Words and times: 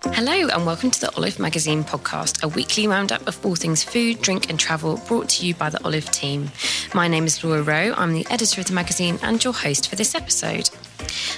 Hello, 0.00 0.48
and 0.48 0.64
welcome 0.64 0.90
to 0.90 1.00
the 1.00 1.14
Olive 1.16 1.38
Magazine 1.38 1.84
podcast, 1.84 2.42
a 2.42 2.48
weekly 2.48 2.86
roundup 2.88 3.26
of 3.28 3.44
all 3.44 3.54
things 3.54 3.84
food, 3.84 4.22
drink, 4.22 4.48
and 4.48 4.58
travel 4.58 4.96
brought 5.06 5.28
to 5.28 5.46
you 5.46 5.54
by 5.54 5.68
the 5.68 5.84
Olive 5.84 6.10
team. 6.10 6.50
My 6.94 7.08
name 7.08 7.24
is 7.24 7.44
Laura 7.44 7.62
Rowe. 7.62 7.92
I'm 7.96 8.14
the 8.14 8.26
editor 8.30 8.62
of 8.62 8.66
the 8.66 8.72
magazine 8.72 9.18
and 9.22 9.42
your 9.44 9.52
host 9.52 9.90
for 9.90 9.96
this 9.96 10.14
episode. 10.14 10.70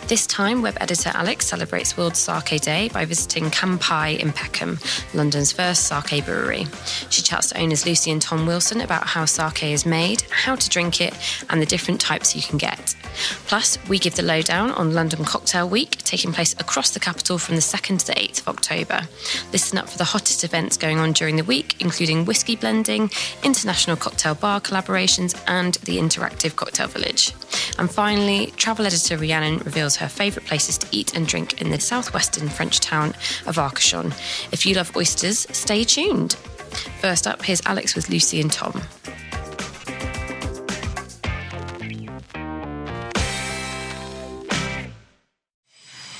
This 0.08 0.26
time, 0.26 0.62
web 0.62 0.76
editor 0.80 1.10
Alex 1.14 1.46
celebrates 1.46 1.96
World 1.96 2.16
Sake 2.16 2.60
Day 2.60 2.88
by 2.88 3.04
visiting 3.04 3.44
Kampai 3.44 4.18
in 4.18 4.32
Peckham, 4.32 4.78
London's 5.14 5.52
first 5.52 5.86
sake 5.86 6.24
brewery. 6.24 6.66
She 7.10 7.22
chats 7.22 7.48
to 7.48 7.60
owners 7.60 7.86
Lucy 7.86 8.10
and 8.10 8.20
Tom 8.20 8.46
Wilson 8.46 8.80
about 8.80 9.06
how 9.06 9.24
sake 9.24 9.64
is 9.64 9.86
made, 9.86 10.22
how 10.30 10.54
to 10.54 10.68
drink 10.68 11.00
it, 11.00 11.14
and 11.50 11.60
the 11.60 11.66
different 11.66 12.00
types 12.00 12.34
you 12.36 12.42
can 12.42 12.58
get. 12.58 12.94
Plus, 13.46 13.78
we 13.88 13.98
give 13.98 14.14
the 14.14 14.22
lowdown 14.22 14.70
on 14.72 14.92
London 14.92 15.24
Cocktail 15.24 15.68
Week, 15.68 15.98
taking 15.98 16.32
place 16.32 16.52
across 16.54 16.90
the 16.90 17.00
capital 17.00 17.38
from 17.38 17.54
the 17.54 17.60
2nd 17.60 18.00
to 18.00 18.06
the 18.06 18.12
8th 18.14 18.40
of 18.40 18.48
October. 18.48 19.00
Listen 19.52 19.78
up 19.78 19.88
for 19.88 19.98
the 19.98 20.04
hottest 20.04 20.44
events 20.44 20.76
going 20.76 20.98
on 20.98 21.12
during 21.12 21.36
the 21.36 21.44
week, 21.44 21.76
including 21.80 22.24
whisky 22.24 22.56
blending, 22.56 23.10
international 23.42 23.96
cocktail 23.96 24.34
bar 24.34 24.60
collaborations, 24.60 25.40
and 25.46 25.74
the 25.84 25.98
interactive 25.98 26.56
cocktail 26.56 26.88
village. 26.88 27.32
And 27.78 27.90
finally, 27.90 28.52
travel 28.56 28.86
editor 28.86 29.16
Rhiannon 29.16 29.53
reveals 29.58 29.96
her 29.96 30.08
favourite 30.08 30.46
places 30.46 30.78
to 30.78 30.86
eat 30.90 31.16
and 31.16 31.26
drink 31.26 31.60
in 31.60 31.70
the 31.70 31.80
southwestern 31.80 32.48
French 32.48 32.80
town 32.80 33.10
of 33.46 33.56
Arcachon. 33.56 34.12
If 34.52 34.64
you 34.66 34.74
love 34.74 34.96
oysters, 34.96 35.46
stay 35.56 35.84
tuned. 35.84 36.34
First 37.00 37.26
up, 37.26 37.42
here's 37.42 37.62
Alex 37.66 37.94
with 37.94 38.08
Lucy 38.08 38.40
and 38.40 38.52
Tom. 38.52 38.82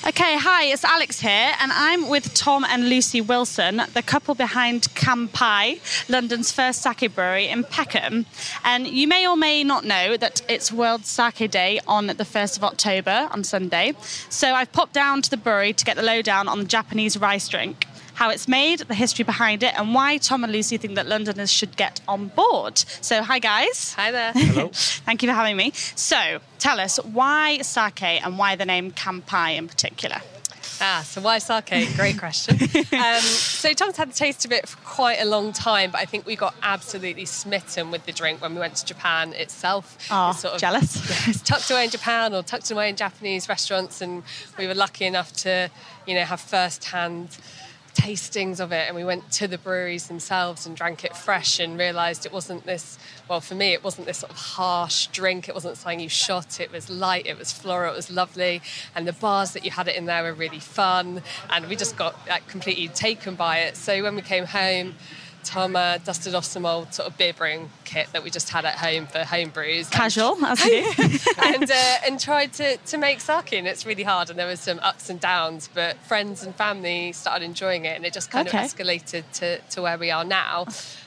Okay, 0.06 0.36
hi, 0.36 0.64
it's 0.64 0.84
Alex 0.84 1.20
here, 1.20 1.52
and 1.58 1.72
I'm 1.72 2.10
with 2.10 2.34
Tom 2.34 2.62
and 2.62 2.90
Lucy 2.90 3.22
Wilson, 3.22 3.80
the 3.94 4.02
couple 4.02 4.34
behind 4.34 4.82
Kampai, 4.94 5.80
London's 6.10 6.52
first 6.52 6.82
sake 6.82 7.14
brewery 7.14 7.48
in 7.48 7.64
Peckham. 7.64 8.26
And 8.64 8.86
you 8.86 9.08
may 9.08 9.26
or 9.26 9.34
may 9.34 9.64
not 9.64 9.86
know 9.86 10.18
that 10.18 10.42
it's 10.46 10.70
World 10.70 11.06
Sake 11.06 11.50
Day 11.50 11.80
on 11.88 12.08
the 12.08 12.14
1st 12.14 12.58
of 12.58 12.64
October, 12.64 13.30
on 13.30 13.44
Sunday. 13.44 13.94
So 14.28 14.52
I've 14.52 14.72
popped 14.72 14.92
down 14.92 15.22
to 15.22 15.30
the 15.30 15.38
brewery 15.38 15.72
to 15.72 15.84
get 15.86 15.96
the 15.96 16.02
lowdown 16.02 16.48
on 16.48 16.58
the 16.58 16.66
Japanese 16.66 17.16
rice 17.16 17.48
drink 17.48 17.86
how 18.14 18.30
it's 18.30 18.46
made, 18.48 18.80
the 18.80 18.94
history 18.94 19.24
behind 19.24 19.62
it, 19.62 19.74
and 19.78 19.94
why 19.94 20.16
Tom 20.18 20.44
and 20.44 20.52
Lucy 20.52 20.76
think 20.76 20.94
that 20.94 21.06
Londoners 21.06 21.52
should 21.52 21.76
get 21.76 22.00
on 22.08 22.28
board. 22.28 22.78
So, 22.78 23.22
hi 23.22 23.38
guys. 23.38 23.94
Hi 23.94 24.10
there. 24.10 24.32
Hello. 24.32 24.70
Thank 24.72 25.22
you 25.22 25.28
for 25.28 25.34
having 25.34 25.56
me. 25.56 25.72
So, 25.74 26.38
tell 26.58 26.80
us 26.80 26.96
why 27.04 27.58
sake 27.58 28.02
and 28.02 28.38
why 28.38 28.56
the 28.56 28.64
name 28.64 28.92
Kampai 28.92 29.56
in 29.56 29.68
particular. 29.68 30.18
Ah, 30.80 31.02
so 31.06 31.20
why 31.20 31.38
sake? 31.38 31.94
Great 31.94 32.18
question. 32.18 32.56
um, 33.00 33.20
so 33.20 33.72
Tom's 33.72 33.96
had 33.96 34.10
the 34.10 34.14
taste 34.14 34.44
of 34.44 34.50
it 34.50 34.68
for 34.68 34.76
quite 34.78 35.20
a 35.20 35.24
long 35.24 35.52
time, 35.52 35.92
but 35.92 36.00
I 36.00 36.04
think 36.04 36.26
we 36.26 36.34
got 36.34 36.54
absolutely 36.62 37.26
smitten 37.26 37.92
with 37.92 38.06
the 38.06 38.12
drink 38.12 38.42
when 38.42 38.54
we 38.54 38.60
went 38.60 38.74
to 38.76 38.84
Japan 38.84 39.32
itself. 39.34 39.96
Oh, 40.10 40.30
It's 40.30 40.40
sort 40.40 40.54
of- 40.54 40.60
jealous. 40.60 41.28
It's 41.28 41.40
tucked 41.42 41.70
away 41.70 41.84
in 41.84 41.90
Japan 41.90 42.34
or 42.34 42.42
tucked 42.42 42.70
away 42.72 42.88
in 42.88 42.96
Japanese 42.96 43.48
restaurants, 43.48 44.00
and 44.00 44.24
we 44.58 44.66
were 44.66 44.74
lucky 44.74 45.04
enough 45.06 45.32
to, 45.44 45.70
you 46.06 46.14
know, 46.14 46.24
have 46.24 46.40
first-hand 46.40 47.28
tastings 47.94 48.60
of 48.60 48.72
it 48.72 48.86
and 48.88 48.96
we 48.96 49.04
went 49.04 49.30
to 49.32 49.46
the 49.46 49.58
breweries 49.58 50.08
themselves 50.08 50.66
and 50.66 50.76
drank 50.76 51.04
it 51.04 51.16
fresh 51.16 51.60
and 51.60 51.78
realized 51.78 52.26
it 52.26 52.32
wasn't 52.32 52.64
this 52.66 52.98
well 53.28 53.40
for 53.40 53.54
me 53.54 53.72
it 53.72 53.82
wasn't 53.84 54.06
this 54.06 54.18
sort 54.18 54.32
of 54.32 54.38
harsh 54.38 55.06
drink. 55.08 55.48
It 55.48 55.54
wasn't 55.54 55.76
something 55.76 56.00
you 56.00 56.08
shot. 56.08 56.60
It 56.60 56.70
was 56.72 56.90
light. 56.90 57.26
It 57.26 57.38
was 57.38 57.52
floral. 57.52 57.92
It 57.92 57.96
was 57.96 58.10
lovely. 58.10 58.62
And 58.94 59.06
the 59.06 59.12
bars 59.12 59.52
that 59.52 59.64
you 59.64 59.70
had 59.70 59.88
it 59.88 59.96
in 59.96 60.06
there 60.06 60.22
were 60.22 60.34
really 60.34 60.60
fun. 60.60 61.22
And 61.50 61.66
we 61.66 61.76
just 61.76 61.96
got 61.96 62.14
like, 62.28 62.46
completely 62.48 62.88
taken 62.88 63.34
by 63.34 63.58
it. 63.60 63.76
So 63.76 64.02
when 64.02 64.14
we 64.14 64.22
came 64.22 64.44
home 64.44 64.94
Tom 65.44 65.76
uh, 65.76 65.98
dusted 65.98 66.34
off 66.34 66.44
some 66.44 66.64
old 66.66 66.92
sort 66.94 67.08
of 67.08 67.16
beer 67.16 67.32
brewing 67.32 67.70
kit 67.84 68.08
that 68.12 68.22
we 68.24 68.30
just 68.30 68.48
had 68.50 68.64
at 68.64 68.74
home 68.76 69.06
for 69.06 69.20
home 69.24 69.50
brews. 69.50 69.86
and- 69.86 69.92
Casual, 69.92 70.44
as 70.44 70.62
we 70.64 70.80
do. 70.82 71.18
and 71.44 71.70
uh, 71.70 71.96
and 72.06 72.18
tried 72.18 72.52
to, 72.54 72.76
to 72.78 72.96
make 72.98 73.20
sake 73.20 73.52
and 73.52 73.66
it's 73.66 73.84
really 73.86 74.02
hard 74.02 74.30
and 74.30 74.38
there 74.38 74.46
was 74.46 74.60
some 74.60 74.78
ups 74.80 75.10
and 75.10 75.20
downs 75.20 75.68
but 75.72 75.96
friends 75.98 76.42
and 76.42 76.54
family 76.56 77.12
started 77.12 77.44
enjoying 77.44 77.84
it 77.84 77.96
and 77.96 78.04
it 78.04 78.12
just 78.12 78.30
kind 78.30 78.48
Okay. 78.48 78.58
of 78.58 78.64
escalated 78.64 79.24
to, 79.34 79.58
to 79.70 79.82
where 79.82 79.98
we 79.98 80.10
are 80.10 80.24
now 80.24 80.66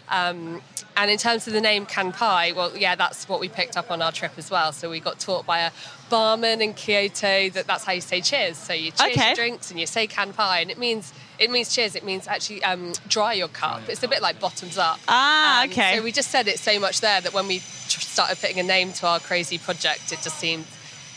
um, 0.09 0.61
and 0.95 1.11
in 1.11 1.17
terms 1.17 1.47
of 1.47 1.53
the 1.53 1.61
name 1.61 1.85
Kanpai 1.85 2.55
well 2.55 2.75
yeah 2.77 2.95
that's 2.95 3.27
what 3.27 3.39
we 3.39 3.49
picked 3.49 3.75
up 3.77 3.91
on 3.91 4.01
our 4.01 4.11
trip 4.11 4.31
as 4.37 4.49
well 4.51 4.71
so 4.71 4.89
we 4.89 4.99
got 4.99 5.19
taught 5.19 5.45
by 5.45 5.59
a 5.59 5.71
barman 6.09 6.61
in 6.61 6.73
Kyoto 6.73 7.49
that 7.49 7.67
that's 7.67 7.83
how 7.83 7.91
you 7.91 8.01
say 8.01 8.21
cheers 8.21 8.57
so 8.57 8.73
you 8.73 8.91
cheers 8.91 9.11
Okay. 9.17 9.27
your 9.27 9.35
drinks 9.35 9.71
and 9.71 9.79
you 9.79 9.85
say 9.87 10.07
Kanpai 10.07 10.61
and 10.61 10.71
it 10.71 10.77
means 10.77 11.13
it 11.39 11.49
means 11.51 11.73
cheers 11.73 11.95
it 11.95 12.03
means 12.03 12.27
actually 12.27 12.63
um, 12.63 12.93
dry 13.07 13.33
your 13.33 13.47
cup 13.47 13.81
it's 13.89 14.03
a 14.03 14.07
bit 14.07 14.21
like 14.21 14.39
bottoms 14.39 14.77
up 14.77 14.99
Ah, 15.07 15.63
Um, 15.63 15.69
okay. 15.69 15.97
so 15.97 16.03
we 16.03 16.11
just 16.11 16.29
said 16.31 16.47
it 16.47 16.59
so 16.59 16.79
much 16.79 17.01
there 17.01 17.21
that 17.21 17.33
when 17.33 17.47
we 17.47 17.59
tr- 17.87 18.01
started 18.01 18.39
putting 18.39 18.59
a 18.59 18.63
name 18.63 18.91
to 18.93 19.07
our 19.07 19.19
crazy 19.19 19.57
project, 19.57 20.11
it 20.11 20.19
just 20.23 20.37
seemed 20.39 20.65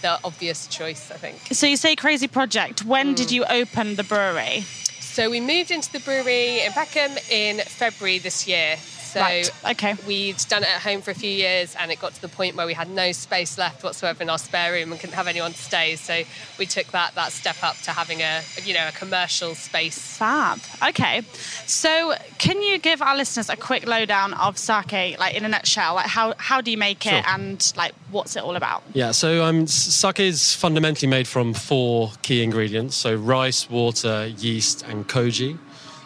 the 0.02 0.18
obvious 0.24 0.66
choice, 0.66 1.10
I 1.10 1.16
think. 1.16 1.36
So 1.52 1.66
you 1.66 1.76
say 1.76 1.94
crazy 1.96 2.26
project. 2.28 2.84
When 2.84 3.12
Mm. 3.12 3.16
did 3.16 3.30
you 3.32 3.44
open 3.44 3.96
the 3.96 4.04
brewery? 4.04 4.64
So 5.00 5.28
we 5.28 5.40
moved 5.40 5.70
into 5.70 5.90
the 5.92 6.00
brewery 6.00 6.60
in 6.64 6.72
Peckham 6.72 7.12
in 7.30 7.58
February 7.60 8.18
this 8.18 8.46
year. 8.48 8.76
So 9.12 9.20
Right, 9.20 9.50
okay. 9.72 9.94
we'd 10.06 10.36
done 10.48 10.62
it 10.62 10.68
at 10.68 10.80
home 10.82 11.00
for 11.02 11.10
a 11.10 11.14
few 11.14 11.30
years 11.30 11.74
and 11.78 11.90
it 11.90 12.00
got 12.00 12.14
to 12.14 12.20
the 12.20 12.28
point 12.28 12.56
where 12.56 12.66
we 12.66 12.74
had 12.74 12.88
no 12.88 13.12
space 13.12 13.58
left 13.58 13.82
whatsoever 13.82 14.22
in 14.22 14.30
our 14.30 14.38
spare 14.38 14.72
room 14.72 14.92
and 14.92 15.00
couldn't 15.00 15.16
have 15.16 15.26
anyone 15.26 15.52
stay. 15.54 15.96
So 15.96 16.22
we 16.58 16.66
took 16.66 16.86
that 16.88 17.14
that 17.16 17.32
step 17.32 17.56
up 17.62 17.76
to 17.82 17.90
having 17.90 18.20
a 18.22 18.42
you 18.64 18.74
know 18.74 18.86
a 18.88 18.92
commercial 18.92 19.54
space. 19.54 19.98
Fab. 20.16 20.58
Okay. 20.88 21.22
So 21.66 22.14
can 22.38 22.60
you 22.62 22.78
give 22.78 23.02
our 23.02 23.16
listeners 23.16 23.48
a 23.48 23.56
quick 23.56 23.86
lowdown 23.86 24.34
of 24.34 24.56
sake, 24.58 25.18
like 25.18 25.34
in 25.34 25.44
a 25.44 25.48
nutshell? 25.48 25.94
Like 25.94 26.06
how, 26.06 26.34
how 26.38 26.60
do 26.60 26.70
you 26.70 26.78
make 26.78 27.04
it 27.06 27.10
Sure. 27.10 27.22
and 27.26 27.72
like 27.76 27.92
what's 28.10 28.36
it 28.36 28.42
all 28.42 28.56
about? 28.56 28.82
Yeah, 28.92 29.10
so 29.12 29.44
um, 29.44 29.66
sake 29.66 30.20
is 30.20 30.54
fundamentally 30.54 31.08
made 31.08 31.26
from 31.26 31.54
four 31.54 32.12
key 32.22 32.42
ingredients: 32.42 32.96
so 32.96 33.14
rice, 33.14 33.68
water, 33.70 34.26
yeast, 34.38 34.82
and 34.88 35.08
koji. 35.08 35.58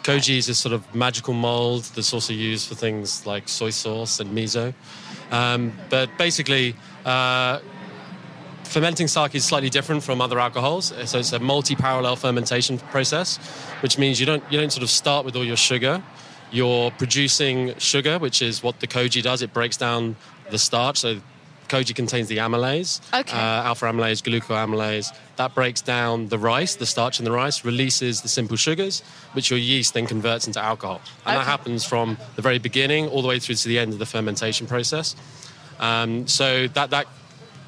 Koji 0.05 0.37
is 0.37 0.49
a 0.49 0.53
sort 0.53 0.71
of 0.71 0.93
magical 0.93 1.33
mold 1.33 1.85
that's 1.95 2.13
also 2.13 2.31
used 2.31 2.69
for 2.69 2.75
things 2.75 3.25
like 3.25 3.49
soy 3.49 3.71
sauce 3.71 4.19
and 4.19 4.29
miso. 4.37 4.71
Um, 5.31 5.73
but 5.89 6.15
basically, 6.19 6.75
uh, 7.05 7.59
fermenting 8.65 9.07
sake 9.07 9.33
is 9.33 9.43
slightly 9.43 9.71
different 9.71 10.03
from 10.03 10.21
other 10.21 10.37
alcohols. 10.39 10.93
So 11.05 11.17
it's 11.17 11.33
a 11.33 11.39
multi-parallel 11.39 12.17
fermentation 12.17 12.77
process, 12.77 13.37
which 13.81 13.97
means 13.97 14.19
you 14.19 14.27
don't 14.27 14.43
you 14.51 14.59
don't 14.59 14.71
sort 14.71 14.83
of 14.83 14.91
start 14.91 15.25
with 15.25 15.35
all 15.35 15.43
your 15.43 15.57
sugar. 15.57 16.03
You're 16.51 16.91
producing 16.91 17.75
sugar, 17.79 18.19
which 18.19 18.43
is 18.43 18.61
what 18.61 18.81
the 18.81 18.87
koji 18.87 19.23
does. 19.23 19.41
It 19.41 19.53
breaks 19.53 19.75
down 19.75 20.17
the 20.51 20.59
starch. 20.59 20.99
So 20.99 21.19
koji 21.67 21.95
contains 21.95 22.27
the 22.27 22.37
amylase, 22.37 23.01
Okay. 23.13 23.37
uh, 23.37 23.67
alpha 23.69 23.85
amylase, 23.85 24.21
glucoamylase. 24.21 25.07
That 25.37 25.53
breaks 25.53 25.81
down 25.81 26.29
the 26.29 26.37
rice, 26.39 26.75
the 26.75 26.85
starch 26.85 27.19
in 27.19 27.25
the 27.25 27.31
rice, 27.31 27.65
releases 27.65 28.21
the 28.21 28.29
simple 28.29 28.57
sugars, 28.57 29.01
which 29.33 29.49
your 29.49 29.59
yeast 29.59 29.93
then 29.93 30.07
converts 30.07 30.47
into 30.47 30.61
alcohol. 30.61 31.01
And 31.25 31.37
that 31.37 31.45
happens 31.45 31.83
from 31.85 32.17
the 32.35 32.41
very 32.41 32.59
beginning 32.59 33.07
all 33.09 33.21
the 33.21 33.27
way 33.27 33.39
through 33.39 33.55
to 33.55 33.67
the 33.67 33.79
end 33.79 33.93
of 33.93 33.99
the 33.99 34.05
fermentation 34.05 34.67
process. 34.67 35.15
Um, 35.79 36.27
so 36.27 36.67
that 36.69 36.89
that 36.91 37.07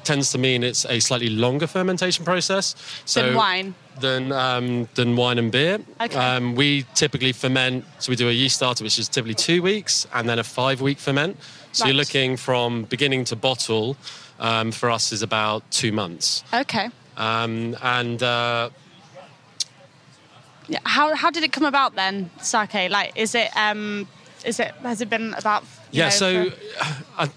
tends 0.04 0.32
to 0.32 0.38
mean 0.38 0.62
it's 0.64 0.86
a 0.86 1.00
slightly 1.00 1.28
longer 1.28 1.66
fermentation 1.66 2.24
process. 2.24 2.74
So 3.04 3.22
Than 3.22 3.34
wine? 3.34 3.74
Than 4.00 4.32
um, 4.32 4.88
than 4.94 5.16
wine 5.16 5.38
and 5.38 5.52
beer. 5.52 5.80
Okay. 6.00 6.16
Um, 6.16 6.54
we 6.54 6.86
typically 6.94 7.32
ferment. 7.32 7.84
So 7.98 8.10
we 8.10 8.16
do 8.16 8.28
a 8.28 8.32
yeast 8.32 8.56
starter, 8.56 8.84
which 8.84 8.98
is 8.98 9.08
typically 9.08 9.34
two 9.34 9.60
weeks, 9.60 10.06
and 10.14 10.26
then 10.28 10.38
a 10.38 10.44
five 10.44 10.80
week 10.80 10.98
ferment. 10.98 11.36
So 11.78 11.86
you're 11.86 11.94
looking 11.96 12.36
from 12.36 12.84
beginning 12.84 13.24
to 13.26 13.36
bottle. 13.36 13.96
Um, 14.40 14.70
for 14.70 14.88
us, 14.88 15.10
is 15.10 15.22
about 15.22 15.68
two 15.72 15.90
months. 15.90 16.44
Okay. 16.54 16.90
Um, 17.16 17.76
and 17.82 18.22
uh, 18.22 18.70
Yeah, 20.68 20.78
How, 20.84 21.14
how 21.16 21.30
did 21.30 21.42
it 21.42 21.50
come 21.50 21.64
about 21.64 21.96
then, 21.96 22.30
sake? 22.40 22.90
Like, 22.90 23.12
is 23.16 23.34
it, 23.34 23.50
um, 23.56 24.06
is 24.44 24.60
it, 24.60 24.72
has 24.82 25.00
it 25.00 25.10
been 25.10 25.34
about, 25.34 25.64
yeah, 25.90 26.04
know, 26.04 26.10
so 26.10 26.50
for- 26.50 26.56
I, 27.18 27.30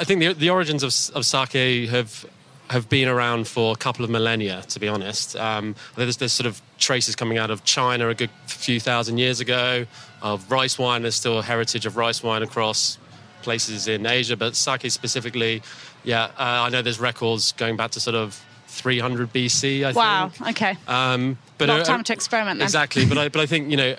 I 0.00 0.04
think 0.04 0.20
the, 0.20 0.32
the 0.32 0.50
origins 0.50 0.82
of, 0.82 0.92
of 1.16 1.24
sake 1.26 1.88
have 1.90 2.26
have 2.70 2.88
been 2.88 3.06
around 3.06 3.46
for 3.46 3.74
a 3.74 3.76
couple 3.76 4.02
of 4.02 4.10
millennia, 4.10 4.62
to 4.68 4.80
be 4.80 4.88
honest. 4.88 5.36
Um, 5.36 5.74
there's, 5.94 6.16
there's 6.16 6.32
sort 6.32 6.46
of 6.46 6.62
traces 6.78 7.14
coming 7.14 7.36
out 7.36 7.50
of 7.50 7.62
China 7.64 8.08
a 8.08 8.14
good 8.14 8.30
few 8.46 8.80
thousand 8.80 9.18
years 9.18 9.40
ago. 9.40 9.84
Of 10.22 10.50
rice 10.50 10.78
wine, 10.78 11.02
there's 11.02 11.14
still 11.14 11.38
a 11.38 11.42
heritage 11.42 11.84
of 11.84 11.96
rice 11.98 12.22
wine 12.22 12.42
across 12.42 12.96
places 13.42 13.88
in 13.88 14.06
Asia, 14.06 14.36
but 14.36 14.56
sake 14.56 14.90
specifically, 14.90 15.62
yeah, 16.04 16.24
uh, 16.24 16.66
I 16.66 16.68
know 16.70 16.82
there's 16.82 17.00
records 17.00 17.52
going 17.52 17.76
back 17.76 17.92
to 17.92 18.00
sort 18.00 18.16
of 18.16 18.40
300 18.68 19.32
BC. 19.32 19.84
I 19.84 19.92
wow, 19.92 20.28
think. 20.28 20.50
okay. 20.50 20.76
Um, 20.88 21.38
but 21.58 21.68
A 21.68 21.72
lot 21.72 21.80
of 21.80 21.86
time 21.86 22.04
to 22.04 22.12
experiment 22.12 22.58
then. 22.58 22.66
Exactly, 22.66 23.06
but 23.06 23.18
I, 23.18 23.28
but 23.28 23.40
I 23.40 23.46
think 23.46 23.70
you 23.70 23.76
know, 23.76 23.96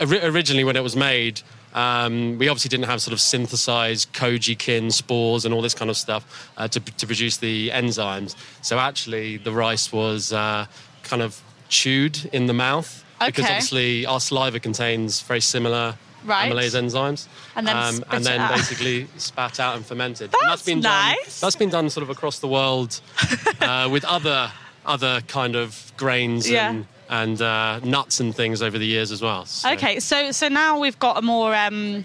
originally 0.00 0.64
when 0.64 0.76
it 0.76 0.82
was 0.82 0.96
made, 0.96 1.42
um, 1.74 2.38
we 2.38 2.48
obviously 2.48 2.70
didn't 2.70 2.86
have 2.86 3.02
sort 3.02 3.12
of 3.12 3.20
synthesized 3.20 4.12
koji 4.14 4.56
kin 4.58 4.90
spores 4.90 5.44
and 5.44 5.52
all 5.52 5.60
this 5.60 5.74
kind 5.74 5.90
of 5.90 5.96
stuff 5.96 6.50
uh, 6.56 6.66
to, 6.68 6.80
to 6.80 7.06
produce 7.06 7.36
the 7.36 7.68
enzymes. 7.68 8.34
So 8.62 8.78
actually, 8.78 9.36
the 9.36 9.52
rice 9.52 9.92
was 9.92 10.32
uh, 10.32 10.66
kind 11.02 11.20
of 11.20 11.40
chewed 11.68 12.30
in 12.32 12.46
the 12.46 12.54
mouth 12.54 13.04
because 13.24 13.44
obviously 13.44 14.06
our 14.06 14.20
saliva 14.20 14.58
contains 14.58 15.20
very 15.20 15.40
similar. 15.40 15.96
Right. 16.26 16.50
Amylase 16.52 16.74
enzymes, 16.74 17.28
And 17.54 17.66
then 17.66 17.76
um, 17.76 18.04
and 18.10 18.24
then 18.24 18.48
basically 18.50 19.06
spat 19.16 19.60
out 19.60 19.76
and 19.76 19.86
fermented. 19.86 20.30
That's 20.32 20.42
and 20.42 20.50
that's 20.50 20.62
been 20.62 20.80
done. 20.80 21.16
That's 21.40 21.56
been 21.56 21.70
done 21.70 21.88
sort 21.90 22.02
of 22.02 22.10
across 22.10 22.38
the 22.40 22.48
world 22.48 23.00
uh, 23.60 23.88
with 23.90 24.04
other 24.04 24.50
other 24.84 25.20
kind 25.28 25.56
of 25.56 25.92
grains 25.96 26.48
Yeah. 26.50 26.70
and 26.70 26.86
and 27.08 27.40
uh, 27.40 27.78
nuts 27.84 28.18
and 28.20 28.34
things 28.34 28.62
over 28.62 28.78
the 28.78 28.86
years 28.86 29.12
as 29.12 29.22
well. 29.22 29.44
So- 29.46 29.70
Okay, 29.72 30.00
so 30.00 30.32
so 30.32 30.48
now 30.48 30.78
we've 30.80 30.98
got 30.98 31.16
a 31.18 31.22
more, 31.22 31.54
um, 31.54 32.04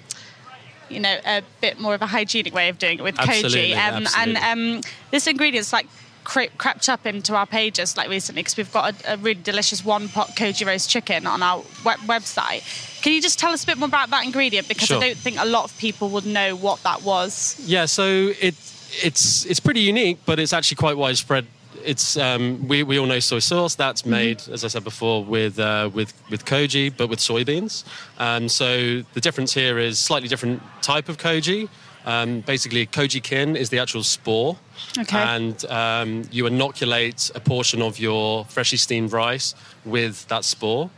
you 0.90 1.00
know, 1.00 1.18
a 1.26 1.42
bit 1.60 1.80
more 1.80 1.96
of 1.96 2.02
a 2.04 2.06
hygienic 2.08 2.54
way 2.54 2.70
of 2.70 2.78
doing 2.78 3.00
it 3.00 3.04
with 3.04 3.18
Absolutely, 3.20 3.72
koji, 3.72 3.74
um, 3.74 4.04
absolutely. 4.04 4.36
and 4.42 4.60
um, 4.78 4.82
this 5.10 5.26
ingredient's 5.26 5.74
like 5.74 5.88
cre- 6.24 6.52
crept 6.58 6.90
up 6.90 7.06
into 7.06 7.36
our 7.36 7.46
pages 7.46 7.98
like 7.98 8.10
recently 8.10 8.42
because 8.42 8.58
we've 8.58 8.72
got 8.72 8.94
a, 9.06 9.14
a 9.14 9.18
really 9.18 9.42
delicious 9.42 9.84
one 9.86 10.08
pot 10.10 10.30
koji 10.36 10.66
roast 10.66 10.90
chicken 10.90 11.26
on 11.28 11.42
our 11.44 11.64
web- 11.86 12.00
website. 12.00 12.62
Can 13.02 13.14
you 13.14 13.22
just 13.22 13.40
tell 13.40 13.52
us 13.52 13.64
a 13.64 13.68
bit 13.68 13.78
more 13.78 13.88
about 13.88 14.10
that 14.12 14.26
ingredient 14.26 14.68
because 14.68 14.88
Sure. 14.88 14.98
I 14.98 15.08
don't 15.08 15.18
think 15.18 15.38
a 15.40 15.46
lot 15.46 15.64
of 15.64 15.78
people 15.78 16.10
would 16.10 16.26
know 16.26 16.56
what 16.56 16.82
that 16.84 17.04
was. 17.04 17.56
Yeah, 17.66 17.86
so 17.86 18.34
it 18.40 18.56
it's 19.04 19.46
it's 19.46 19.60
pretty 19.60 19.82
unique, 19.82 20.20
but 20.26 20.40
it's 20.40 20.54
actually 20.54 20.76
quite 20.76 20.98
widespread. 20.98 21.46
It's 21.84 22.16
um, 22.18 22.68
we, 22.68 22.84
we 22.84 23.00
all 23.00 23.08
know 23.08 23.20
soy 23.20 23.40
sauce. 23.40 23.74
That's 23.76 24.06
made, 24.06 24.44
as 24.52 24.64
I 24.64 24.68
said 24.68 24.84
before, 24.84 25.24
with 25.24 25.58
uh, 25.58 25.90
with 25.94 26.14
with 26.30 26.46
koji, 26.46 26.96
but 26.96 27.08
with 27.08 27.20
soybeans. 27.20 27.84
Um, 28.20 28.50
so 28.50 29.02
the 29.14 29.22
difference 29.22 29.54
here 29.54 29.80
is 29.80 29.98
slightly 29.98 30.28
different 30.28 30.62
type 30.82 31.10
of 31.10 31.18
koji. 31.18 31.70
Um, 32.06 32.42
basically, 32.42 32.88
koji 32.88 33.22
kin 33.22 33.56
is 33.56 33.70
the 33.70 33.80
actual 33.80 34.04
spore, 34.04 34.58
Okay. 35.00 35.18
and 35.18 35.64
um, 35.66 36.24
you 36.32 36.48
inoculate 36.48 37.32
a 37.36 37.40
portion 37.40 37.82
of 37.82 38.00
your 38.00 38.46
freshly 38.46 38.78
steamed 38.78 39.12
rice 39.12 39.54
with 39.86 40.28
that 40.28 40.44
spore. 40.46 40.90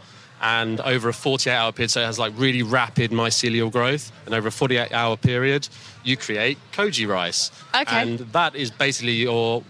And 0.41 0.81
over 0.81 1.07
a 1.07 1.13
48 1.13 1.53
hour 1.55 1.71
period, 1.71 1.91
so 1.91 2.01
it 2.01 2.05
has 2.05 2.19
like 2.19 2.33
really 2.35 2.63
rapid 2.63 3.11
mycelial 3.11 3.71
growth. 3.71 4.11
And 4.25 4.35
over 4.35 4.50
a 4.50 4.51
48 4.51 4.91
hour 4.91 5.15
period, 5.15 5.69
you 6.03 6.17
create 6.17 6.57
koji 6.73 7.07
rice. 7.07 7.50
Okay. 7.73 8.01
And 8.01 8.19
that 8.33 8.53
is 8.55 8.69
basically 8.69 9.13
your 9.13 9.63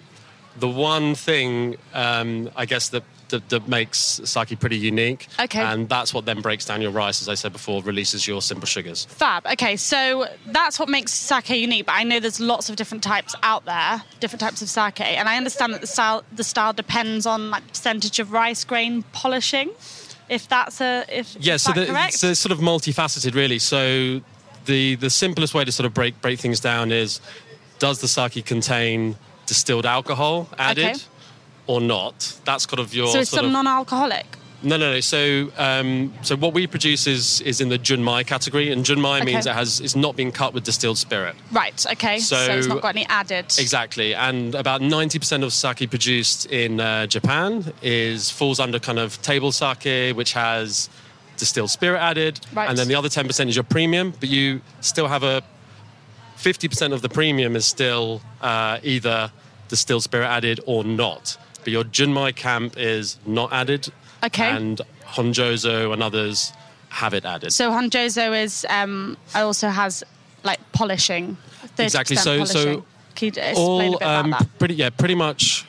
the 0.59 0.67
one 0.67 1.13
thing 1.15 1.77
um, 1.93 2.49
I 2.55 2.65
guess 2.65 2.89
that, 2.89 3.03
that 3.33 3.49
that 3.49 3.67
makes 3.67 3.97
sake 4.23 4.57
pretty 4.59 4.77
unique. 4.77 5.27
Okay. 5.39 5.61
And 5.61 5.89
that's 5.89 6.13
what 6.13 6.25
then 6.25 6.41
breaks 6.41 6.65
down 6.65 6.81
your 6.81 6.91
rice, 6.91 7.21
as 7.21 7.27
I 7.27 7.33
said 7.33 7.51
before, 7.51 7.81
releases 7.83 8.27
your 8.27 8.41
simple 8.41 8.67
sugars. 8.67 9.05
Fab. 9.05 9.45
Okay, 9.53 9.75
so 9.75 10.27
that's 10.47 10.79
what 10.79 10.87
makes 10.87 11.11
sake 11.11 11.49
unique. 11.49 11.85
But 11.87 11.95
I 11.95 12.03
know 12.03 12.19
there's 12.19 12.39
lots 12.39 12.69
of 12.69 12.75
different 12.75 13.03
types 13.03 13.35
out 13.43 13.65
there, 13.65 14.03
different 14.19 14.39
types 14.41 14.61
of 14.61 14.69
sake, 14.69 15.01
and 15.01 15.27
I 15.27 15.35
understand 15.37 15.73
that 15.73 15.81
the 15.81 15.87
style 15.87 16.23
the 16.31 16.43
style 16.43 16.73
depends 16.73 17.25
on 17.25 17.49
like 17.49 17.67
percentage 17.67 18.19
of 18.19 18.31
rice 18.31 18.63
grain 18.63 19.03
polishing. 19.11 19.71
If 20.29 20.47
that's 20.47 20.79
a 20.79 21.05
if 21.09 21.35
Yeah, 21.39 21.57
so, 21.57 21.73
the, 21.73 21.85
correct? 21.85 22.13
so 22.13 22.29
it's 22.29 22.39
sort 22.39 22.53
of 22.53 22.59
multifaceted, 22.59 23.35
really. 23.35 23.59
So 23.59 24.21
the 24.65 24.95
the 24.95 25.09
simplest 25.09 25.53
way 25.53 25.65
to 25.65 25.71
sort 25.71 25.85
of 25.85 25.93
break 25.93 26.21
break 26.21 26.39
things 26.39 26.59
down 26.59 26.91
is: 26.91 27.19
does 27.79 27.99
the 27.99 28.07
sake 28.07 28.45
contain 28.45 29.17
distilled 29.45 29.85
alcohol 29.85 30.47
added 30.57 30.85
Okay. 30.85 30.99
Or 31.67 31.79
not? 31.81 32.39
That's 32.45 32.65
kind 32.65 32.79
of 32.79 32.93
your 32.93 33.07
so 33.07 33.19
it's 33.19 33.29
sort 33.29 33.39
some 33.39 33.45
of 33.47 33.51
non-alcoholic. 33.51 34.25
no, 34.63 34.77
no, 34.77 34.93
no. 34.93 34.99
So, 35.01 35.51
um, 35.57 36.13
so 36.21 36.35
what 36.37 36.53
we 36.53 36.67
produce 36.67 37.05
is 37.07 37.41
is 37.41 37.59
in 37.61 37.69
the 37.69 37.77
junmai 37.79 38.25
category, 38.25 38.71
and 38.71 38.85
junmai 38.85 39.23
means 39.25 39.45
it 39.45 39.53
has 39.53 39.79
it's 39.81 39.95
not 39.95 40.15
been 40.15 40.31
cut 40.31 40.53
with 40.53 40.63
distilled 40.63 40.97
spirit. 40.97 41.35
Right. 41.51 41.85
Okay. 41.93 42.19
So, 42.19 42.35
So- 42.35 42.53
it's 42.57 42.67
not 42.67 42.81
got 42.81 42.95
any 42.95 43.05
added. 43.07 43.45
Exactly, 43.59 44.13
and 44.15 44.55
about 44.55 44.81
ninety 44.81 45.19
percent 45.19 45.43
of 45.43 45.51
sake 45.53 45.89
produced 45.89 46.45
in 46.47 46.79
uh, 46.79 47.07
Japan 47.07 47.73
is 47.81 48.29
falls 48.29 48.59
under 48.59 48.79
kind 48.79 48.99
of 48.99 49.21
table 49.21 49.51
sake, 49.51 50.15
which 50.15 50.33
has 50.33 50.89
distilled 51.37 51.71
spirit 51.71 51.99
added, 51.99 52.39
Right. 52.53 52.69
and 52.69 52.77
then 52.77 52.87
the 52.87 52.95
other 52.95 53.09
ten 53.09 53.25
percent 53.27 53.49
is 53.49 53.55
your 53.55 53.63
premium, 53.65 54.13
but 54.19 54.29
you 54.29 54.61
still 54.81 55.07
have 55.07 55.23
a 55.23 55.41
fifty 56.37 56.67
percent 56.67 56.93
of 56.93 57.01
the 57.01 57.09
premium 57.09 57.55
is 57.55 57.65
still 57.65 58.21
uh, 58.41 58.79
either 58.83 59.31
distilled 59.69 60.03
spirit 60.03 60.27
added 60.27 60.59
or 60.65 60.83
not. 60.83 61.37
But 61.63 61.71
your 61.71 61.83
Junmai 61.83 62.35
camp 62.35 62.75
is 62.77 63.17
not 63.25 63.51
added, 63.53 63.91
Okay. 64.23 64.49
and 64.49 64.81
Honjozo 65.05 65.93
and 65.93 66.03
others 66.03 66.51
have 66.89 67.13
it 67.13 67.25
added. 67.25 67.51
So 67.53 67.71
Honjozo 67.71 68.41
is 68.43 68.65
um, 68.69 69.17
also 69.35 69.69
has 69.69 70.03
like 70.43 70.59
polishing. 70.73 71.37
Exactly, 71.77 72.15
so- 72.15 72.37
polishing. 72.39 72.61
so 72.61 72.85
Can 73.15 73.25
you 73.27 73.27
explain 73.41 73.53
a 73.55 73.59
all 73.59 73.79
bit 73.91 73.95
about 74.01 74.41
um, 74.41 74.49
pretty 74.59 74.75
yeah 74.75 74.89
pretty 74.89 75.15
much 75.15 75.65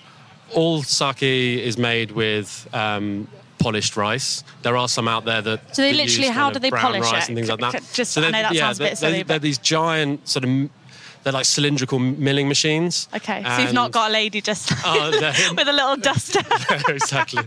all 0.54 0.82
sake 0.82 1.22
is 1.22 1.78
made 1.78 2.10
with 2.12 2.68
um, 2.72 3.28
polished 3.58 3.96
rice 3.96 4.44
there 4.62 4.76
are 4.76 4.88
some 4.88 5.08
out 5.08 5.24
there 5.24 5.40
that 5.42 5.74
So 5.76 5.82
they 5.82 5.92
literally- 5.92 6.28
how 6.28 6.50
do 6.50 6.58
they 6.58 6.70
polish 6.70 7.02
rice 7.02 7.24
it? 7.24 7.28
and 7.28 7.36
things 7.38 7.48
like 7.48 7.60
that 7.60 7.82
just- 7.92 8.12
so 8.12 8.22
I 8.22 8.24
know 8.30 8.42
that 8.42 8.52
yeah, 8.54 8.60
sounds 8.66 8.80
a 8.80 8.84
bit 8.84 8.98
silly, 8.98 9.12
they're, 9.12 9.24
but- 9.24 9.28
they're 9.28 9.38
these 9.40 9.58
giant 9.58 10.26
sort 10.28 10.44
of 10.44 10.50
they're 11.24 11.32
like 11.32 11.46
cylindrical 11.46 11.98
milling 11.98 12.48
machines. 12.48 13.08
Okay, 13.16 13.42
so 13.42 13.58
you've 13.62 13.72
not 13.72 13.90
got 13.90 14.10
a 14.10 14.12
lady 14.12 14.40
just 14.40 14.70
no. 14.84 15.10
with 15.56 15.66
a 15.68 15.72
little 15.72 15.96
duster. 15.96 16.40
exactly. 16.92 17.42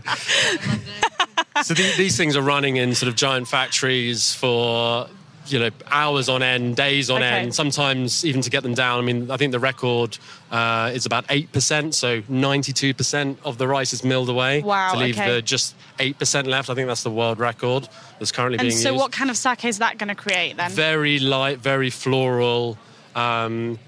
so 1.62 1.74
the, 1.74 1.94
these 1.96 2.16
things 2.16 2.36
are 2.36 2.42
running 2.42 2.76
in 2.76 2.94
sort 2.94 3.08
of 3.08 3.16
giant 3.16 3.48
factories 3.48 4.34
for 4.34 5.08
you 5.46 5.58
know 5.58 5.70
hours 5.86 6.28
on 6.28 6.42
end, 6.42 6.76
days 6.76 7.08
on 7.08 7.22
Okay. 7.22 7.26
end. 7.26 7.54
Sometimes 7.54 8.24
even 8.24 8.42
to 8.42 8.50
get 8.50 8.62
them 8.62 8.74
down. 8.74 8.98
I 8.98 9.02
mean, 9.02 9.30
I 9.30 9.36
think 9.36 9.52
the 9.52 9.58
record 9.58 10.18
uh, 10.50 10.90
is 10.92 11.06
about 11.06 11.24
eight 11.30 11.52
percent. 11.52 11.94
So 11.94 12.22
ninety-two 12.28 12.94
percent 12.94 13.38
of 13.44 13.58
the 13.58 13.66
rice 13.66 13.92
is 13.92 14.04
milled 14.04 14.28
away 14.28 14.60
Wow, 14.62 14.92
to 14.92 14.98
leave 14.98 15.16
okay. 15.18 15.34
the 15.36 15.42
just 15.42 15.74
eight 16.00 16.18
percent 16.18 16.46
left. 16.48 16.68
I 16.68 16.74
think 16.74 16.88
that's 16.88 17.02
the 17.02 17.10
world 17.10 17.38
record 17.38 17.88
that's 18.18 18.32
currently 18.32 18.58
and 18.58 18.68
being 18.68 18.72
so, 18.72 18.76
used. 18.76 18.82
So, 18.88 18.94
what 18.94 19.12
kind 19.12 19.30
of 19.30 19.36
sake 19.36 19.64
is 19.64 19.78
that 19.78 19.98
going 19.98 20.08
to 20.08 20.14
create 20.14 20.56
then? 20.56 20.70
Very 20.72 21.18
light, 21.18 21.58
very 21.58 21.90
floral. 21.90 22.76
Um, 23.18 23.78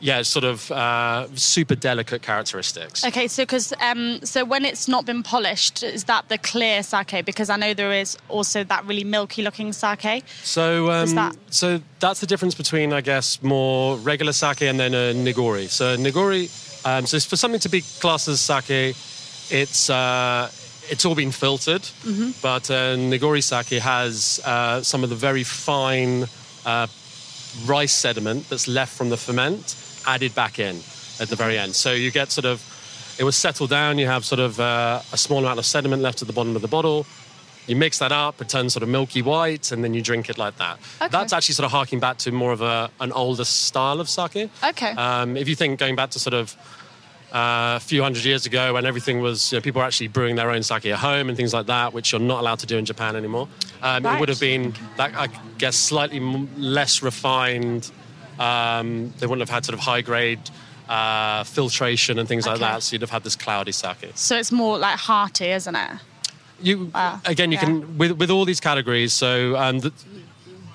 yeah, 0.00 0.20
sort 0.22 0.44
of 0.44 0.70
uh, 0.70 1.26
super 1.34 1.74
delicate 1.76 2.20
characteristics. 2.20 3.04
Okay, 3.06 3.26
so 3.28 3.42
because 3.44 3.72
um, 3.80 4.20
so 4.22 4.44
when 4.44 4.64
it's 4.66 4.86
not 4.86 5.06
been 5.06 5.22
polished, 5.22 5.82
is 5.82 6.04
that 6.04 6.28
the 6.28 6.36
clear 6.36 6.82
sake? 6.82 7.24
Because 7.24 7.48
I 7.48 7.56
know 7.56 7.72
there 7.72 7.92
is 7.92 8.18
also 8.28 8.64
that 8.64 8.84
really 8.84 9.04
milky 9.04 9.40
looking 9.42 9.72
sake. 9.72 10.24
So, 10.42 10.90
um, 10.90 11.14
that- 11.14 11.36
so 11.50 11.80
that's 12.00 12.20
the 12.20 12.26
difference 12.26 12.54
between, 12.54 12.92
I 12.92 13.00
guess, 13.00 13.42
more 13.42 13.96
regular 13.98 14.32
sake 14.34 14.62
and 14.62 14.78
then 14.78 14.92
a 14.94 15.14
nigori. 15.14 15.70
So 15.70 15.96
nigori, 15.96 16.50
um, 16.84 17.06
so 17.06 17.18
for 17.20 17.36
something 17.36 17.60
to 17.60 17.70
be 17.70 17.80
classed 18.00 18.28
as 18.28 18.40
sake, 18.42 18.94
it's 19.50 19.88
uh, 19.88 20.50
it's 20.90 21.04
all 21.06 21.14
been 21.14 21.32
filtered, 21.32 21.82
Mm-hmm. 22.04 22.30
but 22.42 22.70
uh, 22.70 22.96
nigori 22.96 23.42
sake 23.42 23.80
has 23.80 24.38
uh, 24.44 24.82
some 24.82 25.02
of 25.04 25.08
the 25.08 25.16
very 25.16 25.44
fine 25.44 26.26
uh, 26.66 26.86
rice 27.66 27.92
sediment 27.92 28.48
that's 28.48 28.68
left 28.68 28.96
from 28.96 29.10
the 29.10 29.16
ferment 29.16 29.76
added 30.06 30.34
back 30.34 30.58
in 30.58 30.76
at 31.20 31.28
the 31.28 31.36
very 31.36 31.58
end. 31.58 31.74
So 31.74 31.92
you 31.92 32.10
get 32.10 32.30
sort 32.30 32.44
of, 32.44 32.62
it 33.18 33.24
was 33.24 33.36
settled 33.36 33.70
down, 33.70 33.98
you 33.98 34.06
have 34.06 34.24
sort 34.24 34.40
of 34.40 34.58
uh, 34.60 35.00
a 35.12 35.16
small 35.16 35.38
amount 35.38 35.58
of 35.58 35.64
sediment 35.64 36.02
left 36.02 36.22
at 36.22 36.28
the 36.28 36.34
bottom 36.34 36.56
of 36.56 36.62
the 36.62 36.68
bottle. 36.68 37.06
You 37.66 37.76
mix 37.76 37.98
that 38.00 38.12
up, 38.12 38.40
it 38.42 38.48
turns 38.50 38.74
sort 38.74 38.82
of 38.82 38.90
milky 38.90 39.22
white, 39.22 39.72
and 39.72 39.82
then 39.82 39.94
you 39.94 40.02
drink 40.02 40.28
it 40.28 40.36
like 40.36 40.58
that. 40.58 40.78
Okay. 41.00 41.08
That's 41.10 41.32
actually 41.32 41.54
sort 41.54 41.64
of 41.64 41.70
harking 41.70 41.98
back 41.98 42.18
to 42.18 42.32
more 42.32 42.52
of 42.52 42.60
a, 42.60 42.90
an 43.00 43.10
older 43.12 43.44
style 43.44 44.00
of 44.00 44.08
sake. 44.08 44.50
Okay. 44.62 44.90
Um, 44.90 45.36
if 45.36 45.48
you 45.48 45.54
think 45.54 45.78
going 45.78 45.96
back 45.96 46.10
to 46.10 46.18
sort 46.18 46.34
of 46.34 46.54
uh, 47.34 47.74
a 47.76 47.80
few 47.80 48.00
hundred 48.02 48.24
years 48.24 48.46
ago 48.46 48.74
when 48.74 48.86
everything 48.86 49.20
was, 49.20 49.50
you 49.50 49.58
know, 49.58 49.62
people 49.62 49.80
were 49.80 49.86
actually 49.86 50.08
brewing 50.08 50.36
their 50.36 50.50
own 50.50 50.62
sake 50.62 50.86
at 50.86 50.98
home 50.98 51.28
and 51.28 51.36
things 51.36 51.52
like 51.52 51.66
that, 51.66 51.92
which 51.92 52.12
you're 52.12 52.20
not 52.20 52.40
allowed 52.40 52.60
to 52.60 52.66
do 52.66 52.78
in 52.78 52.84
Japan 52.84 53.16
anymore. 53.16 53.48
Um, 53.82 54.06
It 54.06 54.20
would 54.20 54.28
have 54.28 54.38
been, 54.40 54.72
that, 54.96 55.10
I 55.16 55.26
guess, 55.58 55.76
slightly 55.76 56.18
m- 56.18 56.48
less 56.56 57.02
refined. 57.02 57.90
Um, 58.38 59.12
they 59.18 59.26
wouldn't 59.26 59.46
have 59.48 59.54
had 59.54 59.64
sort 59.64 59.74
of 59.74 59.80
high 59.84 60.00
grade 60.00 60.38
uh, 60.88 61.42
filtration 61.44 62.18
and 62.18 62.28
things 62.28 62.46
like 62.46 62.60
that, 62.60 62.82
so 62.82 62.94
you'd 62.94 63.00
have 63.02 63.10
had 63.10 63.24
this 63.24 63.36
cloudy 63.36 63.72
sake. 63.72 64.12
So 64.14 64.36
it's 64.36 64.52
more 64.52 64.78
like 64.78 64.96
hearty, 64.98 65.50
isn't 65.50 65.74
it? 65.74 65.90
You 66.62 66.90
Wow. 66.94 67.20
again, 67.24 67.50
you 67.50 67.58
Yeah. 67.58 67.64
can 67.64 67.98
with 67.98 68.12
with 68.12 68.30
all 68.30 68.44
these 68.44 68.60
categories. 68.60 69.12
So 69.12 69.56
um, 69.56 69.80
the, 69.80 69.92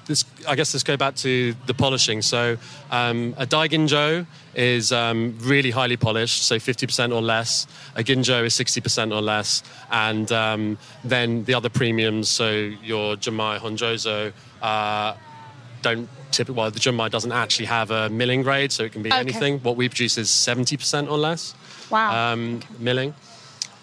this, 0.09 0.25
I 0.47 0.55
guess, 0.55 0.73
let's 0.73 0.83
go 0.83 0.97
back 0.97 1.15
to 1.17 1.53
the 1.67 1.73
polishing. 1.73 2.21
So 2.21 2.57
um, 2.91 3.33
a 3.37 3.45
daiginjo 3.45 4.25
is 4.55 4.91
um, 4.91 5.37
really 5.39 5.71
highly 5.71 5.95
polished, 5.95 6.43
so 6.43 6.57
50% 6.57 7.15
or 7.15 7.21
less. 7.21 7.67
A 7.95 8.03
ginjo 8.03 8.43
is 8.43 8.53
60% 8.55 9.15
or 9.15 9.21
less, 9.21 9.63
and 9.91 10.29
um, 10.31 10.77
then 11.03 11.43
the 11.45 11.53
other 11.53 11.69
premiums. 11.69 12.27
So 12.29 12.49
your 12.83 13.15
junmai 13.15 13.59
honjozo. 13.59 14.33
Uh, 14.61 15.13
don't 15.81 16.09
typically, 16.31 16.55
well, 16.59 16.69
the 16.71 16.79
junmai 16.79 17.09
doesn't 17.09 17.31
actually 17.31 17.67
have 17.67 17.89
a 17.91 18.09
milling 18.09 18.41
grade, 18.43 18.71
so 18.73 18.83
it 18.83 18.91
can 18.91 19.01
be 19.01 19.09
Okay. 19.09 19.17
anything. 19.19 19.59
What 19.59 19.77
we 19.77 19.87
produce 19.87 20.17
is 20.17 20.29
70% 20.29 21.09
or 21.09 21.17
less 21.17 21.53
Wow. 21.89 22.33
um, 22.33 22.59
milling. 22.79 23.13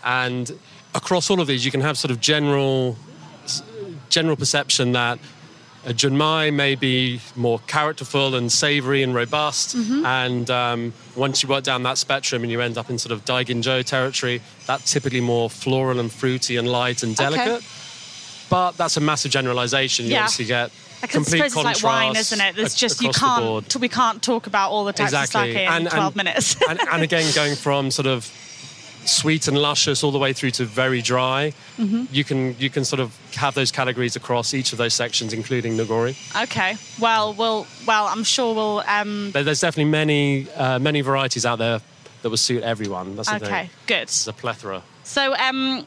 And 0.04 0.52
across 0.94 1.30
all 1.30 1.40
of 1.40 1.46
these, 1.46 1.64
you 1.64 1.70
can 1.70 1.80
have 1.80 1.96
sort 1.96 2.10
of 2.10 2.20
general, 2.20 2.98
general 4.10 4.36
perception 4.36 4.92
that 4.92 5.18
a 5.86 5.94
junmai 5.94 6.52
may 6.52 6.74
be 6.74 7.20
more 7.36 7.60
characterful 7.68 8.34
and 8.34 8.50
savory 8.50 9.02
and 9.04 9.14
robust. 9.14 9.76
Mm-hmm. 9.76 10.04
And 10.04 10.50
um, 10.50 10.92
once 11.14 11.42
you 11.42 11.48
work 11.48 11.62
down 11.64 11.84
that 11.84 11.96
spectrum 11.96 12.42
and 12.42 12.50
you 12.50 12.60
end 12.60 12.76
up 12.76 12.90
in 12.90 12.98
sort 12.98 13.12
of 13.12 13.24
daiginjo 13.24 13.84
territory, 13.84 14.42
that's 14.66 14.92
typically 14.92 15.20
more 15.20 15.48
floral 15.48 16.00
and 16.00 16.10
fruity 16.12 16.56
and 16.56 16.68
light 16.68 17.02
and 17.04 17.14
delicate. 17.14 17.62
But 18.50 18.72
that's 18.72 18.96
a 18.96 19.00
massive 19.00 19.30
generalization. 19.30 20.06
You 20.06 20.12
Yeah. 20.12 20.22
obviously 20.24 20.44
get 20.46 20.70
complete 21.02 21.38
suppose 21.38 21.46
it's 21.46 21.56
like 21.56 21.82
wine, 21.84 22.06
contrast 22.14 22.32
isn't 22.32 22.46
it? 22.46 22.56
There's 22.56 22.74
just 22.74 23.00
you 23.00 23.10
across 23.10 23.38
the 23.38 23.46
board. 23.46 23.64
can't 23.68 23.80
we 23.82 23.88
can't 23.88 24.22
talk 24.22 24.46
about 24.48 24.70
all 24.72 24.84
the 24.84 24.92
types 24.92 25.12
Exactly. 25.12 25.50
of 25.50 25.56
sake 25.56 25.66
in 25.66 25.72
And- 25.72 25.88
12 25.90 26.06
and- 26.06 26.16
minutes. 26.16 26.56
and, 26.68 26.80
and 26.90 27.02
again, 27.02 27.32
going 27.34 27.54
from 27.54 27.90
sort 27.92 28.06
of 28.06 28.28
sweet 29.06 29.48
and 29.48 29.56
luscious 29.58 30.02
all 30.04 30.10
the 30.12 30.18
way 30.18 30.32
through 30.32 30.50
to 30.52 30.64
very 30.64 31.00
dry, 31.02 31.52
Mm-hmm. 31.78 32.04
you 32.10 32.24
can 32.24 32.56
you 32.58 32.70
can 32.70 32.84
sort 32.84 33.00
of 33.00 33.16
have 33.34 33.54
those 33.54 33.70
categories 33.70 34.16
across 34.16 34.54
each 34.54 34.72
of 34.72 34.78
those 34.78 34.94
sections, 34.94 35.32
including 35.32 35.76
nigori. 35.76 36.14
okay. 36.42 36.76
Well, 37.00 37.32
we'll 37.34 37.66
well, 37.86 38.06
I'm 38.06 38.24
sure 38.24 38.54
we'll. 38.54 38.82
Um, 38.86 39.30
There- 39.32 39.44
There's 39.44 39.60
definitely 39.60 39.90
many 39.90 40.46
uh, 40.56 40.78
many 40.78 41.00
varieties 41.02 41.44
out 41.46 41.58
there 41.58 41.80
that 42.22 42.30
will 42.30 42.36
suit 42.36 42.62
everyone. 42.62 43.14
That's 43.16 43.28
the 43.30 43.36
okay. 43.36 43.46
thing. 43.46 43.70
Good. 43.86 44.02
It's 44.02 44.26
a 44.26 44.32
plethora. 44.32 44.82
So, 45.04 45.34
um, 45.36 45.86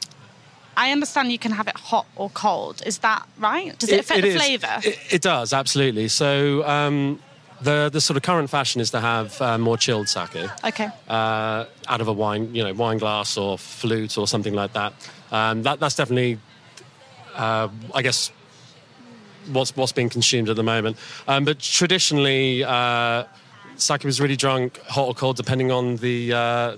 I 0.77 0.91
understand 0.91 1.31
you 1.31 1.39
can 1.39 1.51
have 1.51 1.67
it 1.67 1.75
hot 1.75 2.05
or 2.15 2.29
cold. 2.29 2.81
Is 2.85 2.99
that 2.99 3.27
right? 3.38 3.77
Does 3.79 3.89
it, 3.91 3.99
affect 3.99 4.21
the 4.21 4.31
flavour? 4.35 4.79
It, 4.83 4.97
it 5.15 5.21
does 5.21 5.51
absolutely. 5.51 6.07
So 6.07 6.65
um, 6.65 7.19
the 7.62 7.89
the 7.92 8.01
sort 8.01 8.18
of 8.18 8.24
current 8.24 8.50
fashion 8.50 8.82
is 8.82 8.92
to 8.92 9.00
have 9.00 9.42
uh, 9.42 9.58
more 9.58 9.78
chilled 9.78 10.08
sake. 10.10 10.36
Okay. 10.63 10.89
uh, 11.08 11.66
out 11.88 12.01
of 12.01 12.08
a 12.08 12.13
wine, 12.13 12.54
you 12.56 12.63
know, 12.63 12.74
wine 12.74 12.98
glass 12.98 13.38
or 13.38 13.58
flute 13.58 14.18
or 14.18 14.28
something 14.28 14.54
like 14.54 14.74
that. 14.74 14.94
Um, 15.32 15.63
that 15.63 15.80
that's 15.80 15.96
definitely, 15.96 16.39
uh, 17.36 17.68
I 17.94 18.01
guess, 18.01 18.32
what's 19.51 19.75
what's 19.75 19.92
being 19.92 20.10
consumed 20.10 20.50
at 20.50 20.56
the 20.56 20.63
moment. 20.63 20.98
Um, 21.28 21.46
but 21.46 21.60
traditionally, 21.60 22.63
uh, 22.63 23.25
sake 23.75 24.04
was 24.04 24.20
really 24.22 24.36
drunk, 24.36 24.80
hot 24.88 25.08
or 25.08 25.13
cold, 25.13 25.36
depending 25.38 25.72
on 25.72 25.98
the. 25.98 26.34
Uh, 26.34 26.78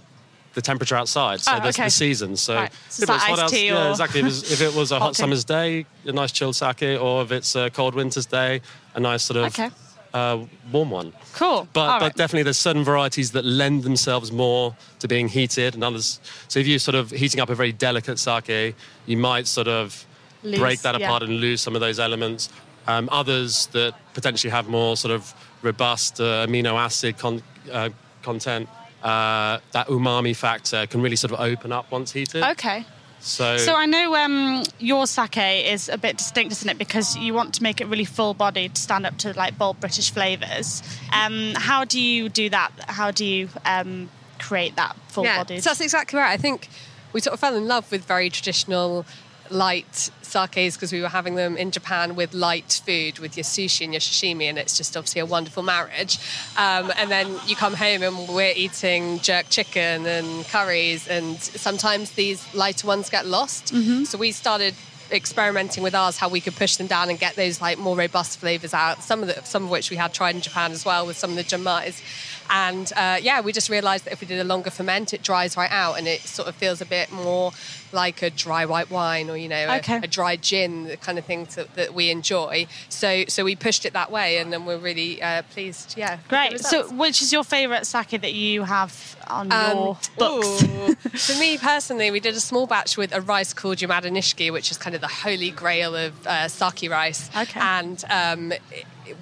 the 0.54 0.62
temperature 0.62 0.98
outside, 0.98 1.40
so 1.40 1.50
Oh, 1.54 1.60
there's 1.62 1.78
okay. 1.78 1.86
the 1.86 1.90
season. 1.92 2.36
So, 2.36 2.56
Right. 2.56 2.74
So 2.90 3.04
if 3.04 3.10
it's 3.10 3.10
like 3.10 3.16
it's 3.16 3.24
hot 3.24 3.32
iced 3.32 3.42
outs- 3.44 3.52
tea 3.54 3.68
yeah, 3.68 3.88
or- 3.88 3.92
exactly. 3.92 4.20
If, 4.20 4.26
it's, 4.26 4.52
if 4.56 4.62
it 4.62 4.76
was 4.76 4.92
a 4.92 4.96
Hot 5.00 5.06
hot 5.06 5.16
summer's 5.16 5.46
day, 5.46 5.86
a 6.06 6.12
nice 6.12 6.34
chilled 6.34 6.58
sake, 6.58 7.00
or 7.00 7.22
if 7.24 7.32
it's 7.32 7.56
a 7.56 7.70
cold 7.70 7.96
winter's 7.96 8.26
day, 8.26 8.60
a 8.94 9.00
nice 9.00 9.24
sort 9.24 9.38
of 9.38 9.46
Okay. 9.46 9.70
Uh, 10.13 10.46
warm 10.72 10.91
one. 10.91 11.13
Cool. 11.34 11.68
But, 11.74 11.80
All 11.82 12.00
but 12.00 12.01
right. 12.01 12.15
definitely 12.15 12.44
there's 12.44 12.58
certain 12.58 12.84
varieties 12.84 13.32
that 13.32 13.46
lend 13.46 13.84
themselves 13.84 14.32
more 14.32 14.75
to 15.00 15.08
being 15.08 15.27
heated 15.27 15.74
and 15.74 15.84
others. 15.84 16.20
So 16.48 16.60
if 16.60 16.68
you're 16.68 16.80
sort 16.80 16.96
of 16.96 17.12
heating 17.12 17.39
up 17.39 17.50
a 17.50 17.56
very 17.56 17.72
delicate 17.72 18.20
sake, 18.20 18.75
you 19.06 19.18
might 19.18 19.48
sort 19.48 19.68
of 19.68 20.06
Lose, 20.44 20.60
break 20.60 20.82
that 20.82 21.00
yeah. 21.00 21.08
apart 21.08 21.24
and 21.24 21.39
lose 21.39 21.62
some 21.62 21.75
of 21.75 21.82
those 21.82 22.00
elements. 22.00 22.50
Um, 22.88 23.10
others 23.12 23.68
that 23.68 23.94
potentially 24.13 24.51
have 24.51 24.68
more 24.68 24.98
sort 24.98 25.13
of 25.13 25.34
robust 25.62 26.20
uh, 26.20 26.48
amino 26.48 26.74
acid 26.74 27.18
con- 27.18 27.44
uh, 27.72 27.89
content, 28.24 28.68
uh, 29.03 29.60
that 29.72 29.88
umami 29.88 30.36
factor 30.36 30.88
can 30.88 31.01
really 31.01 31.15
sort 31.15 31.32
of 31.32 31.39
open 31.39 31.72
up 31.72 31.91
once 31.91 32.12
heated. 32.12 32.44
Okay. 32.44 32.86
So, 33.22 33.58
So 33.58 33.75
I 33.75 33.86
know 33.86 34.16
um, 34.16 34.63
your 34.80 35.06
sake 35.08 35.38
is 35.38 35.90
a 35.90 35.98
bit 35.98 36.18
distinct, 36.18 36.51
isn't 36.54 36.70
it? 36.70 36.78
Because 36.78 37.16
you 37.16 37.34
want 37.34 37.54
to 37.56 37.63
make 37.63 37.80
it 37.80 37.86
really 37.88 38.06
full-bodied, 38.06 38.75
to 38.75 38.82
stand 38.82 39.06
up 39.06 39.18
to 39.20 39.34
like 39.34 39.58
bold 39.58 39.80
British 39.80 40.12
flavours. 40.12 40.82
Um, 41.13 41.54
how 41.56 41.86
do 41.86 42.01
you 42.01 42.30
do 42.30 42.50
that? 42.50 42.72
How 42.88 43.12
do 43.12 43.25
you 43.25 43.50
um, 43.66 44.10
create 44.40 44.75
that 44.75 44.96
full-bodied? 45.08 45.63
so 45.63 45.70
that's 45.70 45.82
exactly 45.82 46.20
right. 46.20 46.32
I 46.32 46.38
think 46.38 46.68
we 47.13 47.22
sort 47.22 47.34
of 47.34 47.40
fell 47.40 47.56
in 47.56 47.68
love 47.68 47.92
with 47.92 48.06
very 48.06 48.30
traditional 48.30 49.06
light 49.51 50.10
sakes 50.22 50.75
because 50.75 50.91
we 50.93 51.01
were 51.01 51.10
having 51.10 51.36
them 51.36 51.58
in 51.58 51.72
Japan 51.72 52.15
with 52.15 52.34
light 52.34 52.81
food, 52.86 53.20
with 53.20 53.36
your 53.36 53.43
sushi 53.43 53.84
and 53.84 53.93
your 53.93 54.00
sashimi, 54.00 54.46
and 54.46 54.58
it's 54.58 54.77
just 54.77 54.96
obviously 54.96 55.22
a 55.22 55.25
wonderful 55.25 55.63
marriage. 55.63 56.17
Um, 56.58 56.91
and 56.98 57.12
then 57.12 57.36
you 57.46 57.55
come 57.55 57.74
home 57.74 58.01
and 58.01 58.29
we're 58.29 58.53
eating 58.55 59.20
jerk 59.20 59.48
chicken 59.50 60.05
and 60.05 60.46
curries, 60.48 61.08
and 61.08 61.38
sometimes 61.39 62.12
these 62.12 62.53
lighter 62.53 62.88
ones 62.88 63.10
get 63.10 63.25
lost. 63.25 63.74
So 64.05 64.17
we 64.17 64.31
started 64.31 64.74
experimenting 65.12 65.84
with 65.84 65.93
ours 65.93 66.17
how 66.17 66.29
we 66.29 66.39
could 66.39 66.55
push 66.55 66.77
them 66.77 66.88
down 66.88 67.10
and 67.10 67.20
get 67.20 67.36
those 67.36 67.60
like 67.60 67.77
more 67.77 67.98
robust 67.98 68.39
flavors 68.39 68.74
out 68.74 69.03
some 69.03 69.22
of 69.22 69.27
the 69.27 69.43
some 69.43 69.65
of 69.65 69.70
which 69.70 69.89
we 69.91 69.98
had 69.98 70.13
tried 70.13 70.36
in 70.36 70.41
Japan 70.41 70.72
as 70.72 70.86
well 70.86 71.05
with 71.05 71.17
some 71.17 71.31
of 71.31 71.36
the 71.36 71.43
junmais 71.43 72.01
and 72.50 72.93
uh, 72.96 73.17
yeah 73.22 73.41
we 73.41 73.51
just 73.51 73.70
realized 73.70 74.05
that 74.05 74.13
if 74.13 74.22
we 74.22 74.27
did 74.27 74.39
a 74.39 74.46
longer 74.46 74.70
ferment 74.70 75.13
it 75.13 75.22
dries 75.22 75.58
right 75.58 75.70
out 75.70 75.98
and 75.98 76.08
it 76.08 76.22
sort 76.22 76.48
of 76.48 76.55
feels 76.55 76.79
a 76.79 76.86
bit 76.86 77.12
more 77.12 77.51
like 77.93 78.21
a 78.21 78.29
dry 78.29 78.65
white 78.65 78.89
wine 78.89 79.29
or 79.29 79.38
you 79.38 79.48
know 79.50 79.67
a, 79.69 79.77
Okay. 79.77 79.98
a 79.98 80.07
dry 80.07 80.36
gin 80.36 80.86
the 80.86 80.98
kind 80.98 81.17
of 81.17 81.25
thing 81.25 81.45
to, 81.48 81.67
that 81.75 81.93
we 81.93 82.10
enjoy 82.12 82.67
so 82.89 83.24
so 83.27 83.43
we 83.43 83.55
pushed 83.55 83.86
it 83.86 83.93
that 83.93 84.12
way 84.12 84.38
and 84.38 84.51
then 84.53 84.65
we're 84.65 84.77
really 84.77 85.21
uh, 85.21 85.41
pleased 85.53 85.95
yeah 85.98 86.19
Great. 86.27 86.60
So, 86.62 86.89
which 86.93 87.21
is 87.21 87.31
your 87.33 87.43
favourite 87.43 87.86
sake 87.86 88.10
that 88.21 88.33
you 88.33 88.63
have 88.63 89.15
on 89.27 89.51
Um, 89.51 89.77
your 89.77 89.98
books? 90.17 90.48
ooh. 90.63 90.95
For 91.17 91.36
me 91.39 91.57
personally, 91.57 92.12
we 92.12 92.19
did 92.19 92.36
a 92.36 92.39
small 92.39 92.67
batch 92.67 92.98
with 92.98 93.13
a 93.13 93.21
rice 93.21 93.53
called 93.53 93.77
Yamada 93.77 94.10
Nishiki, 94.12 94.51
which 94.51 94.71
is 94.71 94.77
kind 94.77 94.95
of 94.95 95.01
the 95.01 95.07
holy 95.07 95.51
grail 95.51 95.95
of 95.95 96.13
uh, 96.27 96.48
sake 96.48 96.89
rice. 96.89 97.29
Okay. 97.36 97.60
And 97.60 98.03
um, 98.10 98.53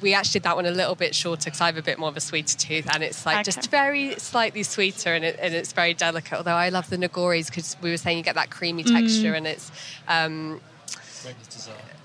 we 0.01 0.13
actually 0.13 0.39
did 0.39 0.43
that 0.43 0.55
one 0.55 0.65
a 0.65 0.71
little 0.71 0.95
bit 0.95 1.15
shorter 1.15 1.45
because 1.45 1.61
I 1.61 1.65
have 1.67 1.77
a 1.77 1.81
bit 1.81 1.97
more 1.99 2.09
of 2.09 2.17
a 2.17 2.21
sweeter 2.21 2.57
tooth, 2.57 2.87
and 2.93 3.03
it's 3.03 3.25
like 3.25 3.35
Okay. 3.37 3.43
just 3.43 3.69
very 3.71 4.15
slightly 4.19 4.63
sweeter, 4.63 5.13
and, 5.13 5.23
it, 5.25 5.37
and 5.41 5.53
it's 5.53 5.73
very 5.73 5.93
delicate. 5.93 6.37
Although 6.37 6.51
I 6.55 6.69
love 6.69 6.89
the 6.89 6.97
nigoris 6.97 7.47
because 7.47 7.75
we 7.81 7.89
were 7.91 7.97
saying 7.97 8.17
you 8.17 8.23
get 8.23 8.35
that 8.35 8.49
creamy 8.59 8.83
Mm. 8.83 8.93
texture, 8.97 9.33
and 9.37 9.45
it's 9.47 9.71
um, 10.07 10.59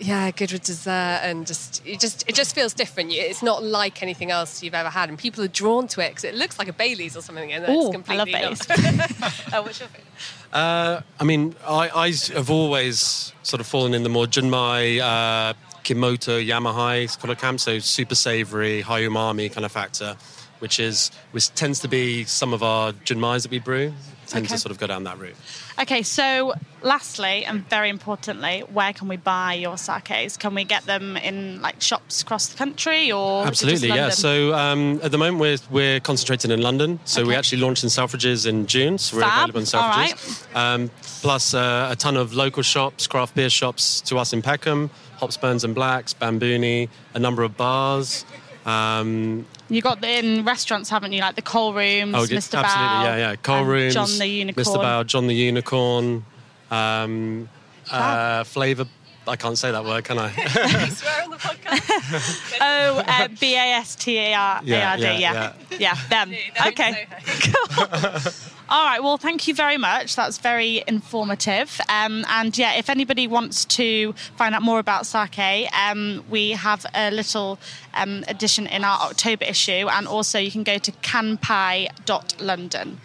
yeah, 0.00 0.30
good 0.32 0.52
with 0.52 0.64
dessert, 0.64 1.20
and 1.22 1.46
just 1.46 1.82
it 1.86 2.00
just 2.00 2.28
it 2.28 2.34
just 2.34 2.54
feels 2.54 2.74
different. 2.74 3.12
It's 3.12 3.42
not 3.42 3.62
like 3.62 4.02
anything 4.02 4.30
else 4.30 4.62
you've 4.62 4.74
ever 4.74 4.90
had, 4.90 5.08
and 5.08 5.18
people 5.18 5.42
are 5.44 5.48
drawn 5.62 5.86
to 5.88 6.00
it 6.04 6.10
because 6.10 6.24
it 6.24 6.34
looks 6.34 6.58
like 6.58 6.68
a 6.68 6.72
Bailey's 6.72 7.16
or 7.16 7.22
something, 7.22 7.52
and 7.52 7.64
Ooh, 7.68 7.78
it's 7.78 7.88
I 7.88 7.92
completely 7.92 8.32
love 8.32 8.68
not. 8.68 9.54
oh, 9.54 9.62
what's 9.66 9.80
your 9.80 9.88
favorite? 9.88 10.04
Uh, 10.52 11.00
I 11.20 11.24
mean, 11.24 11.54
I, 11.66 11.90
I 12.06 12.12
have 12.34 12.50
always 12.50 13.32
sort 13.42 13.60
of 13.60 13.66
fallen 13.66 13.94
in 13.94 14.02
the 14.02 14.08
more 14.08 14.26
Junmai, 14.26 15.00
uh, 15.00 15.54
Kimoto, 15.84 16.34
Yamahai 16.44 17.16
kind 17.20 17.30
of 17.32 17.38
camp, 17.38 17.60
so 17.60 17.78
super 17.78 18.14
savory, 18.14 18.80
high 18.80 19.02
umami 19.02 19.52
kind 19.52 19.64
of 19.64 19.72
factor, 19.72 20.16
which 20.58 20.78
is 20.80 21.10
which 21.32 21.54
tends 21.54 21.78
to 21.80 21.88
be 21.88 22.24
some 22.24 22.52
of 22.52 22.62
our 22.62 22.92
Junmais 23.06 23.42
that 23.42 23.50
we 23.50 23.58
brew. 23.60 23.92
Tend 24.34 24.46
Okay. 24.46 24.54
to 24.56 24.58
sort 24.60 24.72
of 24.72 24.78
go 24.78 24.88
down 24.88 25.04
that 25.04 25.16
route. 25.18 25.36
Okay, 25.80 26.02
so 26.02 26.54
lastly, 26.82 27.44
and 27.44 27.68
very 27.70 27.88
importantly, 27.88 28.64
where 28.72 28.92
can 28.92 29.06
we 29.06 29.16
buy 29.16 29.54
your 29.54 29.78
sakes? 29.78 30.36
Can 30.36 30.54
we 30.56 30.64
get 30.64 30.84
them 30.86 31.16
in 31.16 31.62
like 31.62 31.80
shops 31.80 32.20
across 32.20 32.48
the 32.48 32.56
country 32.56 33.12
or 33.12 33.46
Absolutely, 33.46 33.88
yeah. 33.88 34.10
So 34.10 34.52
um, 34.54 34.98
at 35.04 35.12
the 35.12 35.18
moment 35.18 35.38
we're 35.38 35.58
we're 35.70 36.00
concentrated 36.00 36.50
in 36.50 36.60
London. 36.62 36.98
So 37.04 37.22
we 37.22 37.28
Okay. 37.28 37.38
actually 37.38 37.60
launched 37.62 37.84
in 37.84 37.90
Selfridges 37.90 38.44
in 38.44 38.66
June. 38.66 38.98
So 38.98 39.16
we're 39.16 39.22
Fab, 39.22 39.50
available 39.50 39.60
in 39.60 39.66
all 39.72 39.92
Selfridges. 39.92 40.56
Um, 40.56 40.90
plus 41.22 41.54
uh, 41.54 41.88
a 41.92 41.96
ton 41.96 42.16
of 42.16 42.34
local 42.34 42.64
shops, 42.64 43.06
craft 43.06 43.36
beer 43.36 43.50
shops 43.50 44.00
to 44.02 44.18
us 44.18 44.32
in 44.32 44.42
Peckham, 44.42 44.90
Hops, 45.18 45.36
Burns 45.36 45.62
and 45.62 45.74
Blacks, 45.76 46.12
Bambuni, 46.12 46.88
a 47.14 47.18
number 47.20 47.44
of 47.44 47.56
bars. 47.56 48.24
Um, 48.64 49.46
you 49.68 49.82
got 49.82 50.00
the 50.00 50.18
in 50.18 50.44
restaurants, 50.44 50.88
haven't 50.88 51.12
you? 51.12 51.20
Like 51.20 51.36
the 51.36 51.42
Coal 51.42 51.74
Rooms, 51.74 52.14
oh, 52.14 52.22
Mr. 52.22 52.32
absolutely, 52.32 52.62
Bao, 52.62 53.04
yeah, 53.04 53.16
yeah. 53.16 53.36
Coal 53.36 53.64
Rooms, 53.64 53.94
John 53.94 54.18
the 54.18 54.26
Unicorn. 54.26 54.64
Mr. 54.64 54.82
Bao, 54.82 55.06
John 55.06 55.26
the 55.26 55.34
Unicorn, 55.34 56.24
um, 56.70 57.48
uh, 57.90 58.44
Flavor. 58.44 58.86
I 59.26 59.36
can't 59.36 59.56
say 59.56 59.70
that 59.72 59.84
word, 59.84 60.04
can 60.04 60.18
I? 60.18 60.28
You 60.84 60.90
swear 60.90 61.22
on 61.24 61.30
the 61.30 61.36
podcast. 61.36 62.58
Oh, 62.60 63.02
uh, 63.06 63.28
B 63.40 63.54
A 63.54 63.58
S 63.58 63.94
T 63.96 64.18
A 64.18 64.34
R 64.34 64.60
A 64.62 64.66
Yeah, 64.66 64.96
yeah, 64.96 65.18
Yeah, 65.18 65.52
yeah, 65.78 65.94
them. 66.10 66.34
Don't 66.56 66.66
Okay. 66.68 66.92
say 66.92 67.06
that. 67.10 68.50
All 68.68 68.84
right. 68.84 69.02
Well, 69.02 69.18
thank 69.18 69.46
you 69.46 69.54
very 69.54 69.76
much. 69.76 70.16
That's 70.16 70.38
very 70.38 70.82
informative. 70.86 71.80
Um, 71.88 72.24
and 72.28 72.56
yeah, 72.56 72.74
if 72.74 72.88
anybody 72.88 73.26
wants 73.26 73.64
to 73.66 74.14
find 74.36 74.54
out 74.54 74.62
more 74.62 74.78
about 74.78 75.06
sake, 75.06 75.68
um, 75.74 76.24
we 76.30 76.50
have 76.52 76.86
a 76.94 77.10
little 77.10 77.58
um, 77.92 78.24
edition 78.26 78.66
in 78.66 78.84
our 78.84 78.98
October 79.00 79.44
issue, 79.44 79.86
and 79.90 80.08
also 80.08 80.38
you 80.38 80.50
can 80.50 80.62
go 80.64 80.78
to 80.78 80.92
kampai.london. 80.92 83.00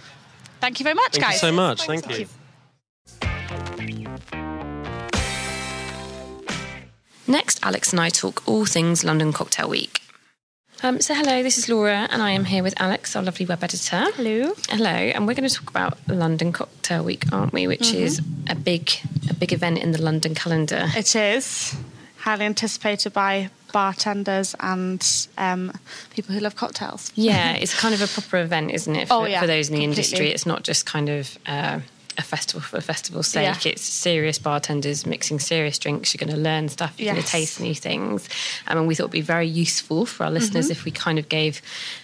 Thank 0.61 0.79
you 0.79 0.83
very 0.85 0.95
much, 0.95 1.11
Thank 1.13 1.23
guys. 1.23 1.41
Thank 1.41 1.51
you 1.51 1.57
so 1.57 1.67
much. 1.67 1.85
Thank 1.85 2.19
you. 2.19 2.27
Next, 7.29 7.59
Alex 7.61 7.91
and 7.93 7.99
I 7.99 8.09
talk 8.09 8.41
all 8.47 8.65
things 8.65 9.03
London 9.03 9.31
Cocktail 9.31 9.69
Week. 9.69 10.01
Um, 10.81 10.99
so, 10.99 11.13
hello, 11.13 11.43
this 11.43 11.59
is 11.59 11.69
Laura, 11.69 12.07
and 12.09 12.23
I 12.23 12.31
am 12.31 12.45
here 12.45 12.63
with 12.63 12.73
Alex, 12.81 13.15
our 13.15 13.21
lovely 13.21 13.45
web 13.45 13.63
editor. 13.63 14.03
Hello. 14.15 14.53
Hello, 14.69 14.89
and 14.89 15.27
we're 15.27 15.35
going 15.35 15.47
to 15.47 15.53
talk 15.53 15.69
about 15.69 15.99
London 16.07 16.51
Cocktail 16.51 17.03
Week, 17.03 17.31
aren't 17.31 17.53
we? 17.53 17.67
Which 17.67 17.93
is 17.93 18.19
a 18.49 18.55
big, 18.55 18.89
a 19.29 19.35
big 19.35 19.53
event 19.53 19.77
in 19.77 19.91
the 19.91 20.01
London 20.01 20.33
calendar. 20.33 20.85
It 20.95 21.15
is 21.15 21.75
highly 22.17 22.45
anticipated 22.45 23.13
by 23.13 23.51
bartenders 23.73 24.55
and 24.61 25.05
um, 25.37 25.71
people 26.09 26.33
who 26.33 26.39
love 26.41 26.55
cocktails. 26.55 27.11
Yeah, 27.13 27.51
it's 27.59 27.79
kind 27.79 27.93
of 27.93 28.01
a 28.01 28.07
proper 28.07 28.37
event, 28.37 28.71
isn't 28.71 28.95
it? 28.95 29.07
For, 29.09 29.13
Oh, 29.13 29.25
yeah, 29.25 29.39
for 29.41 29.45
those 29.47 29.69
in 29.69 29.75
the 29.75 29.81
completely. 29.83 30.01
industry, 30.03 30.27
it's 30.31 30.47
not 30.47 30.63
just 30.63 30.87
kind 30.87 31.09
of 31.09 31.37
uh, 31.45 31.81
a 32.19 32.21
festival 32.21 32.61
for 32.61 32.77
a 32.77 32.81
festival's 32.81 33.27
sake. 33.27 33.65
Yeah. 33.65 33.71
It's 33.71 33.81
serious 33.81 34.37
bartenders 34.37 35.05
mixing 35.05 35.39
serious 35.39 35.79
drinks. 35.79 36.13
You're 36.13 36.19
going 36.25 36.35
to 36.35 36.41
learn 36.41 36.69
stuff. 36.69 36.93
You're 36.99 37.13
going 37.13 37.23
to 37.23 37.27
taste 37.27 37.59
new 37.59 37.73
things. 37.73 38.29
Um, 38.67 38.77
and 38.77 38.87
we 38.87 38.93
thought 38.93 39.05
it'd 39.05 39.11
be 39.11 39.21
very 39.21 39.47
useful 39.47 40.05
for 40.05 40.25
our 40.25 40.31
listeners 40.31 40.65
Mm-hmm. 40.65 40.71
if 40.71 40.83
we 40.85 40.91
kind 40.91 41.17
of 41.17 41.29
gave 41.29 41.61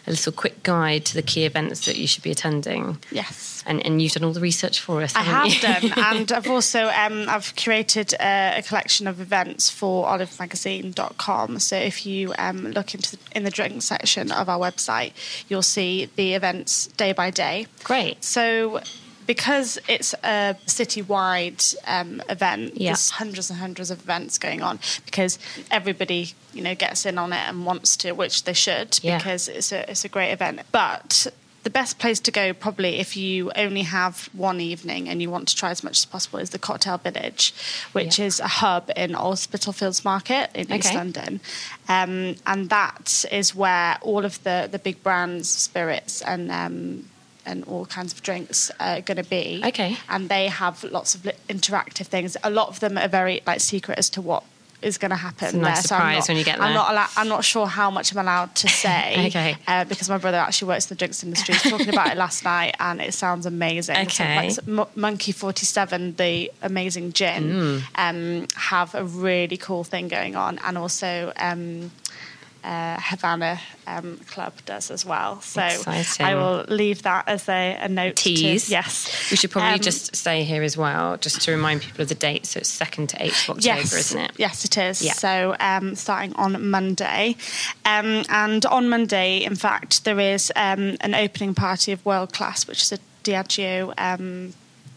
a 0.08 0.12
little 0.12 0.32
quick 0.32 0.64
guide 0.64 1.04
to 1.06 1.14
the 1.14 1.22
key 1.22 1.44
events 1.46 1.86
that 1.86 1.98
you 1.98 2.08
should 2.08 2.24
be 2.24 2.32
attending. 2.32 2.98
Yes. 3.12 3.64
And, 3.68 3.86
and 3.86 4.02
you've 4.02 4.14
done 4.14 4.24
all 4.24 4.32
the 4.34 4.40
research 4.40 4.80
for 4.80 5.02
us. 5.02 5.14
I 5.16 5.46
you? 5.46 5.60
done, 5.60 5.92
and 5.98 6.32
I've 6.32 6.50
also 6.50 6.86
um, 6.88 7.28
I've 7.28 7.54
curated 7.56 8.14
uh, 8.14 8.60
a 8.60 8.62
collection 8.62 9.08
of 9.08 9.20
events 9.20 9.70
for 9.70 10.06
olivemagazine.com. 10.06 11.60
So 11.60 11.76
if 11.76 12.06
you 12.06 12.34
um, 12.38 12.72
look 12.72 12.94
into 12.94 13.18
the, 13.18 13.22
in 13.36 13.44
the 13.44 13.52
drink 13.52 13.82
section 13.82 14.32
of 14.32 14.48
our 14.48 14.60
website, 14.60 15.14
you'll 15.50 15.62
see 15.62 16.06
the 16.16 16.34
events 16.34 16.88
day 16.88 17.12
by 17.12 17.32
day. 17.32 17.68
Great. 17.84 18.24
So 18.24 18.82
because 19.26 19.78
it's 19.88 20.14
a 20.24 20.56
city-wide 20.66 21.64
um, 21.88 22.22
event, 22.30 22.74
Yeah. 22.76 22.90
there's 22.92 23.10
hundreds 23.12 23.50
and 23.50 23.60
hundreds 23.60 23.92
of 23.92 24.00
events 24.02 24.38
going 24.38 24.62
on 24.62 24.80
because 25.06 25.40
everybody, 25.72 26.34
you 26.54 26.62
know, 26.62 26.76
gets 26.76 27.06
in 27.06 27.18
on 27.18 27.34
it 27.34 27.48
and 27.48 27.66
wants 27.66 27.98
to, 27.98 28.12
which 28.14 28.44
they 28.44 28.54
should, 28.54 29.00
Yeah. 29.02 29.18
because 29.18 29.48
it's 29.48 29.72
a 29.72 29.90
it's 29.90 30.06
a 30.06 30.10
great 30.10 30.32
event. 30.32 30.62
But 30.72 31.28
the 31.64 31.70
best 31.72 31.98
place 31.98 32.20
to 32.20 32.32
go, 32.32 32.54
probably, 32.54 33.00
if 33.00 33.18
you 33.18 33.52
only 33.56 33.82
have 33.82 34.30
one 34.34 34.62
evening 34.62 35.10
and 35.10 35.20
you 35.20 35.32
want 35.32 35.48
to 35.48 35.56
try 35.56 35.72
as 35.72 35.84
much 35.84 35.98
as 35.98 36.06
possible, 36.06 36.38
is 36.38 36.52
the 36.52 36.60
Cocktail 36.60 37.00
Village, 37.00 37.56
which 37.92 38.20
Yeah. 38.20 38.26
is 38.26 38.40
a 38.40 38.48
hub 38.48 38.92
in 38.96 39.16
Old 39.16 39.40
Spitalfields 39.40 40.06
Market 40.06 40.52
in 40.54 40.72
East 40.72 40.94
London, 40.94 41.40
um, 41.90 42.36
and 42.46 42.70
that 42.70 43.26
is 43.32 43.56
where 43.56 43.98
all 44.02 44.24
of 44.26 44.44
the 44.44 44.70
the 44.72 44.78
big 44.78 45.02
brands, 45.02 45.50
spirits, 45.50 46.22
and 46.22 46.52
um, 46.52 47.10
and 47.46 47.64
all 47.66 47.86
kinds 47.86 48.14
of 48.14 48.22
drinks 48.24 48.72
are 48.80 49.02
going 49.02 49.18
to 49.18 49.30
be. 49.30 49.62
Okay. 49.66 49.98
And 50.10 50.30
they 50.30 50.48
have 50.48 50.84
lots 50.84 51.16
of 51.16 51.22
interactive 51.50 52.08
things. 52.08 52.36
A 52.44 52.50
lot 52.50 52.68
of 52.70 52.80
them 52.80 52.98
are 52.98 53.08
very 53.08 53.42
like 53.46 53.60
secret 53.62 53.98
as 53.98 54.10
to 54.12 54.22
what 54.22 54.44
is 54.82 54.98
going 55.00 55.10
to 55.10 55.16
happen. 55.16 55.46
It's 55.48 55.54
a 55.54 55.58
nice 55.58 55.88
there. 55.90 55.98
I'm 55.98 56.12
surprise 56.14 56.18
not- 56.20 56.28
when 56.30 56.38
you 56.38 56.44
get 56.44 56.58
there. 56.60 56.68
I'm 56.68 56.74
not 56.74 56.92
allow- 56.92 57.08
I'm 57.18 57.28
not 57.28 57.44
sure 57.44 57.66
how 57.66 57.90
much 57.90 58.12
I'm 58.12 58.20
allowed 58.20 58.54
to 58.56 58.68
say. 58.86 59.28
Okay. 59.28 59.58
Uh, 59.68 59.84
because 59.86 60.10
my 60.10 60.18
brother 60.18 60.38
actually 60.38 60.68
works 60.68 60.86
in 60.86 60.90
the 60.90 61.00
drinks 61.00 61.24
industry. 61.24 61.56
He 61.56 61.70
was 61.70 61.80
talking 61.80 61.90
about 61.94 62.12
it 62.12 62.18
last 62.18 62.44
night, 62.44 62.76
and 62.80 63.02
it 63.02 63.14
sounds 63.14 63.46
amazing. 63.46 63.96
So, 64.10 64.24
Okay. 64.24 64.36
like, 64.36 64.52
so 64.52 64.62
Mo- 64.68 64.90
Monkey 64.96 65.32
Forty 65.32 65.66
Seven, 65.66 66.16
the 66.18 66.52
amazing 66.62 67.14
gin, 67.14 67.44
Mm. 67.44 67.84
um, 67.96 68.48
have 68.56 68.94
a 68.94 69.04
really 69.04 69.58
cool 69.58 69.84
thing 69.84 70.08
going 70.08 70.36
on, 70.36 70.60
and 70.60 70.78
also. 70.78 71.32
Um, 71.38 71.92
uh, 72.66 72.98
Havana 73.00 73.60
um, 73.88 74.18
Club 74.28 74.54
does 74.66 74.90
as 74.90 75.06
well. 75.06 75.40
So 75.42 75.62
Exciting. 75.62 76.26
I 76.26 76.34
will 76.36 76.66
leave 76.68 77.04
that 77.04 77.28
as 77.28 77.48
a, 77.48 77.78
a 77.80 77.88
note. 77.88 78.16
to- 78.18 78.36
Tease. 78.36 78.70
yes. 78.70 79.30
We 79.30 79.38
should 79.38 79.52
probably 79.52 79.74
Um, 79.76 79.80
just 79.80 80.16
say 80.16 80.44
here 80.44 80.64
as 80.64 80.76
well, 80.76 81.18
just 81.18 81.42
to 81.44 81.52
remind 81.52 81.82
people 81.82 82.02
of 82.02 82.10
the 82.10 82.16
date. 82.16 82.46
So 82.48 82.60
it's 82.60 82.70
second 82.70 83.10
to 83.10 83.24
eighth 83.24 83.44
of 83.48 83.58
October, 83.58 83.78
yes, 83.80 83.94
isn't 83.94 84.20
it? 84.22 84.32
Yes, 84.38 84.66
it 84.66 84.78
is. 84.78 85.02
Yeah. 85.02 85.14
So 85.14 85.56
um, 85.60 85.96
starting 85.96 86.34
on 86.36 86.70
Monday, 86.70 87.36
um, 87.86 88.24
and 88.30 88.66
on 88.66 88.90
Monday, 88.90 89.44
in 89.44 89.56
fact, 89.56 90.04
there 90.04 90.20
is 90.20 90.52
um, 90.56 90.98
an 91.02 91.14
opening 91.14 91.54
party 91.54 91.92
of 91.92 92.04
World 92.06 92.34
Class, 92.34 92.68
which 92.68 92.82
is 92.82 92.92
a 92.92 92.98
Diageo. 93.24 93.94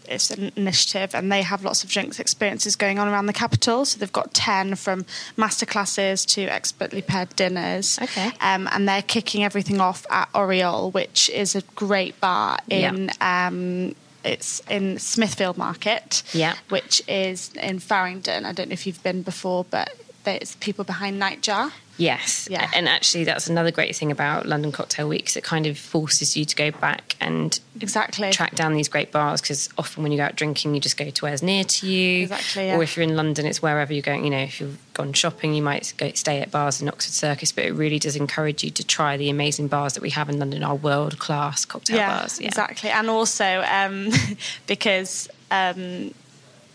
It's 0.08 0.30
an 0.30 0.52
initiative, 0.56 1.14
and 1.14 1.30
they 1.30 1.42
have 1.42 1.64
lots 1.64 1.84
of 1.84 1.90
drinks 1.90 2.18
experiences 2.18 2.76
going 2.76 2.98
on 2.98 3.08
around 3.08 3.26
the 3.26 3.32
capital. 3.32 3.84
So 3.84 3.98
they've 3.98 4.12
got 4.12 4.34
ten 4.34 4.74
from 4.74 5.04
masterclasses 5.36 6.26
to 6.34 6.42
expertly 6.42 7.02
paired 7.02 7.34
dinners. 7.36 7.98
Okay. 8.02 8.30
Um, 8.40 8.68
and 8.72 8.88
they're 8.88 9.02
kicking 9.02 9.44
everything 9.44 9.80
off 9.80 10.06
at 10.10 10.28
Oriole, 10.34 10.90
which 10.90 11.28
is 11.30 11.54
a 11.54 11.62
great 11.74 12.20
bar 12.20 12.58
in. 12.68 13.10
Um, 13.20 13.94
it's 14.24 14.60
in 14.68 14.98
Smithfield 14.98 15.56
Market 15.56 16.24
Yeah. 16.32 16.54
which 16.70 17.00
is 17.06 17.50
in 17.54 17.78
Farringdon. 17.78 18.44
I 18.44 18.52
don't 18.52 18.68
know 18.68 18.72
if 18.74 18.84
you've 18.86 19.02
been 19.02 19.22
before, 19.22 19.64
but 19.70 19.94
there's 20.24 20.56
people 20.56 20.84
behind 20.84 21.22
Nightjar. 21.22 21.70
Yes. 21.98 22.48
Yeah. 22.50 22.70
And 22.74 22.88
actually, 22.88 23.24
that's 23.24 23.48
another 23.48 23.70
great 23.70 23.94
thing 23.94 24.10
about 24.10 24.46
London 24.46 24.72
Cocktail 24.72 25.08
Weeks. 25.08 25.36
It 25.36 25.44
kind 25.44 25.66
of 25.66 25.76
forces 25.76 26.36
you 26.36 26.44
to 26.44 26.56
go 26.56 26.70
back 26.70 27.16
and 27.20 27.58
Exactly. 27.80 28.30
track 28.30 28.54
down 28.54 28.72
these 28.72 28.88
great 28.88 29.10
bars 29.12 29.40
because 29.40 29.68
often 29.76 30.02
when 30.04 30.12
you 30.12 30.18
go 30.18 30.24
out 30.24 30.36
drinking, 30.36 30.74
you 30.74 30.80
just 30.80 30.96
go 30.96 31.10
to 31.10 31.24
where's 31.24 31.42
near 31.42 31.64
to 31.64 31.86
you. 31.88 32.22
Exactly, 32.22 32.66
yeah. 32.66 32.76
Or 32.76 32.82
if 32.82 32.96
you're 32.96 33.04
in 33.04 33.16
London, 33.16 33.46
it's 33.46 33.60
wherever 33.60 33.92
you're 33.92 34.02
going. 34.02 34.24
You 34.24 34.30
know, 34.30 34.38
if 34.38 34.60
you've 34.60 34.78
gone 34.94 35.12
shopping, 35.12 35.54
you 35.54 35.62
might 35.62 35.92
go, 35.96 36.10
stay 36.12 36.40
at 36.40 36.50
bars 36.50 36.80
in 36.80 36.88
Oxford 36.88 37.12
Circus, 37.12 37.52
but 37.52 37.64
it 37.64 37.72
really 37.72 37.98
does 37.98 38.14
encourage 38.16 38.62
you 38.62 38.70
to 38.70 38.86
try 38.86 39.16
the 39.16 39.28
amazing 39.28 39.66
bars 39.68 39.94
that 39.94 40.02
we 40.02 40.10
have 40.10 40.28
in 40.28 40.38
London, 40.38 40.62
our 40.62 40.76
world 40.76 41.18
class 41.18 41.64
cocktail 41.64 41.96
yeah, 41.96 42.20
bars. 42.20 42.38
exactly. 42.38 42.90
And 42.90 43.10
also 43.10 43.64
um, 43.68 44.10
because 44.68 45.28
um, 45.50 46.14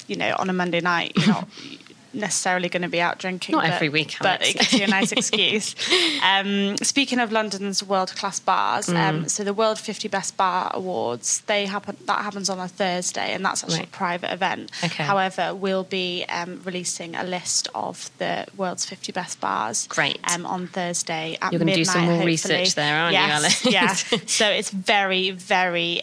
you 0.08 0.18
know 0.18 0.36
on 0.38 0.50
a 0.50 0.54
Monday 0.54 0.82
night, 0.82 1.14
you're 1.16 1.28
not 1.28 1.48
necessarily 2.14 2.70
going 2.70 2.84
to 2.84 2.90
be 2.90 3.02
out 3.02 3.20
drinking. 3.20 3.54
Not 3.54 3.64
but, 3.66 3.74
every 3.74 3.90
week, 3.90 4.16
but 4.22 4.42
it 4.46 4.54
gives 4.58 4.74
you 4.74 4.84
a 4.84 4.88
nice 4.88 5.12
excuse. 5.20 5.76
Um, 6.24 6.78
speaking 6.78 7.20
of 7.20 7.32
London's 7.32 7.84
world 7.84 8.16
class 8.16 8.40
bars, 8.40 8.88
Mm. 8.88 8.96
um, 9.10 9.30
so 9.30 9.44
the 9.44 9.54
World 9.54 9.80
50 9.80 10.08
Best 10.08 10.38
Bar 10.38 10.72
Awards, 10.74 11.42
they 11.48 11.66
happen 11.66 11.98
that 12.06 12.20
happens 12.20 12.50
on 12.50 12.60
a 12.60 12.68
Thursday, 12.68 13.34
and 13.34 13.44
that's 13.46 13.64
actually 13.64 13.80
Right. 13.80 13.88
a 13.88 13.92
private 13.92 14.32
event. 14.34 14.72
Okay. 14.84 15.04
However, 15.04 15.54
we'll 15.56 15.84
be 15.84 16.26
um, 16.30 16.62
releasing 16.64 17.16
a 17.16 17.24
list 17.24 17.68
of 17.74 18.10
the 18.18 18.46
world's 18.58 18.86
50 18.86 19.12
best 19.12 19.40
bars. 19.42 19.88
Great. 19.88 20.20
Um, 20.32 20.46
on 20.46 20.68
Thursday 20.68 21.38
at 21.42 21.52
You're 21.52 21.60
gonna 21.60 21.66
midnight. 21.72 21.76
do 21.76 21.86
some 21.86 22.02
more 22.02 22.12
hopefully. 22.12 22.32
research 22.32 22.76
there, 22.76 22.96
aren't 22.98 23.16
you, 23.16 23.22
yes, 23.22 23.32
Alex? 23.32 23.66
Yeah. 24.12 24.20
so 24.28 24.48
it's 24.50 24.70
very, 24.70 25.32
very. 25.32 26.02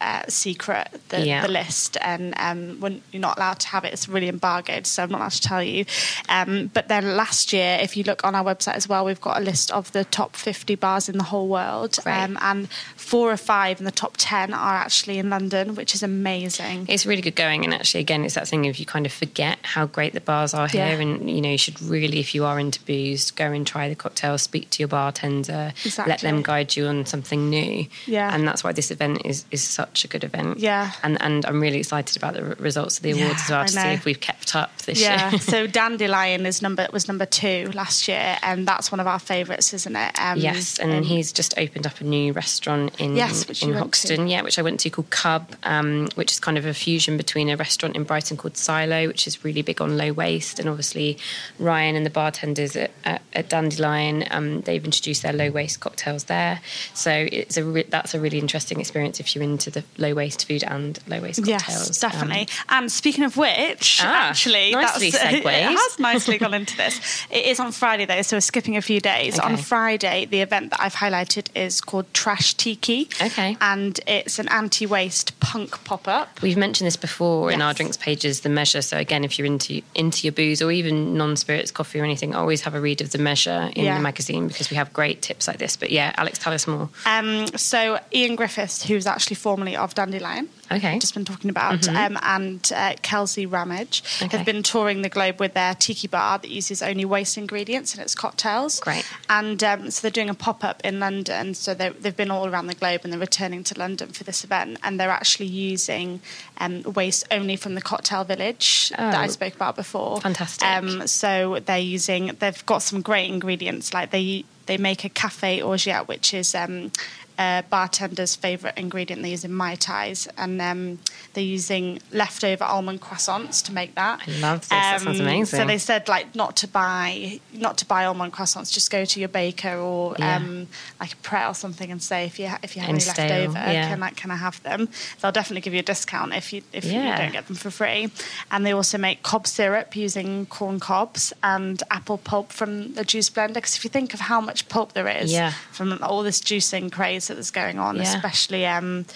Uh, 0.00 0.22
secret 0.28 0.88
the, 1.08 1.24
Yeah. 1.24 1.42
the 1.46 1.48
list 1.52 1.96
and 2.02 2.34
um, 2.36 2.78
when 2.80 3.00
you're 3.10 3.20
not 3.22 3.38
allowed 3.38 3.58
to 3.60 3.68
have 3.68 3.84
it 3.86 3.92
it's 3.94 4.06
really 4.06 4.28
embargoed 4.28 4.86
so 4.86 5.02
I'm 5.02 5.10
not 5.10 5.18
allowed 5.20 5.30
to 5.32 5.40
tell 5.40 5.62
you 5.62 5.86
um, 6.28 6.70
but 6.74 6.88
then 6.88 7.16
last 7.16 7.52
year 7.54 7.78
if 7.80 7.96
you 7.96 8.04
look 8.04 8.22
on 8.22 8.34
our 8.34 8.44
website 8.44 8.74
as 8.74 8.86
well 8.86 9.04
we've 9.06 9.20
got 9.20 9.40
a 9.40 9.44
list 9.44 9.70
of 9.70 9.90
the 9.92 10.04
top 10.04 10.36
50 10.36 10.74
bars 10.74 11.08
in 11.08 11.16
the 11.16 11.24
whole 11.24 11.48
world 11.48 11.98
um, 12.04 12.36
and 12.42 12.68
four 12.96 13.32
or 13.32 13.36
five 13.38 13.78
in 13.78 13.84
the 13.86 13.90
top 13.92 14.14
10 14.18 14.52
are 14.52 14.74
actually 14.76 15.16
in 15.18 15.30
London 15.30 15.74
which 15.74 15.94
is 15.94 16.02
amazing 16.02 16.84
It's 16.88 17.06
really 17.06 17.22
good 17.22 17.36
going, 17.36 17.64
and 17.64 17.72
actually, 17.72 18.00
again, 18.00 18.24
it's 18.24 18.34
that 18.34 18.48
thing 18.48 18.66
of 18.66 18.76
you 18.78 18.84
kind 18.86 19.06
of 19.06 19.12
forget 19.12 19.58
how 19.62 19.86
great 19.86 20.12
the 20.12 20.20
bars 20.20 20.52
are 20.54 20.66
here, 20.68 20.86
Yeah. 20.86 21.00
and 21.00 21.30
you 21.30 21.40
know 21.40 21.50
you 21.50 21.58
should 21.58 21.80
really, 21.80 22.18
if 22.18 22.34
you 22.34 22.44
are 22.44 22.58
into 22.58 22.80
booze, 22.84 23.30
go 23.30 23.46
and 23.52 23.66
try 23.66 23.88
the 23.88 23.94
cocktails, 23.94 24.42
speak 24.42 24.68
to 24.70 24.80
your 24.82 24.88
bartender, 24.88 25.72
let 26.06 26.20
them 26.20 26.42
guide 26.42 26.76
you 26.76 26.86
on 26.86 27.06
something 27.06 27.48
new. 27.48 27.86
Yeah. 28.06 28.34
and 28.34 28.46
that's 28.46 28.62
why 28.64 28.72
this 28.72 28.90
event 28.90 29.22
is 29.24 29.44
is 29.50 29.62
such 29.62 29.83
a 30.04 30.08
good 30.08 30.24
event. 30.24 30.58
Yeah. 30.58 30.92
and 31.02 31.20
and 31.20 31.44
I'm 31.46 31.60
really 31.60 31.78
excited 31.78 32.16
about 32.16 32.34
the 32.34 32.42
results 32.62 32.96
of 32.98 33.02
the 33.02 33.10
awards 33.12 33.24
Yeah, 33.28 33.44
as 33.44 33.50
well 33.50 33.60
I 33.60 33.66
to 33.66 33.72
see 33.72 33.82
know. 33.84 33.90
if 33.92 34.04
we've 34.04 34.20
kept 34.20 34.54
up 34.56 34.76
this 34.82 35.00
yeah 35.00 35.30
year. 35.30 35.38
so 35.52 35.66
Dandelyan 35.66 36.46
is 36.46 36.62
number 36.62 36.86
was 36.92 37.08
number 37.08 37.26
two 37.26 37.70
last 37.74 38.08
year 38.08 38.36
and 38.42 38.66
that's 38.66 38.90
one 38.90 39.00
of 39.00 39.06
our 39.06 39.18
favourites 39.18 39.72
isn't 39.74 39.96
it 39.96 40.18
um, 40.20 40.38
Yes, 40.38 40.78
and 40.78 41.04
he's 41.04 41.32
just 41.32 41.56
opened 41.58 41.86
up 41.86 42.00
a 42.00 42.04
new 42.04 42.32
restaurant 42.32 42.98
in 43.00 43.16
Yes, 43.16 43.46
which 43.48 43.62
in 43.62 43.72
Hoxton, 43.74 44.26
yeah, 44.28 44.42
which 44.42 44.58
I 44.58 44.62
went 44.62 44.80
to 44.80 44.90
called 44.90 45.10
Cub, 45.10 45.54
um, 45.62 46.08
which 46.14 46.32
is 46.32 46.40
kind 46.40 46.56
of 46.58 46.66
a 46.66 46.74
fusion 46.74 47.16
between 47.16 47.48
a 47.48 47.56
restaurant 47.56 47.96
in 47.96 48.04
Brighton 48.04 48.36
called 48.36 48.56
Silo, 48.56 49.06
which 49.08 49.26
is 49.26 49.44
really 49.44 49.62
big 49.62 49.80
on 49.80 49.96
low 49.96 50.12
waste, 50.12 50.58
and 50.58 50.68
obviously 50.68 51.18
Ryan 51.58 51.96
and 51.96 52.06
the 52.06 52.10
bartenders 52.10 52.76
at, 52.76 52.90
at, 53.04 53.22
at 53.32 53.48
Dandelyan, 53.48 54.26
um, 54.30 54.60
they've 54.62 54.84
introduced 54.84 55.22
their 55.22 55.32
low 55.32 55.50
waste 55.50 55.80
cocktails 55.80 56.24
there. 56.24 56.60
So 56.94 57.10
it's 57.32 57.56
a 57.56 57.64
re- 57.64 57.86
that's 57.88 58.14
a 58.14 58.20
really 58.20 58.38
interesting 58.38 58.80
experience 58.80 59.20
if 59.20 59.34
you're 59.34 59.44
into 59.44 59.70
the 59.74 59.84
low 59.98 60.14
waste 60.14 60.46
food 60.48 60.64
and 60.64 60.98
low 61.06 61.20
waste 61.20 61.40
cocktails. 61.44 61.88
Yes, 61.88 62.00
definitely. 62.00 62.48
and 62.68 62.90
speaking 62.90 63.24
of 63.24 63.36
which, 63.36 64.00
Ah, 64.02 64.30
actually, 64.30 64.72
nicely 64.72 65.10
that's, 65.10 65.24
it 65.34 65.44
has 65.44 65.98
nicely 65.98 66.38
gone 66.38 66.54
into 66.54 66.76
this. 66.76 67.26
It 67.30 67.44
is 67.46 67.60
on 67.60 67.72
Friday 67.72 68.06
though, 68.06 68.22
so 68.22 68.36
we're 68.36 68.40
skipping 68.40 68.76
a 68.76 68.82
few 68.82 69.00
days. 69.00 69.38
On 69.38 69.56
Friday, 69.56 70.24
the 70.24 70.40
event 70.40 70.70
that 70.70 70.80
I've 70.80 70.94
highlighted 70.94 71.48
is 71.54 71.80
called 71.80 72.06
Trash 72.14 72.54
Tiki. 72.54 73.08
Okay. 73.22 73.56
and 73.60 74.00
it's 74.06 74.38
an 74.38 74.48
anti-waste 74.48 75.38
punk 75.40 75.82
pop-up. 75.84 76.40
We've 76.42 76.56
mentioned 76.56 76.86
this 76.86 76.96
before 76.96 77.50
in 77.50 77.60
our 77.62 77.74
drinks 77.74 77.96
pages, 77.96 78.40
the 78.40 78.48
measure. 78.48 78.82
So 78.82 78.96
again, 78.98 79.24
if 79.24 79.38
you're 79.38 79.46
into 79.46 79.82
into 79.94 80.26
your 80.26 80.32
booze 80.32 80.62
or 80.62 80.70
even 80.72 81.16
non-spirits 81.16 81.70
coffee 81.70 82.00
or 82.00 82.04
anything, 82.04 82.34
always 82.34 82.62
have 82.62 82.74
a 82.74 82.80
read 82.80 83.00
of 83.00 83.10
the 83.10 83.18
measure 83.18 83.70
in 83.74 83.84
Yeah. 83.84 83.96
the 83.96 84.02
magazine 84.02 84.48
because 84.48 84.70
we 84.70 84.76
have 84.76 84.92
great 84.92 85.22
tips 85.22 85.46
like 85.48 85.58
this. 85.58 85.76
But 85.76 85.90
yeah, 85.90 86.12
Alex, 86.16 86.38
tell 86.38 86.52
us 86.52 86.66
more. 86.66 86.88
Um, 87.06 87.46
so 87.56 87.98
Ian 88.12 88.36
Griffiths, 88.36 88.82
who's 88.84 89.06
actually 89.06 89.36
formerly 89.64 89.76
of 89.76 89.94
Dandelyan, 89.94 90.48
Okay. 90.70 90.98
just 90.98 91.14
been 91.14 91.24
talking 91.24 91.50
about, 91.50 91.88
um, 91.88 92.18
and 92.22 92.70
uh, 92.74 92.94
Kelsey 93.02 93.46
Ramage 93.46 94.02
Okay. 94.22 94.36
have 94.36 94.46
been 94.46 94.62
touring 94.62 95.02
the 95.02 95.08
globe 95.08 95.38
with 95.40 95.54
their 95.54 95.74
tiki 95.74 96.08
bar 96.08 96.38
that 96.38 96.50
uses 96.50 96.82
only 96.82 97.04
waste 97.04 97.36
ingredients 97.38 97.94
in 97.94 98.00
its 98.00 98.14
cocktails. 98.14 98.80
Great. 98.80 99.04
And 99.28 99.62
um, 99.64 99.90
so 99.90 100.02
they're 100.02 100.10
doing 100.10 100.30
a 100.30 100.34
pop 100.34 100.64
up 100.64 100.80
in 100.84 101.00
London. 101.00 101.54
So 101.54 101.74
they- 101.74 101.90
they've 101.90 102.16
been 102.16 102.30
all 102.30 102.46
around 102.48 102.66
the 102.66 102.74
globe 102.74 103.00
and 103.04 103.12
they're 103.12 103.20
returning 103.20 103.64
to 103.64 103.78
London 103.78 104.10
for 104.12 104.24
this 104.24 104.44
event. 104.44 104.78
And 104.82 104.98
they're 104.98 105.10
actually 105.10 105.46
using 105.46 106.20
um, 106.58 106.82
waste 106.82 107.24
only 107.30 107.56
from 107.56 107.74
the 107.74 107.82
cocktail 107.82 108.24
village 108.24 108.90
that 108.90 109.14
I 109.14 109.24
Oh. 109.24 109.28
spoke 109.28 109.54
about 109.54 109.76
before. 109.76 110.20
Fantastic. 110.20 110.66
Um, 110.66 111.06
so 111.06 111.60
they're 111.64 111.78
using, 111.78 112.36
they've 112.38 112.64
got 112.66 112.82
some 112.82 113.00
great 113.02 113.28
ingredients. 113.30 113.92
Like 113.94 114.10
they, 114.10 114.44
they 114.66 114.76
make 114.78 115.04
a 115.04 115.08
cafe 115.08 115.60
orgeat, 115.62 116.08
which 116.08 116.32
is 116.34 116.54
um, 116.54 116.90
a 117.38 117.64
bartender's 117.70 118.34
favourite 118.36 118.76
ingredient 118.78 119.22
they 119.22 119.30
use 119.30 119.44
in 119.44 119.52
Mai 119.52 119.74
Tais. 119.74 120.28
And 120.36 120.60
um, 120.60 120.98
they're 121.32 121.42
using 121.44 122.00
leftover 122.12 122.64
almond 122.64 123.00
croissants 123.00 123.62
to 123.64 123.72
make 123.72 123.94
that. 123.94 124.20
I 124.26 124.30
love 124.40 124.60
this. 124.60 124.68
That 124.68 125.00
sounds 125.00 125.20
Um, 125.20 125.26
amazing. 125.26 125.58
So 125.60 125.66
they 125.66 125.78
said 125.78 126.08
like 126.08 126.34
not 126.34 126.56
to 126.56 126.68
buy 126.68 127.40
not 127.52 127.78
to 127.78 127.86
buy 127.86 128.04
almond 128.04 128.32
croissants. 128.32 128.72
Just 128.72 128.90
go 128.90 129.04
to 129.04 129.20
your 129.20 129.28
baker 129.28 129.76
or 129.76 130.14
Yeah. 130.18 130.36
um, 130.36 130.68
like 131.00 131.12
a 131.12 131.16
Pret 131.16 131.48
or 131.48 131.54
something 131.54 131.90
and 131.90 132.02
say 132.02 132.26
if 132.26 132.38
you 132.38 132.48
ha- 132.48 132.58
if 132.62 132.76
you 132.76 132.80
have 132.82 132.88
Any 132.90 132.98
any 132.98 133.06
left 133.06 133.16
stale, 133.18 133.48
over, 133.50 133.58
yeah. 133.58 133.88
can 133.88 134.02
I 134.02 134.10
can 134.10 134.30
I 134.30 134.36
have 134.36 134.62
them? 134.62 134.88
They'll 135.20 135.32
definitely 135.32 135.60
give 135.62 135.74
you 135.74 135.80
a 135.80 135.84
discount 135.94 136.32
if 136.34 136.52
you 136.52 136.62
if 136.72 136.84
you 136.84 136.92
don't 136.92 137.32
get 137.32 137.46
them 137.46 137.56
for 137.56 137.70
free. 137.70 138.10
And 138.50 138.64
they 138.64 138.72
also 138.72 138.98
make 138.98 139.22
cob 139.22 139.46
syrup 139.46 139.96
using 139.96 140.46
corn 140.46 140.78
cobs 140.80 141.32
and 141.42 141.82
apple 141.90 142.18
pulp 142.18 142.52
from 142.52 142.94
the 142.94 143.04
juice 143.04 143.30
blender. 143.30 143.54
Because 143.54 143.76
if 143.76 143.84
you 143.84 143.90
think 143.90 144.14
of 144.14 144.20
how 144.20 144.40
much 144.40 144.68
pulp 144.68 144.92
there 144.92 145.08
is 145.08 145.32
Yeah. 145.32 145.52
from 145.72 145.98
all 146.02 146.22
this 146.22 146.40
juicing 146.40 146.90
craze 146.92 147.23
that 147.28 147.38
is 147.38 147.50
going 147.50 147.78
on, 147.78 147.96
Yeah. 147.96 148.02
especially. 148.02 148.66
Um, 148.66 149.06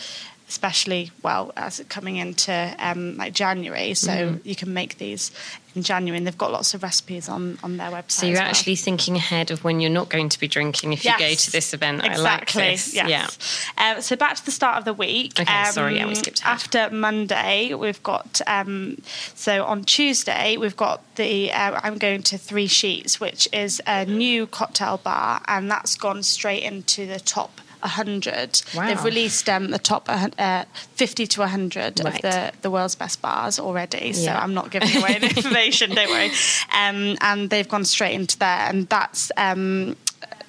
Especially 0.51 1.11
well 1.23 1.53
as 1.59 1.85
coming 1.91 2.17
into 2.17 2.75
um, 2.79 3.19
like 3.19 3.35
January, 3.35 3.93
so 3.93 4.11
Mm-hmm. 4.11 4.49
you 4.49 4.57
can 4.57 4.73
make 4.73 4.97
these 4.97 5.31
in 5.75 5.83
January, 5.83 6.17
and 6.17 6.27
they've 6.27 6.39
got 6.39 6.51
lots 6.51 6.73
of 6.73 6.83
recipes 6.83 7.29
on 7.29 7.59
on 7.63 7.77
their 7.77 7.91
website. 7.91 8.11
so 8.13 8.27
you're 8.27 8.37
well. 8.37 8.49
actually 8.49 8.77
thinking 8.77 9.15
ahead 9.17 9.51
of 9.51 9.63
when 9.63 9.79
you're 9.81 9.91
not 9.91 10.09
going 10.09 10.31
to 10.31 10.41
be 10.41 10.49
drinking 10.49 10.95
if 10.95 11.05
you 11.05 11.13
go 11.19 11.35
to 11.35 11.53
this 11.53 11.75
event. 11.75 11.99
Exactly. 12.03 12.25
I 12.27 12.33
like 12.33 12.53
this. 12.55 12.95
Yes. 12.95 13.67
Um, 13.77 14.01
so 14.01 14.17
back 14.17 14.37
to 14.37 14.45
the 14.47 14.51
start 14.51 14.79
of 14.79 14.87
the 14.87 14.95
week. 14.95 15.39
Okay, 15.39 15.65
sorry, 15.67 15.97
yeah, 15.97 16.05
we 16.05 16.13
Um, 16.13 16.15
skipped 16.15 16.41
ahead. 16.41 16.55
After 16.55 16.89
Monday, 16.95 17.75
we've 17.75 18.03
got. 18.03 18.41
Um, 18.47 19.03
so 19.35 19.67
on 19.67 19.85
Tuesday, 19.85 20.57
we've 20.57 20.79
got 20.79 21.03
the. 21.17 21.53
Uh, 21.53 21.79
I'm 21.85 21.99
going 21.99 22.23
to 22.23 22.39
Three 22.39 22.69
Sheets, 22.69 23.21
which 23.21 23.49
is 23.53 23.83
a 23.87 24.07
new 24.07 24.47
cocktail 24.47 24.97
bar, 24.97 25.43
and 25.47 25.71
that's 25.71 25.95
gone 25.95 26.23
straight 26.23 26.63
into 26.63 27.05
the 27.07 27.21
top. 27.21 27.61
100. 27.81 28.63
Wow. 28.75 28.87
They've 28.87 29.05
released 29.05 29.49
um, 29.49 29.71
the 29.71 29.79
top 29.79 30.07
uh, 30.09 30.65
50 30.95 31.27
to 31.27 31.41
100 31.41 32.01
Right. 32.01 32.15
of 32.17 32.23
the, 32.23 32.53
the 32.63 32.71
world's 32.71 32.95
best 32.95 33.21
bars 33.23 33.59
already. 33.59 34.13
So 34.13 34.23
Yeah. 34.25 34.43
I'm 34.43 34.55
not 34.55 34.71
giving 34.71 34.97
away 34.97 35.19
the 35.19 35.27
information, 35.37 35.95
don't 35.95 36.11
worry. 36.11 36.31
Um, 36.75 37.17
and 37.21 37.51
they've 37.51 37.69
gone 37.69 37.85
straight 37.85 38.15
into 38.15 38.39
there. 38.39 38.67
And 38.69 38.89
that's 38.89 39.31
um, 39.37 39.97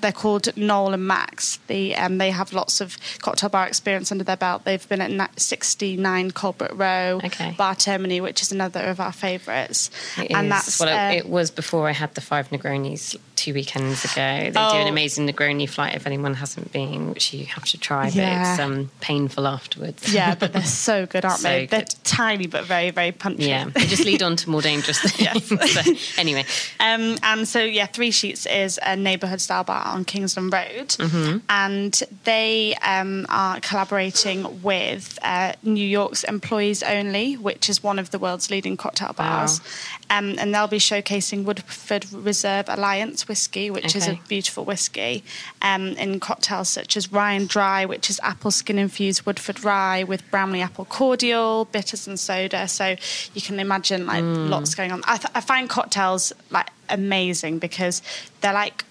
they're 0.01 0.11
called 0.13 0.55
Noel 0.55 0.93
and 0.93 1.05
Max. 1.05 1.57
The 1.67 1.93
um, 1.97 2.19
they 2.19 2.31
have 2.31 2.53
lots 2.53 2.79
of 2.79 2.97
cocktail 3.21 3.49
bar 3.49 3.67
experience 3.67 4.11
under 4.13 4.23
their 4.23 4.37
belt. 4.37 4.63
They've 4.63 4.87
been 4.87 5.01
at 5.01 5.39
69 5.39 6.31
Colebrooke 6.31 6.77
Row, 6.79 7.19
Okay. 7.25 7.53
Bar 7.57 7.75
Termini, 7.75 8.21
which 8.21 8.41
is 8.41 8.51
another 8.53 8.79
of 8.81 9.01
our 9.01 9.11
favourites. 9.11 9.91
And 10.29 10.49
that's 10.49 10.79
well, 10.79 10.87
uh, 11.11 11.13
it 11.13 11.27
was 11.27 11.51
before 11.51 11.89
I 11.89 11.91
had 11.91 12.15
the 12.15 12.21
five 12.21 12.47
Negronis 12.49 13.17
two 13.39 13.53
weekends 13.53 14.03
ago. 14.05 14.13
They 14.45 14.51
do 14.51 14.59
Oh. 14.59 14.77
an 14.81 14.87
amazing 14.87 15.27
Negroni 15.27 15.67
flight 15.67 15.95
if 15.95 16.05
anyone 16.05 16.33
hasn't 16.35 16.71
been, 16.71 17.09
which 17.13 17.33
you 17.33 17.45
have 17.45 17.65
to 17.65 17.77
try, 17.77 18.05
but 18.05 18.15
Yeah. 18.15 18.51
it's 18.53 18.59
um, 18.61 18.91
painful 18.99 19.47
afterwards. 19.47 20.13
yeah, 20.13 20.35
but 20.35 20.51
they're 20.53 20.63
so 20.63 21.05
good, 21.05 21.23
aren't 21.25 21.39
So 21.39 21.47
they? 21.49 21.65
They're 21.65 21.85
tiny 22.03 22.47
but 22.47 22.65
very, 22.65 22.91
very 22.91 23.11
punchy. 23.11 23.45
Yeah, 23.47 23.65
they 23.73 23.85
just 23.87 24.03
lead 24.05 24.21
on 24.21 24.35
to 24.35 24.49
more 24.49 24.61
dangerous 24.61 24.99
things. 25.03 25.19
Yes. 25.21 25.47
so, 25.73 26.19
anyway, 26.21 26.43
Um, 26.79 27.17
and 27.23 27.47
so, 27.47 27.59
yeah, 27.63 27.85
Three 27.87 28.11
Sheets 28.11 28.45
is 28.45 28.77
a 28.85 28.95
neighbourhood 28.95 29.39
style 29.41 29.63
bar 29.63 29.85
on 29.85 30.03
Kingsland 30.05 30.51
Road. 30.51 30.89
Mm-hmm. 30.89 31.37
And 31.49 32.03
they 32.25 32.75
um, 32.83 33.25
are 33.29 33.59
collaborating 33.61 34.61
with 34.61 35.17
uh, 35.21 35.53
New 35.63 35.85
York's 35.87 36.23
Employees 36.25 36.83
Only, 36.83 37.35
which 37.37 37.69
is 37.69 37.81
one 37.81 37.99
of 37.99 38.11
the 38.11 38.19
world's 38.19 38.51
leading 38.51 38.75
cocktail 38.75 39.13
bars. 39.13 39.61
Um, 40.09 40.35
and 40.39 40.53
they'll 40.53 40.67
be 40.67 40.79
showcasing 40.79 41.43
Woodford 41.45 42.11
Reserve 42.11 42.65
Alliance 42.67 43.27
whiskey, 43.29 43.69
which 43.71 43.95
is 43.95 44.07
a 44.07 44.19
beautiful 44.27 44.65
whiskey, 44.65 45.23
um, 45.61 45.89
in 45.89 46.19
cocktails 46.19 46.67
such 46.67 46.97
as 46.97 47.11
Ryan 47.11 47.45
Dry, 47.45 47.85
which 47.85 48.09
is 48.09 48.19
apple 48.23 48.51
skin 48.51 48.77
infused 48.77 49.25
Woodford 49.25 49.63
rye 49.63 50.03
with 50.03 50.29
Bramley 50.31 50.61
apple 50.61 50.85
cordial, 50.85 51.65
bitters 51.71 52.07
and 52.07 52.19
soda. 52.19 52.67
So 52.67 52.95
you 53.33 53.41
can 53.41 53.59
imagine 53.59 54.05
like 54.05 54.23
Mm. 54.23 54.49
lots 54.49 54.75
going 54.75 54.91
on. 54.91 55.01
I, 55.05 55.17
th- 55.17 55.31
I 55.33 55.41
find 55.41 55.69
cocktails 55.69 56.33
like 56.49 56.67
amazing 56.89 57.59
because 57.59 58.01
they're 58.41 58.51
like 58.53 58.83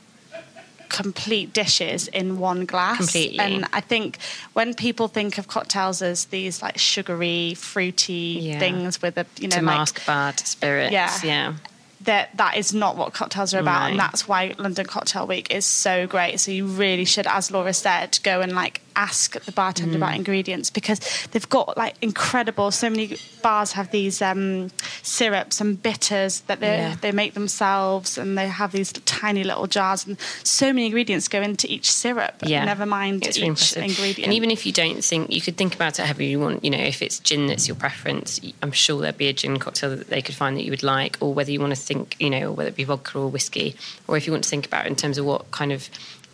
complete 0.88 1.53
dishes 1.53 2.09
in 2.09 2.38
one 2.38 2.64
glass. 2.64 2.96
Completely. 2.96 3.38
And 3.40 3.66
I 3.74 3.81
think 3.83 4.18
when 4.55 4.72
people 4.72 5.07
think 5.07 5.37
of 5.37 5.46
cocktails 5.46 6.01
as 6.01 6.27
these 6.27 6.62
like 6.62 6.79
sugary, 6.79 7.53
fruity 7.55 8.38
Yeah. 8.40 8.59
things 8.59 9.03
with 9.03 9.18
a 9.18 9.27
you 9.38 9.48
know 9.48 9.57
to 9.59 9.62
like 9.62 9.77
mask 9.77 10.07
bad 10.07 10.40
spirits. 10.40 10.92
Yeah. 10.92 11.12
yeah. 11.22 11.55
That 12.02 12.37
that 12.37 12.56
is 12.56 12.72
not 12.72 12.96
what 12.96 13.12
cocktails 13.12 13.54
are 13.54 13.58
about, 13.58 13.90
and 13.90 13.98
that's 13.98 14.28
why 14.28 14.54
London 14.58 14.87
Cocktail 14.87 15.26
Week 15.26 15.52
is 15.52 15.66
so 15.66 16.06
great. 16.06 16.38
So 16.40 16.50
you 16.50 16.66
really 16.66 17.04
should, 17.04 17.26
as 17.26 17.50
Laura 17.50 17.74
said, 17.74 18.18
go 18.22 18.40
and 18.40 18.52
like 18.52 18.80
ask 18.98 19.40
the 19.44 19.52
bartender 19.52 19.94
Mm. 19.94 20.02
about 20.02 20.14
ingredients 20.16 20.70
because 20.70 20.98
they've 21.30 21.48
got 21.48 21.76
like 21.78 21.94
incredible. 22.02 22.70
So 22.72 22.90
many 22.90 23.16
bars 23.42 23.72
have 23.72 23.90
these 23.92 24.20
um, 24.20 24.70
syrups 25.02 25.61
and 25.61 25.80
bitters 25.80 26.40
that 26.48 26.58
they 26.61 26.76
Yeah. 26.78 26.96
they 27.00 27.12
make 27.12 27.32
themselves, 27.34 28.18
and 28.18 28.37
they 28.37 28.48
have 28.48 28.72
these 28.72 28.92
tiny 29.06 29.44
little 29.44 29.66
jars, 29.68 30.04
and 30.06 30.16
so 30.42 30.66
many 30.72 30.87
ingredients 30.87 31.28
go 31.28 31.40
into 31.40 31.66
each 31.72 31.90
syrup. 31.92 32.34
Yeah. 32.44 32.64
Never 32.64 32.87
mind 32.87 33.24
It's 33.24 33.38
each 33.38 33.44
impressive. 33.44 33.84
ingredient. 33.84 34.24
And 34.26 34.34
even 34.34 34.50
if 34.50 34.66
you 34.66 34.72
don't 34.72 35.02
think, 35.04 35.30
you 35.30 35.40
could 35.40 35.56
think 35.56 35.74
about 35.74 35.98
it 35.98 36.02
however 36.06 36.24
you 36.24 36.40
want. 36.40 36.64
You 36.64 36.70
know, 36.70 36.78
if 36.94 37.00
it's 37.00 37.18
gin 37.20 37.46
that's 37.46 37.68
your 37.68 37.76
preference, 37.76 38.40
I'm 38.62 38.72
sure 38.72 39.00
there'd 39.00 39.16
be 39.16 39.28
a 39.28 39.32
gin 39.32 39.58
cocktail 39.58 39.90
that 39.96 40.08
they 40.11 40.22
could 40.22 40.34
find 40.34 40.56
that 40.56 40.64
you 40.64 40.70
would 40.72 40.82
like, 40.82 41.16
or 41.20 41.32
whether 41.32 41.52
you 41.52 41.61
want 41.61 41.74
to 41.74 41.80
think, 41.80 42.16
you 42.18 42.30
know, 42.30 42.50
whether 42.52 42.68
it 42.68 42.76
be 42.76 42.84
vodka 42.84 43.18
or 43.18 43.28
whiskey, 43.28 43.76
or 44.08 44.16
if 44.16 44.26
you 44.26 44.32
want 44.32 44.42
to 44.44 44.50
think 44.50 44.66
about 44.66 44.87
it 44.87 44.88
in 44.88 44.96
terms 44.96 45.18
of 45.18 45.24
what 45.24 45.50
kind 45.52 45.70
of 45.72 45.88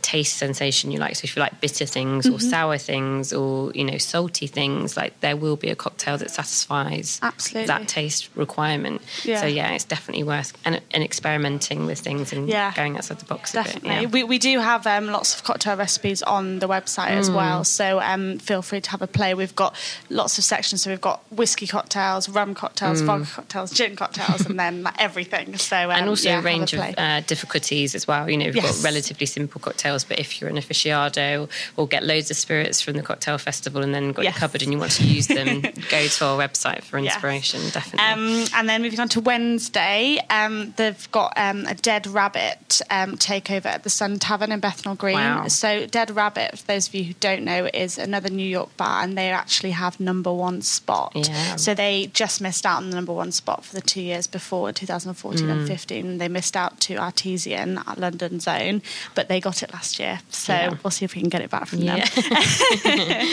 taste 0.05 0.37
sensation 0.37 0.91
you 0.93 0.99
like. 0.99 1.17
So 1.17 1.23
if 1.25 1.35
you 1.35 1.41
like 1.41 1.61
bitter 1.63 1.87
things 1.87 2.27
or 2.27 2.33
Mhm. 2.39 2.51
sour 2.51 2.77
things 2.79 3.33
or, 3.33 3.73
you 3.75 3.85
know, 3.85 3.97
salty 3.97 4.47
things, 4.47 4.97
like 4.99 5.19
there 5.21 5.35
will 5.37 5.57
be 5.57 5.71
a 5.71 5.75
cocktail 5.85 6.19
that 6.19 6.31
satisfies 6.31 7.19
Absolutely. 7.23 7.67
that 7.69 7.89
taste 7.89 8.29
requirement. 8.35 9.01
Yeah. 9.25 9.41
So 9.41 9.47
yeah, 9.47 9.71
it's 9.73 9.85
definitely 9.85 10.25
worth 10.25 10.53
and, 10.67 10.81
and 10.93 11.03
experimenting 11.03 11.87
with 11.87 12.01
things 12.01 12.33
and 12.35 12.49
Yeah. 12.49 12.73
going 12.75 12.97
outside 12.97 13.19
the 13.19 13.25
box 13.25 13.53
Definitely. 13.53 13.91
a 13.91 13.93
bit. 13.95 14.03
Yeah. 14.03 14.09
We, 14.09 14.25
we 14.25 14.39
do 14.39 14.61
have 14.61 14.87
um, 14.87 15.07
lots 15.07 15.35
of 15.35 15.43
cocktail 15.45 15.77
recipes 15.77 16.23
on 16.23 16.59
the 16.59 16.69
website 16.69 17.11
as 17.23 17.31
Mm. 17.31 17.35
well. 17.37 17.65
So 17.65 18.01
um, 18.01 18.39
feel 18.39 18.61
free 18.63 18.83
to 18.83 18.91
have 18.91 19.01
a 19.03 19.07
play. 19.07 19.33
We've 19.33 19.57
got 19.57 19.75
lots 20.11 20.37
of 20.39 20.45
sections. 20.45 20.83
So 20.83 20.91
we've 20.91 21.01
got 21.01 21.23
whiskey 21.33 21.67
cocktails, 21.67 22.29
rum 22.29 22.55
cocktails, 22.55 23.01
Mm. 23.01 23.07
vodka 23.07 23.31
cocktails, 23.37 23.71
gin 23.73 23.97
cocktails, 23.97 24.45
and 24.47 24.59
then 24.59 24.83
like 24.83 24.95
everything. 24.99 25.57
So 25.59 25.77
um, 25.77 25.91
and 25.99 26.09
also 26.11 26.29
yeah, 26.29 26.41
a 26.41 26.43
range 26.43 26.73
of 26.75 26.81
uh, 26.99 27.21
difficulties 27.23 27.95
as 27.95 28.07
well. 28.07 28.29
You 28.29 28.37
know, 28.37 28.47
we've 28.47 28.57
Yes. 28.57 28.77
got 28.83 28.85
relatively 28.85 29.27
simple 29.27 29.61
cocktails, 29.61 29.94
but 30.03 30.19
if 30.19 30.41
you're 30.41 30.51
an 30.51 30.57
aficionado 30.57 31.49
or 31.77 31.87
get 31.87 32.03
loads 32.03 32.31
of 32.31 32.37
spirits 32.37 32.81
from 32.81 32.95
the 32.95 33.03
cocktail 33.03 33.39
festival 33.39 33.83
and 33.85 33.95
then 33.95 34.11
got 34.13 34.25
Yes. 34.25 34.35
your 34.35 34.41
cupboard 34.41 34.63
and 34.63 34.73
you 34.73 34.79
want 34.79 34.93
to 34.93 35.05
use 35.05 35.29
them, 35.29 35.61
go 35.91 36.07
to 36.09 36.25
our 36.25 36.39
website 36.39 36.83
for 36.83 36.99
Yes. 36.99 37.15
inspiration. 37.15 37.61
Definitely. 37.71 38.01
Um, 38.41 38.47
and 38.57 38.69
then 38.69 38.83
moving 38.83 38.99
on 38.99 39.09
to 39.11 39.21
Wednesday, 39.21 40.19
um, 40.31 40.73
they've 40.77 41.11
got 41.13 41.33
um, 41.37 41.67
a 41.67 41.75
Dead 41.75 42.07
Rabbit 42.07 42.81
um, 42.91 43.17
takeover 43.17 43.67
at 43.67 43.83
the 43.85 43.91
Sun 43.91 44.19
Tavern 44.19 44.51
in 44.51 44.61
Bethnal 44.61 44.95
Green. 44.95 45.15
Wow. 45.17 45.49
So 45.49 45.87
Dead 45.87 46.11
Rabbit, 46.11 46.59
for 46.59 46.67
those 46.67 46.89
of 46.89 46.95
you 46.95 47.05
who 47.05 47.13
don't 47.21 47.45
know, 47.45 47.69
is 47.75 47.99
another 47.99 48.31
New 48.31 48.47
York 48.49 48.75
bar, 48.77 49.03
and 49.03 49.17
they 49.19 49.29
actually 49.31 49.73
have 49.73 50.01
number 50.01 50.33
one 50.33 50.63
spot. 50.63 51.13
Yeah. 51.15 51.57
So 51.57 51.75
they 51.75 52.07
just 52.15 52.41
missed 52.41 52.65
out 52.65 52.79
on 52.79 52.89
the 52.91 52.97
number 52.97 53.13
one 53.13 53.33
spot 53.33 53.65
for 53.65 53.75
the 53.75 53.81
two 53.83 54.01
years 54.01 54.27
before, 54.27 54.73
2014 54.73 55.51
and 55.51 55.61
Mm. 55.65 55.67
15. 55.69 56.19
They 56.19 56.29
missed 56.29 56.57
out 56.57 56.81
to 56.81 56.97
Artesian 56.97 57.79
at 57.87 57.99
London 57.99 58.41
Zone, 58.41 58.81
but 59.15 59.29
they 59.29 59.41
got 59.41 59.63
it 59.63 59.73
last 59.73 59.84
year. 59.99 60.21
So 60.31 60.53
Yeah. 60.53 60.75
we'll 60.83 60.91
see 60.91 61.05
if 61.05 61.15
we 61.15 61.21
can 61.21 61.31
get 61.31 61.43
it 61.43 61.51
back 61.51 61.67
from 61.67 61.81
Yeah. 61.81 62.05
them. 62.05 63.29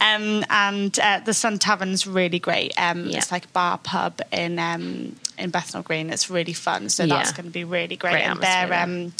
um, 0.00 0.44
and 0.50 0.98
uh, 0.98 1.20
the 1.24 1.34
Sun 1.34 1.58
Tavern's 1.58 2.06
really 2.06 2.38
great. 2.38 2.72
Um, 2.78 3.06
Yeah. 3.08 3.18
It's 3.18 3.32
like 3.32 3.44
a 3.46 3.48
bar 3.48 3.78
pub 3.78 4.20
in 4.32 4.58
um, 4.58 5.16
in 5.38 5.50
Bethnal 5.50 5.82
Green. 5.82 6.10
It's 6.10 6.30
really 6.30 6.52
fun. 6.52 6.88
So 6.88 7.06
that's 7.06 7.32
going 7.32 7.46
to 7.46 7.52
be 7.52 7.64
really 7.64 7.96
great. 7.96 8.12
Great 8.12 8.24
and 8.24 8.40
they're 8.40 8.72
um, 8.72 9.12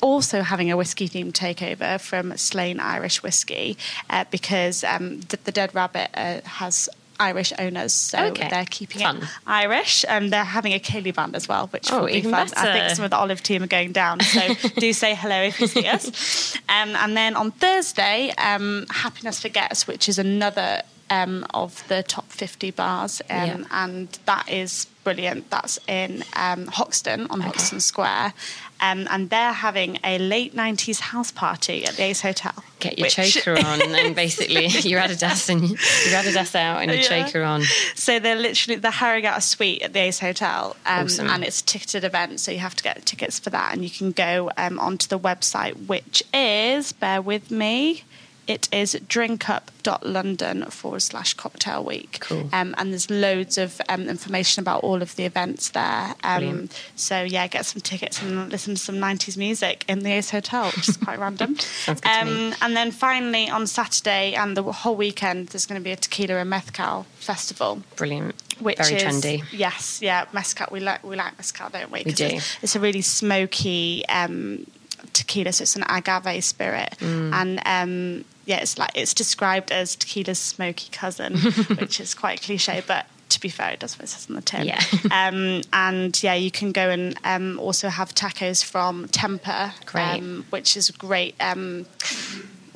also 0.00 0.42
having 0.42 0.70
a 0.70 0.76
whiskey 0.76 1.08
themed 1.08 1.32
takeover 1.32 2.00
from 2.00 2.36
Slane 2.36 2.80
Irish 2.80 3.22
Whiskey 3.22 3.76
uh, 4.10 4.24
because 4.30 4.84
um, 4.84 5.20
the, 5.28 5.38
the 5.44 5.52
Dead 5.52 5.74
Rabbit 5.74 6.10
uh, 6.14 6.40
has. 6.44 6.88
Irish 7.18 7.52
owners, 7.58 7.92
so 7.92 8.18
Okay. 8.26 8.48
they're 8.48 8.64
keeping 8.66 9.02
Fun. 9.02 9.18
it 9.18 9.24
Irish, 9.46 10.04
and 10.08 10.32
they're 10.32 10.44
having 10.44 10.72
a 10.72 10.78
ceilidh 10.78 11.14
band 11.14 11.34
as 11.36 11.48
well, 11.48 11.68
which 11.68 11.90
Oh, 11.92 12.00
will 12.00 12.06
be 12.06 12.22
fun. 12.22 12.48
I 12.56 12.72
think 12.72 12.90
some 12.96 13.04
of 13.04 13.10
the 13.10 13.16
Olive 13.16 13.42
team 13.42 13.62
are 13.62 13.66
going 13.68 13.92
down, 13.92 14.20
so 14.20 14.40
do 14.78 14.92
say 14.92 15.14
hello 15.14 15.42
if 15.42 15.60
you 15.60 15.66
see 15.66 15.86
us. 15.86 16.56
Um, 16.68 16.94
and 16.96 17.16
then 17.16 17.36
on 17.36 17.50
Thursday, 17.52 18.32
um, 18.38 18.86
Happiness 18.90 19.40
Forgets, 19.40 19.86
which 19.86 20.08
is 20.08 20.18
another 20.18 20.82
um, 21.10 21.46
of 21.54 21.86
the 21.88 22.02
top 22.02 22.26
50 22.30 22.70
bars, 22.72 23.20
um, 23.30 23.36
Yeah. 23.46 23.64
and 23.70 24.08
that 24.26 24.48
is 24.50 24.86
brilliant. 25.04 25.48
That's 25.50 25.78
in 25.86 26.24
um, 26.34 26.66
Hoxton 26.66 27.28
on 27.30 27.40
Hoxton 27.40 27.80
Square. 27.80 28.32
Um, 28.78 29.06
and 29.10 29.30
they're 29.30 29.52
having 29.52 29.98
a 30.04 30.18
late 30.18 30.54
90s 30.54 30.98
house 31.00 31.30
party 31.30 31.86
at 31.86 31.94
the 31.94 32.02
Ace 32.02 32.20
Hotel. 32.20 32.52
Get 32.80 32.98
your 32.98 33.06
which- 33.06 33.14
choker 33.34 33.56
on 33.64 33.80
and 33.80 34.14
basically 34.14 34.66
your 34.66 35.00
Adidas 35.00 35.48
and 35.48 35.62
your 35.70 35.78
Adidas 35.78 36.54
out 36.54 36.82
and 36.82 36.90
your 36.90 37.00
Yeah. 37.00 37.24
choker 37.24 37.42
on. 37.42 37.62
So 37.94 38.18
they're 38.18 38.34
literally 38.36 38.78
they're 38.78 38.90
hiring 38.90 39.24
out 39.24 39.38
a 39.38 39.40
suite 39.40 39.80
at 39.82 39.92
the 39.94 40.00
Ace 40.00 40.18
Hotel, 40.18 40.76
um, 40.84 41.06
Awesome. 41.06 41.28
and 41.30 41.42
it's 41.44 41.60
a 41.62 41.64
ticketed 41.64 42.04
event, 42.04 42.40
so 42.40 42.50
you 42.50 42.58
have 42.58 42.74
to 42.74 42.82
get 42.82 43.06
tickets 43.06 43.38
for 43.38 43.48
that, 43.50 43.72
and 43.72 43.82
you 43.82 43.90
can 43.90 44.10
go 44.12 44.50
um, 44.58 44.78
onto 44.80 45.06
the 45.06 45.18
website, 45.18 45.86
which 45.86 46.22
is 46.34 46.92
bear 46.92 47.22
with 47.22 47.50
me. 47.50 48.02
It 48.46 48.68
is 48.72 48.94
drinkup.london 49.08 50.66
forward 50.66 51.00
slash 51.00 51.34
cocktail 51.34 51.84
week. 51.84 52.18
Cool. 52.20 52.48
Um, 52.52 52.74
and 52.78 52.92
there's 52.92 53.10
loads 53.10 53.58
of 53.58 53.80
um, 53.88 54.08
information 54.08 54.60
about 54.60 54.84
all 54.84 55.02
of 55.02 55.16
the 55.16 55.24
events 55.24 55.70
there. 55.70 56.14
Um, 56.22 56.68
so, 56.94 57.22
yeah, 57.22 57.46
get 57.48 57.66
some 57.66 57.80
tickets 57.80 58.22
and 58.22 58.50
listen 58.50 58.74
to 58.74 58.80
some 58.80 58.96
90s 58.96 59.36
music 59.36 59.84
in 59.88 60.00
the 60.00 60.12
Ace 60.12 60.30
Hotel, 60.30 60.66
which 60.66 60.88
is 60.88 60.96
quite 60.96 61.18
random. 61.18 61.58
Sounds 61.58 62.00
good 62.00 62.08
to 62.08 62.24
me. 62.24 62.48
Um, 62.48 62.54
and 62.62 62.76
then 62.76 62.90
finally 62.92 63.50
on 63.50 63.66
Saturday 63.66 64.34
and 64.34 64.56
the 64.56 64.62
whole 64.62 64.96
weekend, 64.96 65.48
there's 65.48 65.66
going 65.66 65.80
to 65.80 65.84
be 65.84 65.92
a 65.92 65.96
tequila 65.96 66.36
and 66.36 66.50
mezcal 66.50 67.06
festival. 67.16 67.82
Brilliant. 67.96 68.34
Which 68.60 68.78
Very 68.78 68.94
is, 68.94 69.02
trendy. 69.02 69.44
Yes, 69.52 70.00
yeah, 70.00 70.24
mezcal. 70.32 70.68
We 70.70 70.80
like 70.80 71.04
we 71.04 71.14
like 71.14 71.36
mezcal, 71.36 71.68
don't 71.68 71.90
we? 71.90 72.04
We 72.06 72.12
do. 72.12 72.24
It's, 72.24 72.56
it's 72.62 72.76
a 72.76 72.80
really 72.80 73.02
smoky 73.02 74.02
um, 74.08 74.66
tequila, 75.12 75.52
so 75.52 75.62
it's 75.62 75.76
an 75.76 75.84
agave 75.88 76.42
spirit, 76.44 76.94
Mm. 77.00 77.32
and 77.32 77.60
um, 77.66 78.24
yeah, 78.44 78.58
it's 78.58 78.78
like 78.78 78.90
it's 78.94 79.12
described 79.14 79.70
as 79.72 79.96
tequila's 79.96 80.38
smoky 80.38 80.88
cousin, 80.92 81.36
which 81.78 82.00
is 82.00 82.14
quite 82.14 82.42
cliche, 82.42 82.82
but. 82.86 83.06
To 83.30 83.40
be 83.40 83.48
fair, 83.48 83.70
it 83.72 83.80
does 83.80 83.98
what 83.98 84.04
it 84.04 84.06
says 84.06 84.28
on 84.30 84.36
the 84.36 84.40
tin. 84.40 84.66
Yeah. 84.66 84.80
Um, 85.10 85.60
and 85.72 86.22
yeah, 86.22 86.34
you 86.34 86.52
can 86.52 86.70
go 86.70 86.88
and 86.90 87.18
um, 87.24 87.58
also 87.58 87.88
have 87.88 88.14
tacos 88.14 88.62
from 88.64 89.08
Temper, 89.08 89.72
Great. 89.84 90.18
um, 90.20 90.46
which 90.50 90.76
is 90.76 90.92
great. 90.92 91.34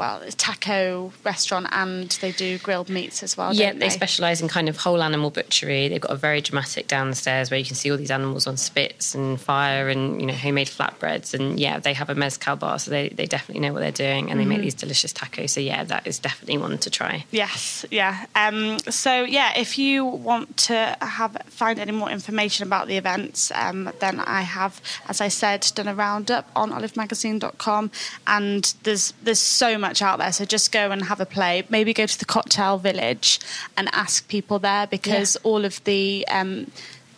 Well, 0.01 0.23
it's 0.23 0.35
taco 0.35 1.13
restaurant, 1.25 1.67
and 1.73 2.09
they 2.23 2.33
do 2.33 2.57
grilled 2.59 2.89
meats 2.89 3.23
as 3.23 3.37
well. 3.37 3.53
Yeah, 3.53 3.75
they, 3.75 3.81
they 3.81 3.89
specialise 3.91 4.41
in 4.41 4.49
kind 4.49 4.67
of 4.71 4.79
whole 4.79 5.03
animal 5.03 5.31
butchery. 5.31 5.89
They've 5.89 6.01
got 6.01 6.11
a 6.13 6.17
very 6.17 6.41
dramatic 6.41 6.89
downstairs 6.89 7.51
where 7.51 7.59
you 7.61 7.67
can 7.67 7.77
see 7.77 7.91
all 7.91 7.99
these 7.99 8.11
animals 8.11 8.47
on 8.47 8.57
spits 8.57 9.15
and 9.15 9.39
fire 9.39 9.91
and 9.91 10.19
you 10.19 10.27
know 10.27 10.33
homemade 10.33 10.69
flatbreads. 10.69 11.35
And 11.35 11.61
yeah, 11.61 11.79
they 11.81 11.93
have 11.93 12.09
a 12.09 12.15
mezcal 12.15 12.57
bar, 12.57 12.79
so 12.79 12.91
they, 12.91 13.11
they 13.11 13.27
definitely 13.27 13.61
know 13.61 13.75
what 13.75 13.81
they're 13.81 13.93
doing, 13.93 14.31
and 14.31 14.41
they 14.41 14.45
Mm-hmm. 14.45 14.49
make 14.49 14.63
these 14.63 14.75
delicious 14.75 15.13
tacos. 15.13 15.51
So 15.51 15.61
yeah, 15.61 15.85
that 15.85 16.07
is 16.07 16.19
definitely 16.19 16.57
one 16.57 16.79
to 16.79 16.89
try. 16.89 17.27
Yes, 17.31 17.85
yeah. 17.91 18.25
Um, 18.35 18.79
so 18.89 19.25
yeah, 19.25 19.53
if 19.59 19.77
you 19.79 20.07
want 20.07 20.57
to 20.69 20.97
have 21.03 21.37
find 21.49 21.79
any 21.79 21.93
more 21.93 22.09
information 22.09 22.67
about 22.67 22.89
the 22.89 22.97
events, 22.97 23.53
um, 23.55 23.93
then 24.01 24.19
I 24.21 24.41
have, 24.41 24.81
as 25.09 25.21
I 25.21 25.29
said, 25.29 25.71
done 25.75 25.89
a 25.89 25.95
roundup 25.95 26.49
on 26.57 26.71
olivemagazine.com, 26.73 27.91
and 28.27 28.75
there's 28.85 29.13
there's 29.23 29.39
so 29.39 29.77
much 29.77 29.89
out 30.03 30.18
there. 30.18 30.33
So 30.33 30.44
just 30.44 30.72
go 30.72 30.90
and 30.90 31.05
have 31.05 31.20
a 31.20 31.26
play. 31.26 31.64
Maybe 31.68 31.92
go 31.92 32.07
to 32.07 32.18
the 32.18 32.24
cocktail 32.24 32.79
village 32.79 33.40
and 33.76 33.88
ask 33.92 34.26
people 34.29 34.59
there 34.59 34.87
because 34.87 35.37
all 35.42 35.64
of 35.64 35.83
the 35.85 36.24
um, 36.31 36.70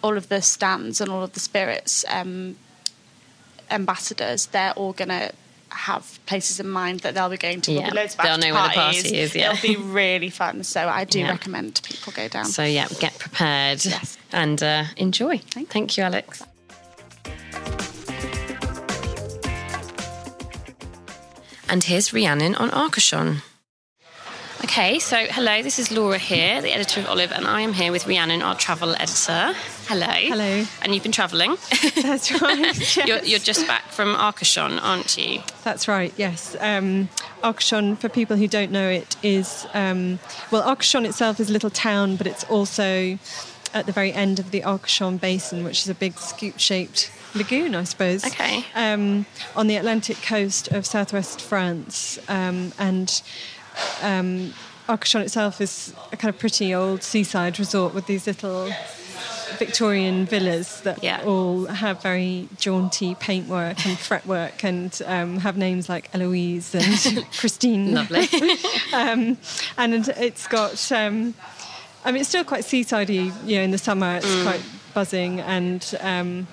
all 0.02 0.16
of 0.16 0.28
the 0.28 0.40
stands 0.42 1.00
and 1.00 1.10
all 1.10 1.22
of 1.22 1.32
the 1.32 1.40
spirits 1.40 2.04
um, 2.08 2.56
ambassadors, 3.70 4.46
they're 4.46 4.72
all 4.72 4.92
gonna. 4.92 5.30
Have 5.74 6.18
places 6.26 6.60
in 6.60 6.68
mind 6.68 7.00
that 7.00 7.14
they'll 7.14 7.30
be 7.30 7.38
going 7.38 7.62
to. 7.62 7.72
Yeah, 7.72 7.88
loads 7.94 8.12
of 8.14 8.20
they'll 8.20 8.32
after 8.32 8.46
know 8.46 8.52
where 8.52 8.62
the 8.68 8.74
parties. 8.74 9.02
party 9.04 9.16
is, 9.18 9.34
yeah. 9.34 9.52
It'll 9.54 9.62
be 9.62 9.76
really 9.90 10.28
fun. 10.28 10.64
So 10.64 10.86
I 10.86 11.04
do 11.06 11.20
Yeah. 11.20 11.30
recommend 11.30 11.80
people 11.82 12.12
go 12.12 12.28
down. 12.28 12.44
So 12.44 12.62
yeah, 12.62 12.88
get 13.00 13.18
prepared 13.18 13.82
Yes. 13.82 14.18
and 14.34 14.62
uh, 14.62 14.84
enjoy. 14.98 15.38
Thank 15.38 15.68
you. 15.68 15.72
Thank 15.72 15.96
you, 15.96 16.02
Alex. 16.04 16.42
And 21.72 21.82
here's 21.82 22.12
Rhiannon 22.12 22.54
on 22.56 22.68
Arcachon. 22.68 23.40
Okay, 24.62 24.98
so 24.98 25.16
hello, 25.30 25.62
this 25.62 25.78
is 25.78 25.90
Laura 25.90 26.18
here, 26.18 26.60
the 26.60 26.70
editor 26.70 27.00
of 27.00 27.08
Olive, 27.08 27.32
and 27.32 27.46
I 27.46 27.62
am 27.62 27.72
here 27.72 27.90
with 27.90 28.06
Rhiannon, 28.06 28.42
our 28.42 28.54
travel 28.54 28.94
editor. 28.96 29.54
Hello. 29.86 30.06
Hello. 30.06 30.66
And 30.82 30.92
you've 30.92 31.02
been 31.02 31.12
travelling. 31.12 31.52
That's 32.02 32.42
right. 32.42 32.96
you're, 33.06 33.24
you're 33.24 33.38
just 33.38 33.66
back 33.66 33.84
from 33.84 34.14
Arcachon, 34.14 34.80
aren't 34.82 35.16
you? 35.16 35.40
That's 35.64 35.88
right. 35.88 36.12
Yes. 36.18 36.54
Um, 36.60 37.08
Arcachon, 37.42 37.96
for 37.96 38.10
people 38.10 38.36
who 38.36 38.48
don't 38.48 38.70
know 38.70 38.90
it, 38.90 39.16
is 39.22 39.66
um, 39.72 40.18
well, 40.50 40.62
Arcachon 40.64 41.06
itself 41.06 41.40
is 41.40 41.48
a 41.48 41.54
little 41.54 41.70
town, 41.70 42.16
but 42.16 42.26
it's 42.26 42.44
also 42.44 43.18
at 43.72 43.86
the 43.86 43.92
very 43.92 44.12
end 44.12 44.38
of 44.38 44.50
the 44.50 44.60
Arcachon 44.60 45.18
Basin, 45.18 45.64
which 45.64 45.80
is 45.80 45.88
a 45.88 45.94
big 45.94 46.18
scoop-shaped 46.18 47.10
lagoon, 47.34 47.74
I 47.74 47.84
suppose. 47.84 48.24
Okay. 48.26 48.64
Um, 48.74 49.26
on 49.56 49.66
the 49.66 49.76
Atlantic 49.76 50.18
coast 50.22 50.68
of 50.68 50.84
southwest 50.86 51.40
France, 51.40 52.18
um, 52.28 52.72
and 52.78 53.22
um, 54.02 54.52
Arcachon 54.88 55.20
itself 55.22 55.60
is 55.60 55.94
a 56.12 56.16
kind 56.16 56.34
of 56.34 56.38
pretty 56.40 56.74
old 56.74 57.02
seaside 57.02 57.58
resort 57.58 57.94
with 57.94 58.06
these 58.06 58.26
little 58.26 58.70
Victorian 59.58 60.24
villas 60.26 60.80
that 60.80 61.02
Yeah. 61.04 61.22
all 61.24 61.66
have 61.66 62.02
very 62.02 62.48
jaunty 62.58 63.14
paintwork 63.14 63.84
and 63.86 63.98
fretwork 63.98 64.64
and 64.64 64.98
um, 65.06 65.38
have 65.38 65.56
names 65.56 65.88
like 65.88 66.08
Eloise 66.14 66.74
and 66.74 67.26
Christine. 67.38 67.92
Lovely. 67.94 68.28
um, 68.94 69.36
and 69.76 70.08
it's 70.08 70.46
got. 70.46 70.90
Um, 70.92 71.34
I 72.04 72.10
mean, 72.10 72.20
it's 72.22 72.28
still 72.30 72.44
quite 72.44 72.64
seasidey. 72.64 73.30
You 73.46 73.56
know, 73.58 73.62
in 73.62 73.70
the 73.70 73.78
summer 73.78 74.16
it's 74.16 74.26
Mm. 74.26 74.42
quite 74.42 74.62
buzzing, 74.94 75.40
and 75.40 75.94
um, 76.00 76.48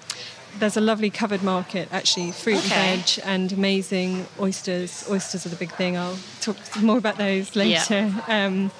there's 0.58 0.78
a 0.78 0.82
lovely 0.82 1.10
covered 1.10 1.44
market 1.44 1.88
actually, 1.92 2.32
fruit 2.32 2.58
Okay. 2.66 2.76
and 2.94 3.02
veg, 3.06 3.26
and 3.26 3.52
amazing 3.54 4.26
oysters. 4.40 5.06
Oysters 5.10 5.46
are 5.46 5.50
the 5.50 5.56
big 5.56 5.72
thing. 5.74 5.98
I'll 5.98 6.18
talk 6.42 6.58
more 6.82 6.98
about 6.98 7.18
those 7.18 7.56
later. 7.56 8.12
Um, 8.28 8.72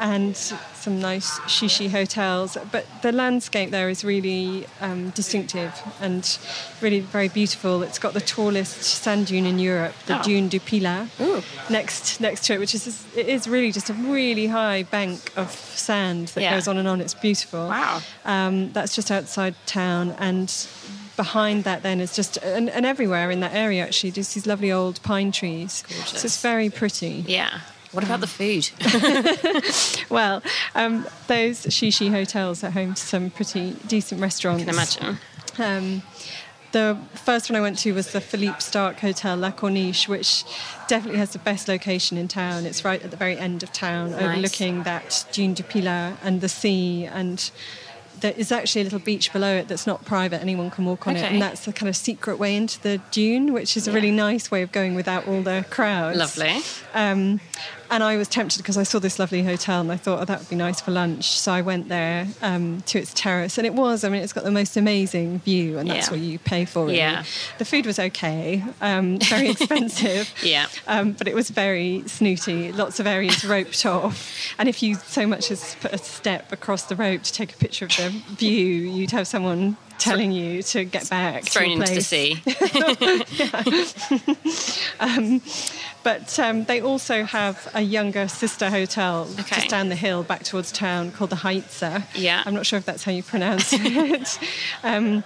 and 0.00 0.36
some 0.36 1.00
nice 1.00 1.40
shishi 1.40 1.90
hotels, 1.90 2.56
but 2.70 2.86
the 3.02 3.10
landscape 3.10 3.72
there 3.72 3.88
is 3.88 4.04
really 4.04 4.64
um, 4.80 5.10
distinctive 5.10 5.72
and 6.00 6.38
really 6.80 7.00
very 7.00 7.26
beautiful. 7.28 7.82
It's 7.82 7.98
got 7.98 8.14
the 8.14 8.20
tallest 8.20 8.80
sand 8.84 9.26
dune 9.26 9.44
in 9.44 9.58
Europe, 9.58 9.94
the 10.06 10.20
Oh. 10.20 10.22
Dune 10.22 10.46
du 10.48 10.60
Pilat, 10.60 11.08
Ooh. 11.20 11.42
next 11.68 12.20
next 12.20 12.44
to 12.46 12.52
it, 12.54 12.60
which 12.60 12.76
is 12.76 13.04
it 13.16 13.26
is 13.28 13.48
really 13.48 13.72
just 13.72 13.90
a 13.90 13.92
really 13.94 14.46
high 14.46 14.84
bank 14.84 15.32
of 15.36 15.50
sand 15.50 16.28
that 16.28 16.42
Yeah. 16.42 16.54
goes 16.54 16.68
on 16.68 16.78
and 16.78 16.86
on. 16.86 17.00
It's 17.00 17.14
beautiful. 17.14 17.66
Wow. 17.66 18.00
Um, 18.24 18.70
that's 18.72 18.94
just 18.94 19.10
outside 19.10 19.56
town, 19.66 20.14
and 20.20 20.48
behind 21.18 21.64
that 21.64 21.82
then 21.82 22.00
is 22.00 22.16
just 22.16 22.38
and, 22.38 22.70
and 22.70 22.86
everywhere 22.86 23.30
in 23.30 23.40
that 23.40 23.52
area 23.52 23.82
actually 23.84 24.12
just 24.12 24.34
these 24.34 24.46
lovely 24.46 24.72
old 24.72 25.02
pine 25.02 25.30
trees. 25.32 25.84
So 26.06 26.24
it's 26.24 26.40
very 26.40 26.70
pretty. 26.70 27.24
Yeah. 27.26 27.60
What 27.92 28.04
about 28.04 28.20
the 28.20 28.26
food? 28.38 28.64
Well, 30.10 30.42
um, 30.74 31.06
those 31.26 31.66
shishi 31.66 32.10
hotels 32.10 32.64
are 32.64 32.70
home 32.70 32.94
to 32.94 33.02
some 33.02 33.30
pretty 33.30 33.76
decent 33.86 34.20
restaurants. 34.20 34.62
I 34.62 34.66
can 34.66 34.74
imagine. 34.74 35.18
Um, 35.58 36.02
the 36.72 36.98
first 37.14 37.50
one 37.50 37.56
I 37.56 37.60
went 37.60 37.78
to 37.78 37.92
was 37.94 38.12
the 38.12 38.20
Philippe 38.20 38.60
Starck 38.60 39.00
Hotel 39.00 39.36
La 39.36 39.50
Corniche, 39.50 40.06
which 40.08 40.44
definitely 40.86 41.18
has 41.18 41.32
the 41.32 41.38
best 41.38 41.66
location 41.68 42.16
in 42.18 42.28
town. 42.28 42.66
It's 42.66 42.84
right 42.84 43.02
at 43.02 43.10
the 43.10 43.16
very 43.16 43.36
end 43.38 43.62
of 43.62 43.72
town, 43.72 44.10
Nice. 44.12 44.22
overlooking 44.22 44.82
that 44.84 45.24
Dune 45.32 45.54
du 45.54 45.62
Pilat 45.62 46.16
and 46.22 46.40
the 46.40 46.48
sea. 46.48 47.04
And 47.06 47.50
there 48.20 48.34
is 48.36 48.52
actually 48.52 48.82
a 48.82 48.84
little 48.84 48.98
beach 48.98 49.32
below 49.32 49.56
it 49.56 49.68
that's 49.68 49.86
not 49.86 50.04
private; 50.04 50.40
anyone 50.40 50.70
can 50.70 50.84
walk 50.84 51.06
on 51.06 51.16
it, 51.16 51.24
and 51.30 51.40
that's 51.40 51.64
the 51.64 51.72
kind 51.72 51.88
of 51.88 51.96
secret 51.96 52.38
way 52.38 52.56
into 52.56 52.80
the 52.82 52.98
dune, 53.10 53.52
which 53.52 53.76
is 53.76 53.88
a 53.88 53.92
really 53.92 54.10
nice 54.10 54.50
way 54.50 54.62
of 54.62 54.72
going 54.72 54.94
without 54.94 55.26
all 55.28 55.42
the 55.42 55.64
crowds. 55.70 56.18
Lovely. 56.18 56.60
Um, 56.94 57.40
and 57.90 58.02
I 58.02 58.16
was 58.16 58.28
tempted 58.28 58.58
because 58.58 58.76
I 58.76 58.82
saw 58.82 58.98
this 58.98 59.18
lovely 59.18 59.42
hotel 59.42 59.80
and 59.80 59.90
I 59.90 59.96
thought, 59.96 60.20
oh, 60.20 60.24
that 60.24 60.38
would 60.40 60.48
be 60.48 60.56
nice 60.56 60.80
for 60.80 60.90
lunch. 60.90 61.38
So 61.38 61.52
I 61.52 61.60
went 61.62 61.88
there 61.88 62.26
um, 62.42 62.82
to 62.86 62.98
its 62.98 63.12
terrace, 63.14 63.58
and 63.58 63.66
it 63.66 63.74
was. 63.74 64.04
I 64.04 64.08
mean, 64.08 64.22
it's 64.22 64.32
got 64.32 64.44
the 64.44 64.50
most 64.50 64.76
amazing 64.76 65.38
view, 65.40 65.78
and 65.78 65.90
that's 65.90 66.06
Yeah. 66.08 66.10
what 66.12 66.20
you 66.20 66.38
pay 66.38 66.64
for. 66.64 66.84
Really. 66.84 66.98
Yeah. 66.98 67.24
The 67.58 67.64
food 67.64 67.86
was 67.86 67.98
okay, 67.98 68.62
um, 68.80 69.18
very 69.20 69.50
expensive. 69.54 70.32
Yeah. 70.42 70.66
Um, 70.86 71.12
but 71.12 71.28
it 71.28 71.34
was 71.34 71.50
very 71.50 72.02
snooty. 72.06 72.72
Lots 72.72 73.00
of 73.00 73.06
areas 73.06 73.44
roped 73.44 73.84
off, 73.86 74.32
and 74.58 74.68
if 74.68 74.82
you 74.82 74.94
so 74.94 75.26
much 75.26 75.50
as 75.50 75.74
put 75.80 75.92
a 75.92 75.98
step 75.98 76.52
across 76.52 76.84
the 76.84 76.96
rope 76.96 77.22
to 77.22 77.32
take 77.32 77.52
a 77.54 77.56
picture 77.56 77.86
of 77.86 77.96
the 77.96 78.10
view, 78.36 78.66
you'd 78.90 79.10
have 79.12 79.26
someone 79.26 79.76
telling 79.98 80.32
you 80.32 80.62
to 80.62 80.84
get 80.84 81.08
back. 81.10 81.44
to 81.44 81.50
Thrown 81.50 81.70
into 81.72 81.94
the 81.94 82.02
sea. 82.02 82.42
Um, 85.00 85.40
but 86.02 86.38
um, 86.38 86.64
they 86.64 86.80
also 86.80 87.24
have 87.24 87.68
a 87.74 87.80
younger 87.82 88.26
sister 88.28 88.70
hotel 88.70 89.28
Okay. 89.38 89.56
just 89.56 89.68
down 89.68 89.88
the 89.90 89.96
hill 89.96 90.22
back 90.22 90.44
towards 90.44 90.72
town 90.72 91.10
called 91.12 91.30
the 91.30 91.36
Heitzer. 91.36 92.04
Yeah. 92.14 92.42
I'm 92.44 92.54
not 92.54 92.66
sure 92.66 92.78
if 92.78 92.84
that's 92.86 93.04
how 93.04 93.12
you 93.12 93.22
pronounce 93.22 93.72
it. 93.72 94.38
um, 94.82 95.22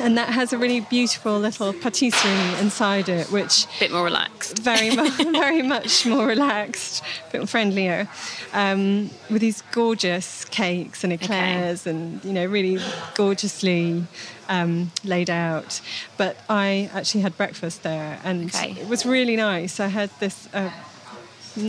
and 0.00 0.18
that 0.18 0.28
has 0.30 0.52
a 0.52 0.58
really 0.58 0.80
beautiful 0.80 1.38
little 1.38 1.72
patisserie 1.72 2.58
inside 2.60 3.08
it, 3.08 3.30
which 3.30 3.64
a 3.64 3.68
Bit 3.80 3.92
more 3.92 4.04
relaxed. 4.04 4.58
very 4.58 4.94
much, 4.94 5.12
very 5.32 5.62
much 5.62 6.04
more 6.06 6.26
relaxed, 6.26 7.02
a 7.28 7.32
bit 7.38 7.48
friendlier, 7.48 8.08
um, 8.52 9.10
with 9.30 9.40
these 9.40 9.62
gorgeous 9.72 10.44
cakes 10.46 11.04
and 11.04 11.12
eclairs, 11.12 11.86
and 11.86 12.24
you 12.24 12.32
know, 12.32 12.44
really 12.46 12.78
gorgeously 13.14 14.04
um, 14.48 14.90
laid 15.04 15.30
out. 15.30 15.80
But 16.16 16.36
I 16.48 16.90
actually 16.92 17.20
had 17.22 17.36
breakfast 17.36 17.82
there, 17.82 18.18
and 18.24 18.46
Okay. 18.46 18.72
it 18.80 18.88
was 18.88 19.06
really 19.06 19.36
nice. 19.36 19.80
I 19.80 19.88
had 19.88 20.10
this. 20.20 20.48
Uh, 20.52 20.70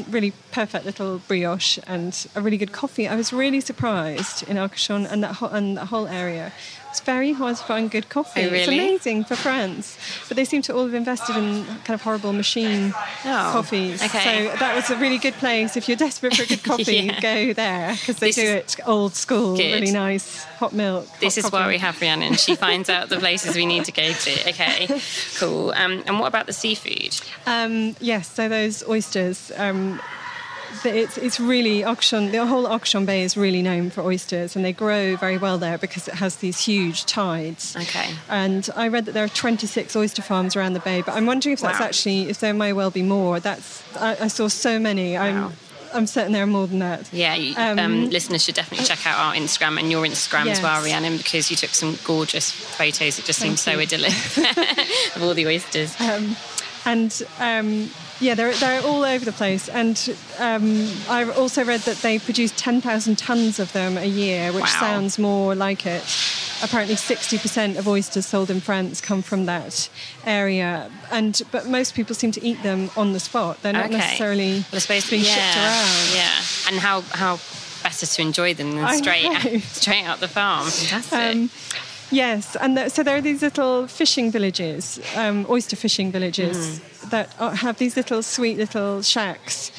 really 0.09 0.33
perfect 0.51 0.83
little 0.83 1.19
brioche 1.27 1.77
and 1.85 2.25
a 2.33 2.41
really 2.41 2.57
good 2.57 2.71
coffee. 2.71 3.07
I 3.07 3.15
was 3.15 3.31
really 3.31 3.61
surprised 3.61 4.41
in 4.49 4.57
Arcachon 4.57 5.05
and 5.11 5.23
that 5.23 5.33
whole, 5.35 5.49
and 5.49 5.77
that 5.77 5.85
whole 5.85 6.07
area. 6.07 6.51
It's 6.95 7.03
very 7.03 7.34
hard 7.34 7.58
to 7.58 7.63
find 7.63 7.91
good 7.91 8.08
coffee. 8.08 8.45
Oh, 8.45 8.53
It's 8.53 8.69
amazing 8.69 9.25
for 9.25 9.36
France, 9.36 9.97
but 10.29 10.38
they 10.38 10.45
seem 10.45 10.62
to 10.62 10.73
all 10.73 10.86
have 10.86 10.93
invested 10.93 11.36
in 11.36 11.65
kind 11.84 11.89
of 11.89 12.01
horrible 12.01 12.31
machine 12.31 12.93
Oh, 13.25 13.49
coffees. 13.51 14.01
okay. 14.01 14.47
So 14.49 14.58
that 14.60 14.73
was 14.77 14.89
a 14.89 14.95
really 14.95 15.17
good 15.17 15.34
place. 15.34 15.75
If 15.75 15.89
you're 15.89 15.97
desperate 15.97 16.34
for 16.38 16.43
a 16.43 16.45
good 16.45 16.63
coffee, 16.71 16.95
Yeah. 17.12 17.19
go 17.19 17.51
there 17.51 17.91
because 17.99 18.15
they 18.15 18.27
This 18.27 18.36
do 18.38 18.45
it 18.47 18.75
old 18.86 19.13
school, 19.13 19.58
Good. 19.58 19.73
really 19.81 19.91
nice 19.91 20.45
hot 20.58 20.71
milk. 20.71 21.05
This 21.19 21.36
hot 21.36 21.45
is 21.47 21.51
why 21.51 21.67
we 21.67 21.77
have 21.79 21.99
Rhiannon. 21.99 22.36
She 22.36 22.55
finds 22.67 22.89
out 22.89 23.10
the 23.10 23.17
places 23.19 23.58
we 23.58 23.65
need 23.65 23.84
to 23.86 23.91
go 23.91 24.13
to. 24.13 24.49
Okay, 24.51 24.88
cool. 25.38 25.71
Um, 25.75 26.01
and 26.08 26.17
what 26.21 26.27
about 26.27 26.45
the 26.45 26.53
seafood? 26.53 27.13
Um, 27.45 27.97
yes, 27.99 28.31
so 28.31 28.47
those 28.47 28.88
oysters. 28.88 29.51
Um, 29.58 29.99
it's, 30.83 31.17
it's 31.17 31.39
really 31.39 31.81
Arcachon, 31.81 32.31
the 32.31 32.45
whole 32.45 32.65
Arcachon 32.65 33.05
Bay 33.05 33.23
is 33.23 33.38
really 33.38 33.61
known 33.61 33.89
for 33.89 34.01
oysters, 34.01 34.55
and 34.55 34.65
they 34.65 34.73
grow 34.73 35.15
very 35.15 35.38
well 35.38 35.57
there 35.57 35.77
because 35.77 36.07
it 36.07 36.15
has 36.15 36.38
these 36.38 36.59
huge 36.59 37.05
tides. 37.05 37.75
Okay. 37.75 38.09
And 38.29 38.67
I 38.75 38.88
read 38.88 39.05
that 39.05 39.13
there 39.13 39.23
are 39.23 39.27
26 39.29 39.95
oyster 39.95 40.21
farms 40.21 40.55
around 40.55 40.73
the 40.73 40.79
bay, 40.79 41.01
but 41.01 41.13
I'm 41.15 41.25
wondering 41.25 41.53
if 41.53 41.61
that's 41.61 41.79
Wow. 41.79 41.85
actually, 41.85 42.29
if 42.29 42.39
there 42.39 42.53
may 42.53 42.73
well 42.73 42.91
be 42.91 43.03
more. 43.03 43.39
That's 43.39 43.83
I, 43.97 44.17
I 44.21 44.27
saw 44.27 44.47
so 44.47 44.79
many. 44.79 45.13
Wow. 45.13 45.21
I'm, 45.47 45.53
I'm 45.93 46.07
certain 46.07 46.33
there 46.33 46.43
are 46.43 46.47
more 46.47 46.67
than 46.67 46.79
that. 46.79 47.07
Yeah, 47.13 47.35
you, 47.35 47.55
um, 47.55 47.79
Um, 47.79 48.09
listeners 48.09 48.43
should 48.43 48.55
definitely 48.55 48.85
check 48.85 49.05
out 49.07 49.17
our 49.17 49.33
Instagram 49.33 49.79
and 49.79 49.89
your 49.89 50.03
Instagram 50.05 50.47
as 50.47 50.61
well, 50.61 50.75
Yes. 50.75 50.85
Rhiannon, 50.85 51.17
because 51.17 51.49
you 51.49 51.55
took 51.55 51.69
some 51.69 51.97
gorgeous 52.03 52.51
photos. 52.51 53.17
It 53.19 53.23
just 53.25 53.39
Thank 53.39 53.57
seems 53.57 53.61
so 53.61 53.79
idyllic 53.79 54.11
of 55.15 55.23
all 55.23 55.33
the 55.33 55.45
oysters. 55.47 55.95
Um, 56.01 56.35
and 56.85 57.23
um, 57.39 57.89
yeah, 58.19 58.34
they're, 58.36 58.54
they're 58.54 58.82
all 58.82 59.04
over 59.04 59.25
the 59.25 59.32
place. 59.32 59.67
And 59.69 59.97
um, 60.39 60.89
I 61.10 61.23
also 61.32 61.63
read 61.65 61.82
that 61.82 61.97
they 61.97 62.19
produce 62.19 62.51
10,000 62.56 63.17
tons 63.17 63.60
of 63.60 63.71
them 63.73 63.97
a 63.97 64.06
year, 64.06 64.51
which 64.54 64.63
Wow. 64.63 64.80
sounds 64.80 65.19
more 65.19 65.56
like 65.56 65.86
it. 65.86 66.04
Apparently, 66.63 66.95
60% 66.95 67.78
of 67.78 67.88
oysters 67.88 68.25
sold 68.25 68.49
in 68.49 68.62
France 68.62 69.01
come 69.01 69.21
from 69.21 69.45
that 69.45 69.89
area, 70.25 70.89
and 71.12 71.41
but 71.51 71.67
most 71.67 71.93
people 71.95 72.15
seem 72.15 72.32
to 72.32 72.43
eat 72.45 72.63
them 72.63 72.89
on 72.95 73.12
the 73.12 73.19
spot. 73.19 73.62
They're 73.62 73.73
not 73.73 73.88
Okay. 73.88 73.97
necessarily 73.97 74.51
Well, 74.71 74.75
I 74.75 74.78
suppose 74.80 75.10
being 75.10 75.23
yeah, 75.25 75.34
shipped 75.36 75.58
around. 75.58 76.15
Yeah, 76.15 76.71
and 76.71 76.80
how 76.80 77.01
how 77.12 77.39
better 77.84 78.06
to 78.06 78.21
enjoy 78.21 78.54
them 78.54 78.71
than 78.71 78.97
straight 78.97 79.23
know. 79.30 79.60
straight 79.73 80.06
out 80.06 80.21
the 80.21 80.30
farm. 80.30 80.65
Fantastic. 80.69 81.36
Um, 81.36 81.49
yes, 82.10 82.56
and 82.56 82.78
th- 82.78 82.91
so 82.93 83.04
there 83.04 83.17
are 83.17 83.21
these 83.21 83.41
little 83.41 83.88
fishing 83.88 84.32
villages, 84.32 84.99
um, 85.17 85.45
oyster 85.49 85.75
fishing 85.75 86.10
villages, 86.10 86.56
Mm-hmm. 86.58 86.94
That 87.11 87.31
have 87.33 87.77
these 87.77 87.95
little 87.95 88.21
sweet 88.23 88.57
little 88.57 89.01
shacks 89.01 89.71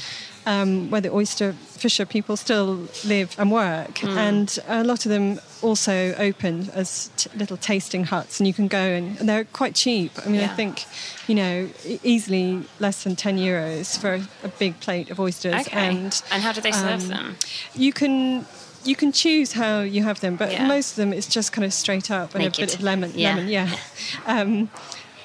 um, 0.46 0.90
where 0.90 1.00
the 1.00 1.10
oyster 1.12 1.52
fisher 1.52 2.06
people 2.06 2.36
still 2.36 2.86
live 3.04 3.34
and 3.38 3.50
work, 3.50 3.94
Mm. 3.96 4.16
and 4.16 4.58
a 4.68 4.84
lot 4.84 5.04
of 5.04 5.10
them 5.10 5.40
also 5.60 6.14
open 6.18 6.70
as 6.72 7.10
t- 7.16 7.28
little 7.36 7.56
tasting 7.56 8.04
huts, 8.04 8.38
and 8.40 8.46
you 8.46 8.54
can 8.54 8.68
go 8.68 8.78
and, 8.78 9.18
and 9.18 9.28
they're 9.28 9.44
quite 9.44 9.74
cheap. 9.74 10.12
I 10.24 10.28
mean, 10.28 10.40
I 10.40 10.46
think 10.48 10.84
you 11.26 11.34
know 11.34 11.68
easily 12.04 12.62
less 12.78 13.02
than 13.02 13.16
ten 13.16 13.36
euros 13.38 13.98
for 13.98 14.14
a, 14.14 14.28
a 14.44 14.48
big 14.48 14.78
plate 14.80 15.10
of 15.10 15.18
oysters, 15.18 15.54
okay. 15.66 15.88
and 15.88 16.22
and 16.30 16.42
how 16.42 16.52
do 16.52 16.60
they 16.60 16.72
serve 16.72 17.02
um, 17.02 17.08
them? 17.08 17.36
you 17.74 17.92
can 17.92 18.46
you 18.84 18.94
can 18.94 19.10
choose 19.10 19.52
how 19.52 19.80
you 19.80 20.04
have 20.04 20.20
them, 20.20 20.36
but 20.36 20.52
Yeah. 20.52 20.66
most 20.68 20.90
of 20.92 20.96
them 20.96 21.12
it's 21.12 21.26
just 21.26 21.52
kind 21.52 21.64
of 21.64 21.72
straight 21.74 22.08
up 22.10 22.34
and 22.36 22.44
Naked. 22.44 22.58
a 22.58 22.66
bit 22.66 22.74
of 22.76 22.82
lemon. 22.82 23.10
Yeah. 23.16 23.34
Lemon, 23.34 23.48
yeah. 23.48 23.76
Um, 24.26 24.70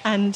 and 0.04 0.36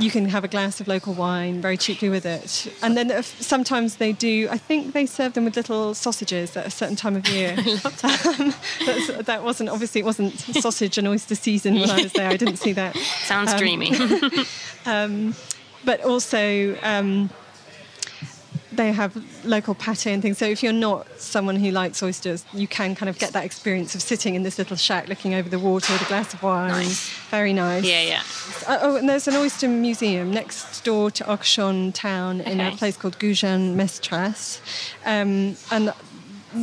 you 0.00 0.10
can 0.10 0.28
have 0.28 0.44
a 0.44 0.48
glass 0.48 0.80
of 0.80 0.88
local 0.88 1.14
wine 1.14 1.60
very 1.60 1.76
cheaply 1.76 2.08
with 2.08 2.26
it. 2.26 2.72
And 2.82 2.96
then 2.96 3.22
sometimes 3.22 3.96
they 3.96 4.12
do. 4.12 4.48
I 4.50 4.58
think 4.58 4.92
they 4.92 5.06
serve 5.06 5.34
them 5.34 5.44
with 5.44 5.56
little 5.56 5.94
sausages 5.94 6.56
at 6.56 6.66
a 6.66 6.70
certain 6.70 6.96
time 6.96 7.16
of 7.16 7.28
year. 7.28 7.56
Um, 8.08 8.54
that 9.24 9.40
wasn't 9.42 9.68
obviously 9.68 10.00
it 10.00 10.04
wasn't 10.04 10.38
sausage 10.38 10.98
and 10.98 11.08
oyster 11.08 11.34
season 11.34 11.74
when 11.74 11.90
I 11.90 12.02
was 12.02 12.12
there. 12.12 12.28
I 12.28 12.36
didn't 12.36 12.56
see 12.56 12.72
that. 12.72 12.96
Sounds 13.24 13.52
um, 13.52 13.58
dreamy. 13.58 13.92
Um, 14.86 15.34
but 15.84 16.02
also. 16.04 16.76
They 18.78 18.92
have 18.92 19.12
local 19.44 19.74
pate 19.74 20.06
and 20.06 20.22
things. 20.22 20.38
So 20.38 20.46
if 20.46 20.62
you're 20.62 20.72
not 20.72 21.08
someone 21.18 21.56
who 21.56 21.72
likes 21.72 22.00
oysters, 22.00 22.44
you 22.52 22.68
can 22.68 22.94
kind 22.94 23.10
of 23.10 23.18
get 23.18 23.32
that 23.32 23.44
experience 23.44 23.96
of 23.96 24.02
sitting 24.02 24.36
in 24.36 24.44
this 24.44 24.56
little 24.56 24.76
shack 24.76 25.08
looking 25.08 25.34
over 25.34 25.48
the 25.48 25.58
water 25.58 25.92
with 25.92 26.02
a 26.02 26.04
glass 26.04 26.32
of 26.32 26.44
wine. 26.44 26.68
Nice. 26.68 27.10
Very 27.28 27.52
nice. 27.52 27.82
yeah, 27.84 28.02
yeah. 28.02 28.22
Uh, 28.68 28.78
oh, 28.82 28.94
and 28.94 29.08
there's 29.08 29.26
an 29.26 29.34
oyster 29.34 29.66
museum 29.66 30.30
next 30.30 30.84
door 30.84 31.10
to 31.10 31.24
Arcachon 31.24 31.92
town 31.92 32.40
in 32.42 32.60
a 32.60 32.70
place 32.76 32.96
called 32.96 33.18
Gujan 33.18 33.74
Mestras. 33.74 34.60
Um, 35.04 35.56
and 35.72 35.92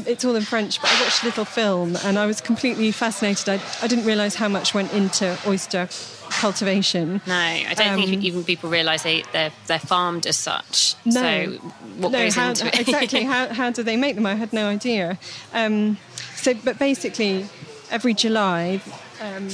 it's 0.07 0.23
all 0.23 0.35
in 0.35 0.43
French, 0.43 0.81
but 0.81 0.89
I 0.89 1.01
watched 1.01 1.23
a 1.23 1.25
little 1.25 1.45
film 1.45 1.97
and 2.05 2.17
I 2.17 2.25
was 2.25 2.39
completely 2.39 2.91
fascinated. 2.91 3.49
I, 3.49 3.61
I 3.81 3.87
didn't 3.87 4.05
realise 4.05 4.35
how 4.35 4.47
much 4.47 4.73
went 4.73 4.93
into 4.93 5.37
oyster 5.45 5.87
cultivation. 6.29 7.21
No, 7.25 7.33
I 7.35 7.73
don't 7.75 7.99
Um, 7.99 8.05
think 8.05 8.23
even 8.23 8.43
people 8.43 8.69
realise 8.69 9.03
they, 9.03 9.23
they're, 9.31 9.51
they're 9.67 9.79
farmed 9.79 10.25
as 10.25 10.37
such. 10.37 10.95
No. 11.05 11.11
So 11.21 11.51
what 11.97 12.11
no, 12.11 12.19
goes 12.19 12.35
how, 12.35 12.49
into 12.49 12.67
it? 12.67 12.79
exactly. 12.79 13.23
How, 13.33 13.53
how 13.53 13.69
do 13.71 13.83
they 13.83 13.97
make 13.97 14.15
them? 14.15 14.25
I 14.25 14.35
had 14.35 14.53
no 14.53 14.67
idea. 14.67 15.17
Um, 15.53 15.97
so, 16.35 16.53
but 16.53 16.77
basically, 16.79 17.47
every 17.89 18.13
July, 18.13 18.81
um, 19.21 19.49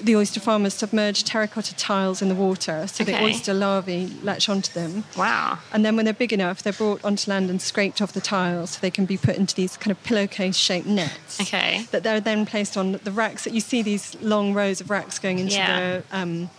the 0.00 0.14
oyster 0.16 0.40
farmers 0.40 0.74
submerge 0.74 1.24
terracotta 1.24 1.74
tiles 1.76 2.22
in 2.22 2.28
the 2.28 2.34
water 2.34 2.86
so 2.86 3.04
the 3.04 3.20
oyster 3.22 3.52
larvae 3.52 4.06
latch 4.22 4.48
onto 4.48 4.72
them. 4.72 5.04
wow. 5.16 5.58
And 5.72 5.84
then 5.84 5.96
when 5.96 6.04
they're 6.04 6.14
big 6.14 6.32
enough, 6.32 6.62
they're 6.62 6.72
brought 6.72 7.04
onto 7.04 7.30
land 7.30 7.50
and 7.50 7.60
scraped 7.60 8.00
off 8.00 8.12
the 8.12 8.20
tiles 8.20 8.70
so 8.70 8.78
they 8.80 8.90
can 8.90 9.06
be 9.06 9.16
put 9.16 9.36
into 9.36 9.54
these 9.54 9.76
kind 9.76 9.90
of 9.90 10.02
pillowcase 10.04 10.56
shaped 10.56 10.86
nets. 10.86 11.40
Okay. 11.40 11.86
That 11.90 12.02
they're 12.02 12.20
then 12.20 12.46
placed 12.46 12.76
on 12.76 12.92
the 12.92 13.10
racks 13.12 13.44
that 13.44 13.52
you 13.52 13.60
see 13.60 13.82
these 13.82 14.16
long 14.22 14.54
rows 14.54 14.80
of 14.80 14.90
racks 14.90 15.18
going 15.18 15.38
into 15.38 15.54
Yeah. 15.54 15.78
the, 15.78 16.02
um, 16.12 16.50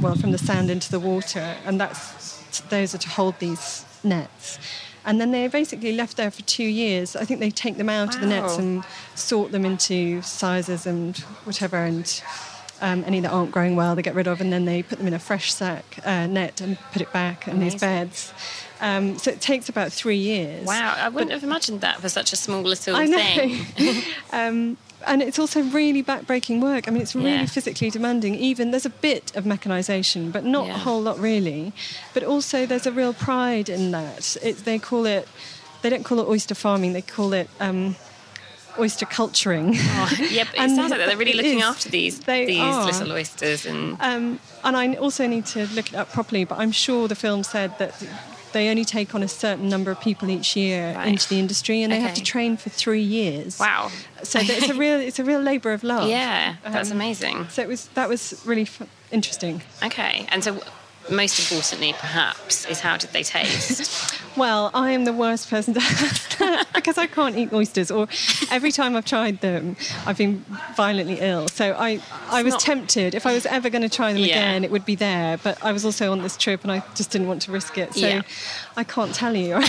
well, 0.00 0.14
from 0.14 0.32
the 0.32 0.38
sand 0.38 0.70
into 0.70 0.90
the 0.90 1.00
water. 1.00 1.56
And 1.64 1.80
that's, 1.80 2.60
those 2.70 2.94
are 2.94 2.98
to 2.98 3.08
hold 3.08 3.38
these 3.38 3.84
nets. 4.04 4.58
And 5.06 5.20
then 5.20 5.30
they're 5.30 5.48
basically 5.48 5.92
left 5.92 6.16
there 6.16 6.30
for 6.32 6.42
two 6.42 6.64
years. 6.64 7.14
I 7.14 7.24
think 7.24 7.38
they 7.40 7.50
take 7.50 7.76
them 7.76 7.88
out 7.88 8.16
of 8.16 8.20
the 8.20 8.26
nets 8.26 8.58
and 8.58 8.84
sort 9.14 9.52
them 9.52 9.64
into 9.64 10.20
sizes 10.22 10.84
and 10.84 11.16
whatever. 11.44 11.76
And 11.76 12.22
um, 12.80 13.04
any 13.06 13.20
that 13.20 13.30
aren't 13.30 13.52
growing 13.52 13.76
well, 13.76 13.94
they 13.94 14.02
get 14.02 14.14
rid 14.14 14.26
of, 14.26 14.40
and 14.40 14.52
then 14.52 14.64
they 14.64 14.82
put 14.82 14.98
them 14.98 15.06
in 15.06 15.14
a 15.14 15.18
fresh 15.18 15.52
sack 15.52 16.00
uh, 16.04 16.26
net 16.26 16.60
and 16.60 16.78
put 16.92 17.00
it 17.00 17.12
back 17.12 17.48
in 17.48 17.60
these 17.60 17.76
beds. 17.76 18.32
Um, 18.80 19.16
so 19.16 19.30
it 19.30 19.40
takes 19.40 19.68
about 19.68 19.92
three 19.92 20.18
years. 20.18 20.66
Wow, 20.66 20.94
I 20.96 21.08
wouldn't 21.08 21.30
have 21.30 21.44
imagined 21.44 21.80
that 21.80 22.00
for 22.00 22.08
such 22.08 22.32
a 22.32 22.36
small 22.36 22.62
little 22.62 22.96
I 22.96 23.06
know. 23.06 23.16
thing. 23.16 24.02
um, 24.32 24.76
and 25.06 25.22
it's 25.22 25.38
also 25.38 25.62
really 25.62 26.02
backbreaking 26.02 26.60
work. 26.60 26.86
I 26.88 26.90
mean, 26.90 27.02
it's 27.02 27.14
really 27.14 27.30
Yeah. 27.30 27.46
physically 27.46 27.90
demanding. 27.90 28.34
Even 28.34 28.70
there's 28.72 28.86
a 28.86 28.90
bit 28.90 29.34
of 29.36 29.44
mechanisation, 29.44 30.32
but 30.32 30.44
not 30.44 30.66
Yeah. 30.66 30.74
a 30.74 30.78
whole 30.78 31.00
lot 31.00 31.18
really. 31.18 31.72
But 32.14 32.22
also 32.24 32.66
there's 32.66 32.86
a 32.86 32.92
real 32.92 33.12
pride 33.14 33.68
in 33.68 33.90
that. 33.92 34.36
It, 34.42 34.64
they 34.64 34.78
call 34.78 35.06
it, 35.06 35.26
they 35.82 35.90
don't 35.90 36.04
call 36.04 36.18
it 36.20 36.26
oyster 36.28 36.54
farming. 36.54 36.92
They 36.92 37.02
call 37.02 37.32
it 37.32 37.48
um, 37.60 37.96
oyster 38.78 39.06
culturing. 39.06 39.74
Oh, 39.76 40.12
yeah, 40.30 40.44
but 40.44 40.54
it 40.64 40.70
sounds 40.76 40.90
like 40.90 41.00
they're 41.06 41.16
really 41.16 41.32
looking 41.32 41.60
is. 41.60 41.64
after 41.64 41.88
these 41.88 42.18
these 42.20 42.58
are. 42.60 42.84
little 42.84 43.12
oysters 43.12 43.64
and 43.66 43.96
Um, 44.00 44.40
and 44.64 44.76
I 44.76 44.94
also 44.94 45.26
need 45.26 45.46
to 45.46 45.66
look 45.68 45.88
it 45.92 45.94
up 45.94 46.12
properly, 46.12 46.44
but 46.44 46.58
I'm 46.58 46.72
sure 46.72 47.08
the 47.08 47.14
film 47.14 47.42
said 47.44 47.78
that 47.78 47.94
they 48.52 48.68
only 48.70 48.84
take 48.84 49.14
on 49.14 49.22
a 49.22 49.28
certain 49.28 49.68
number 49.68 49.90
of 49.90 50.00
people 50.00 50.28
each 50.30 50.56
year 50.56 50.94
Right. 50.94 51.08
into 51.08 51.28
the 51.28 51.38
industry, 51.38 51.82
and 51.82 51.92
they 51.92 52.00
have 52.00 52.14
to 52.14 52.22
train 52.22 52.56
for 52.56 52.70
three 52.70 53.02
years. 53.02 53.58
wow. 53.58 53.90
So 54.22 54.38
it's 54.42 54.68
a 54.68 54.74
real, 54.74 54.98
it's 55.00 55.18
a 55.18 55.24
real 55.24 55.40
labour 55.40 55.72
of 55.72 55.82
love. 55.84 56.08
Yeah, 56.16 56.56
that's 56.64 56.90
Um, 56.90 56.96
amazing. 56.96 57.48
So 57.50 57.62
it 57.62 57.68
was 57.68 57.88
that 57.94 58.08
was 58.08 58.40
really 58.44 58.62
f- 58.62 58.82
interesting. 59.10 59.62
Okay, 59.82 60.26
and 60.30 60.42
so 60.42 60.60
most 61.10 61.38
importantly, 61.38 61.94
perhaps, 61.98 62.64
is 62.66 62.80
how 62.80 62.96
did 62.96 63.10
they 63.12 63.22
taste? 63.22 64.12
Well, 64.36 64.70
I 64.74 64.90
am 64.90 65.06
the 65.06 65.14
worst 65.14 65.48
person 65.48 65.72
to 65.72 65.80
ask 65.80 66.36
that 66.40 66.66
because 66.74 66.98
I 66.98 67.06
can't 67.06 67.38
eat 67.38 67.54
oysters, 67.54 67.90
or 67.90 68.06
every 68.50 68.70
time 68.70 68.94
I've 68.94 69.06
tried 69.06 69.40
them, 69.40 69.76
I've 70.04 70.18
been 70.18 70.44
violently 70.76 71.16
ill. 71.20 71.48
So 71.48 71.72
I, 71.72 72.02
I 72.28 72.42
was 72.42 72.52
not- 72.52 72.60
tempted. 72.60 73.14
If 73.14 73.24
I 73.24 73.32
was 73.32 73.46
ever 73.46 73.70
going 73.70 73.80
to 73.80 73.88
try 73.88 74.12
them 74.12 74.20
Yeah. 74.20 74.26
again, 74.36 74.62
it 74.62 74.70
would 74.70 74.84
be 74.84 74.94
there. 74.94 75.38
But 75.38 75.56
I 75.64 75.72
was 75.72 75.86
also 75.86 76.12
on 76.12 76.20
this 76.20 76.36
trip, 76.36 76.64
and 76.64 76.70
I 76.70 76.82
just 76.94 77.10
didn't 77.10 77.28
want 77.28 77.40
to 77.42 77.50
risk 77.50 77.78
it. 77.78 77.94
So 77.94 78.06
Yeah. 78.06 78.22
I 78.76 78.84
can't 78.84 79.14
tell 79.14 79.34
you. 79.34 79.54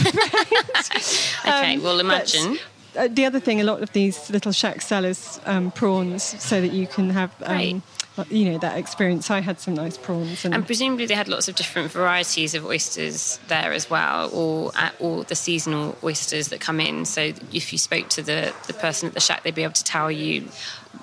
Okay, 1.45 1.75
Um, 1.75 1.83
well, 1.83 1.99
imagine. 2.01 2.57
uh, 2.97 3.07
the 3.09 3.25
other 3.25 3.39
thing, 3.39 3.61
a 3.61 3.63
lot 3.63 3.81
of 3.81 3.91
these 3.93 4.29
little 4.29 4.51
shack 4.51 4.81
sellers 4.81 5.39
um, 5.45 5.71
prawns, 5.71 6.23
so 6.23 6.59
that 6.59 6.73
you 6.73 6.88
can 6.88 7.09
have, 7.11 7.31
um, 7.43 7.83
you 8.30 8.51
know, 8.51 8.57
that 8.59 8.78
experience. 8.78 9.30
I 9.32 9.41
had 9.41 9.59
some 9.59 9.74
nice 9.74 9.97
prawns, 9.97 10.45
and, 10.45 10.53
And 10.53 10.65
presumably 10.65 11.05
they 11.05 11.13
had 11.15 11.28
lots 11.28 11.47
of 11.47 11.55
different 11.55 11.91
varieties 11.91 12.53
of 12.55 12.65
oysters 12.65 13.39
there 13.47 13.74
as 13.74 13.89
well, 13.89 14.30
or 14.34 14.72
or 14.99 15.24
the 15.24 15.36
seasonal 15.36 15.95
oysters 16.03 16.47
that 16.49 16.59
come 16.59 16.80
in. 16.80 17.05
So 17.05 17.34
if 17.53 17.72
you 17.72 17.78
spoke 17.80 18.09
to 18.09 18.22
the, 18.22 18.53
the 18.68 18.74
person 18.74 19.07
at 19.07 19.13
the 19.13 19.20
shack, 19.20 19.43
they'd 19.43 19.55
be 19.55 19.63
able 19.63 19.74
to 19.74 19.84
tell 19.84 20.09
you 20.11 20.49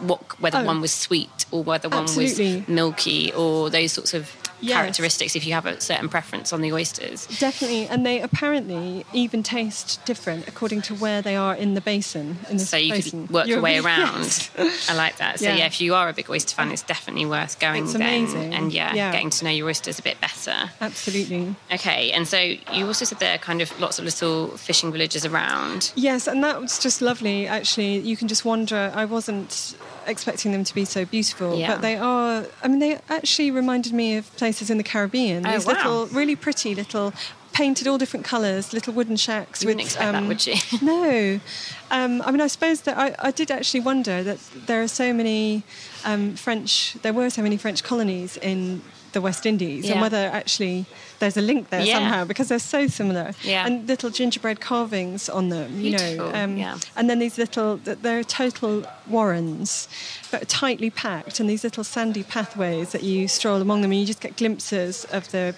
what 0.01 0.41
whether 0.41 0.59
Oh. 0.59 0.65
one 0.65 0.81
was 0.81 0.93
sweet 0.93 1.47
or 1.51 1.63
whether 1.63 1.89
one 1.89 2.03
Absolutely. 2.05 2.59
was 2.61 2.69
milky 2.69 3.33
or 3.33 3.71
those 3.71 3.93
sorts 3.93 4.13
of 4.15 4.31
Yes. 4.61 4.77
characteristics. 4.79 5.37
If 5.37 5.47
you 5.47 5.53
have 5.53 5.67
a 5.67 5.81
certain 5.81 6.09
preference 6.09 6.53
on 6.53 6.61
the 6.63 6.73
oysters. 6.73 7.27
Definitely, 7.39 7.87
and 7.89 8.05
they 8.07 8.21
apparently 8.21 9.05
even 9.13 9.43
taste 9.43 10.05
different 10.05 10.49
according 10.49 10.83
to 10.83 10.95
where 10.95 11.21
they 11.23 11.37
are 11.37 11.55
in 11.55 11.75
the 11.75 11.81
basin. 11.81 12.39
In 12.49 12.57
the 12.59 12.65
So 12.65 12.77
you 12.77 12.93
basin. 12.95 13.27
could 13.27 13.35
work 13.35 13.47
your 13.47 13.61
way 13.61 13.79
around. 13.79 14.21
Yes. 14.25 14.51
I 14.91 14.95
like 14.95 15.17
that. 15.19 15.39
So 15.41 15.47
Yeah. 15.47 15.57
yeah. 15.57 15.67
if 15.67 15.81
you 15.81 15.95
are 15.95 16.09
a 16.09 16.13
big 16.13 16.31
oyster 16.31 16.55
fan, 16.55 16.71
it's 16.71 16.83
definitely 16.83 17.27
worth 17.27 17.59
going 17.59 17.85
It's 17.85 17.93
then 17.93 18.03
amazing. 18.03 18.55
and 18.55 18.73
yeah, 18.73 18.95
Yeah. 18.95 19.13
getting 19.13 19.31
to 19.31 19.45
know 19.45 19.51
your 19.51 19.69
oysters 19.69 19.99
a 19.99 20.03
bit 20.03 20.21
better. 20.21 20.71
Absolutely. 20.81 21.55
Okay, 21.73 22.13
and 22.13 22.27
so 22.27 22.39
you 22.39 22.87
also 22.87 23.05
said 23.05 23.19
there 23.19 23.35
are 23.35 23.39
kind 23.39 23.61
of 23.61 23.79
lots 23.81 23.99
of 23.99 24.05
little 24.05 24.49
fishing 24.57 24.93
villages 24.93 25.25
around. 25.27 25.93
Yes, 25.95 26.27
and 26.27 26.43
that 26.45 26.61
was 26.61 26.79
just 26.79 27.03
lovely. 27.03 27.47
Actually, 27.47 27.99
you 27.99 28.17
can 28.17 28.29
just 28.29 28.45
wander. 28.45 28.93
I 28.95 29.05
wasn't 29.05 29.75
expecting 30.07 30.53
them 30.53 30.65
to 30.65 30.75
be 30.75 30.85
so 30.85 31.05
beautiful, 31.05 31.57
Yeah. 31.59 31.73
but 31.75 31.83
they 31.83 31.97
are. 31.97 32.47
I 32.63 32.69
mean, 32.69 32.79
they 32.79 32.99
actually 33.09 33.51
reminded 33.51 33.93
me 33.93 34.17
of 34.17 34.35
places 34.37 34.71
in 34.71 34.77
the 34.79 34.85
Caribbean. 34.85 35.47
Oh, 35.47 35.53
These 35.53 35.67
wow. 35.67 35.73
little, 35.73 36.07
really 36.07 36.37
pretty 36.37 36.75
little. 36.75 37.13
Painted 37.53 37.87
all 37.87 37.99
different 37.99 38.27
colours, 38.27 38.73
little 38.73 38.93
wooden 38.93 39.17
shacks. 39.17 39.63
You 39.63 39.69
wouldn't 39.69 39.85
with, 39.85 39.93
expect 39.93 40.13
that, 40.13 40.27
would 40.27 40.45
you? 40.45 40.55
no, 40.83 41.41
um, 41.93 42.21
I 42.23 42.33
mean, 42.33 42.41
I 42.41 42.49
suppose 42.49 42.81
that 42.81 42.99
I, 42.99 43.15
I 43.21 43.31
did 43.31 43.53
actually 43.53 43.79
wonder 43.79 44.25
that 44.25 44.39
there 44.67 44.83
are 44.83 44.89
so 44.89 45.13
many 45.13 45.63
um, 46.05 46.35
French. 46.35 46.95
There 47.03 47.13
were 47.13 47.31
so 47.31 47.43
many 47.43 47.57
French 47.57 47.85
colonies 47.85 48.37
in 48.39 48.83
the 49.15 49.21
West 49.21 49.47
Indies, 49.47 49.85
Yeah. 49.87 49.93
and 49.93 50.01
whether 50.03 50.25
actually 50.41 50.85
there's 51.21 51.37
a 51.37 51.41
link 51.41 51.71
there 51.71 51.81
Yeah. 51.85 51.95
somehow 51.95 52.25
because 52.25 52.49
they're 52.49 52.59
so 52.77 52.87
similar. 52.87 53.33
Yeah. 53.43 53.65
And 53.67 53.89
little 53.89 54.11
gingerbread 54.11 54.61
carvings 54.61 55.29
on 55.29 55.49
them, 55.49 55.81
you 55.81 55.93
know. 55.97 56.31
um, 56.35 56.57
yeah. 56.59 56.79
And 56.97 57.09
then 57.09 57.19
these 57.21 57.39
little, 57.39 57.79
they're 57.79 58.25
total 58.25 58.85
warrens, 59.07 59.89
but 60.31 60.49
tightly 60.49 60.91
packed, 60.91 61.41
and 61.41 61.49
these 61.49 61.65
little 61.65 61.85
sandy 61.85 62.23
pathways 62.23 62.91
that 62.93 63.03
you 63.03 63.29
stroll 63.29 63.61
among 63.63 63.81
them, 63.83 63.91
and 63.93 64.01
you 64.01 64.07
just 64.07 64.21
get 64.21 64.37
glimpses 64.37 65.05
of 65.07 65.31
the 65.31 65.55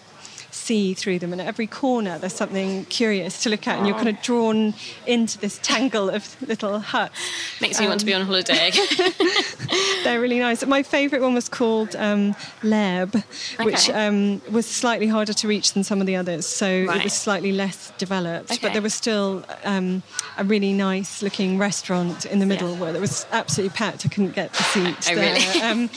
sea 0.57 0.95
through 0.95 1.19
them. 1.21 1.33
And 1.33 1.41
at 1.41 1.47
every 1.47 1.67
corner, 1.67 2.19
there's 2.19 2.33
something 2.35 2.85
curious 2.87 3.43
to 3.45 3.51
look 3.51 3.67
at, 3.69 3.79
and 3.79 3.87
you're 3.87 3.97
kind 3.97 4.09
of 4.09 4.21
drawn 4.23 4.75
into 5.07 5.39
this 5.39 5.59
tangle 5.63 6.09
of 6.11 6.37
little 6.43 6.79
huts. 6.81 7.15
Makes 7.61 7.79
me 7.81 7.87
want 7.89 8.01
to 8.01 8.07
be 8.07 8.15
Um, 8.15 8.23
on 8.23 8.27
holiday. 8.27 8.71
They're 10.05 10.21
really 10.21 10.39
nice. 10.39 10.65
My 10.67 10.83
favourite 10.83 11.23
one 11.23 11.35
was 11.35 11.49
called 11.49 11.95
um, 11.97 12.35
L'Herbe, 12.63 13.23
which 13.63 13.91
um, 13.91 14.41
was 14.51 14.67
slightly 14.67 15.07
harder 15.07 15.33
to 15.33 15.49
reach 15.49 15.73
than 15.75 15.85
some 15.85 16.01
of 16.01 16.07
the 16.07 16.17
others. 16.17 16.47
So 16.47 16.67
it 16.67 17.05
was 17.05 17.13
slightly 17.13 17.53
less 17.53 17.93
developed. 17.99 18.53
Okay. 18.53 18.59
But 18.63 18.73
there 18.73 18.83
was 18.83 18.95
still 18.95 19.45
um, 19.65 20.03
a 20.39 20.45
really 20.45 20.73
nice 20.73 21.23
looking 21.23 21.59
restaurant 21.59 22.25
in 22.27 22.39
the 22.39 22.47
middle 22.47 22.73
Yeah. 22.73 22.81
where 22.81 22.95
it 22.95 23.01
was 23.01 23.27
absolutely 23.33 23.77
packed. 23.77 24.07
I 24.07 24.09
couldn't 24.09 24.35
get 24.35 24.53
the 24.53 24.63
seat 24.63 24.97
Oh, 25.11 25.15
there. 25.15 25.35
really? 25.35 25.61
um, 25.63 25.91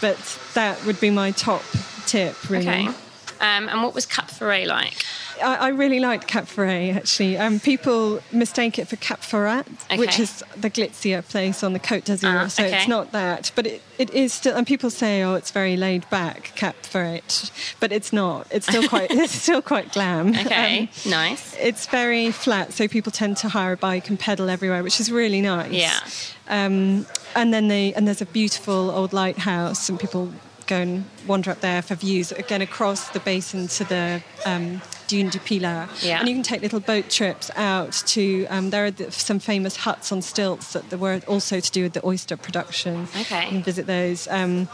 but 0.00 0.38
that 0.54 0.84
would 0.84 1.00
be 1.00 1.10
my 1.10 1.30
top 1.32 1.62
tip, 2.06 2.34
really. 2.50 2.68
okay. 2.68 2.88
Um, 3.44 3.68
and 3.68 3.82
what 3.82 3.94
was 3.94 4.06
Cap 4.06 4.30
Ferret 4.30 4.66
like? 4.66 5.04
I, 5.42 5.56
I 5.56 5.68
really 5.68 6.00
liked 6.00 6.26
Cap 6.26 6.46
Ferret 6.46 6.96
actually. 6.96 7.36
Um, 7.36 7.60
people 7.60 8.20
mistake 8.32 8.78
it 8.78 8.88
for 8.88 8.96
Cap 8.96 9.20
Ferrat, 9.20 9.66
which 9.98 10.18
is 10.18 10.42
the 10.56 10.70
glitzier 10.70 11.22
place 11.28 11.62
on 11.62 11.72
the 11.74 11.80
Côte 11.80 12.04
d'Azur. 12.04 12.44
Ah, 12.44 12.46
so 12.48 12.64
okay. 12.64 12.78
it's 12.78 12.88
not 12.88 13.12
that, 13.12 13.50
but 13.54 13.66
it, 13.66 13.82
it 13.98 14.10
is 14.10 14.32
still. 14.32 14.56
And 14.56 14.66
people 14.66 14.88
say, 14.90 15.22
"Oh, 15.22 15.34
it's 15.34 15.50
very 15.50 15.76
laid 15.76 16.08
back, 16.08 16.52
Cap 16.54 16.76
Ferret," 16.86 17.50
but 17.80 17.92
it's 17.92 18.12
not. 18.12 18.46
It's 18.50 18.66
still 18.66 18.88
quite. 18.88 19.10
it's 19.24 19.32
still 19.32 19.60
quite 19.62 19.92
glam. 19.92 20.30
Okay, 20.34 20.88
Um, 21.04 21.10
nice. 21.10 21.54
it's 21.60 21.86
very 21.86 22.30
flat, 22.30 22.72
so 22.72 22.88
people 22.88 23.12
tend 23.12 23.36
to 23.38 23.48
hire 23.48 23.72
a 23.72 23.76
bike 23.76 24.08
and 24.08 24.18
pedal 24.18 24.48
everywhere, 24.48 24.82
which 24.82 25.00
is 25.00 25.10
really 25.10 25.42
nice. 25.42 25.72
Yeah. 25.72 26.00
Um, 26.48 27.06
and 27.34 27.52
then 27.52 27.68
they 27.68 27.92
and 27.94 28.06
there's 28.06 28.22
a 28.22 28.26
beautiful 28.26 28.90
old 28.90 29.12
lighthouse, 29.12 29.88
and 29.88 29.98
people 30.00 30.32
go 30.66 30.76
and 30.76 31.04
wander 31.26 31.50
up 31.50 31.60
there 31.60 31.82
for 31.82 31.94
views 31.94 32.32
again 32.32 32.62
across 32.62 33.08
the 33.10 33.20
basin 33.20 33.68
to 33.68 33.84
the 33.84 34.22
um, 34.46 34.80
Dune 35.08 35.28
du 35.30 35.38
Pilat. 35.38 35.88
Yeah. 36.02 36.20
And 36.20 36.28
you 36.28 36.34
can 36.34 36.42
take 36.42 36.62
little 36.62 36.80
boat 36.80 37.10
trips 37.10 37.50
out 37.56 37.92
to. 38.08 38.46
Um, 38.46 38.70
there 38.70 38.84
are 38.86 38.90
the, 38.90 39.10
some 39.12 39.38
famous 39.38 39.76
huts 39.76 40.12
on 40.12 40.22
stilts 40.22 40.72
that 40.74 40.98
were 40.98 41.20
also 41.26 41.60
to 41.60 41.70
do 41.70 41.82
with 41.84 41.92
the 41.92 42.06
oyster 42.06 42.36
production. 42.36 43.06
Okay. 43.20 43.44
You 43.44 43.50
can 43.50 43.62
visit 43.62 43.86
those. 43.86 44.26
Um, 44.28 44.68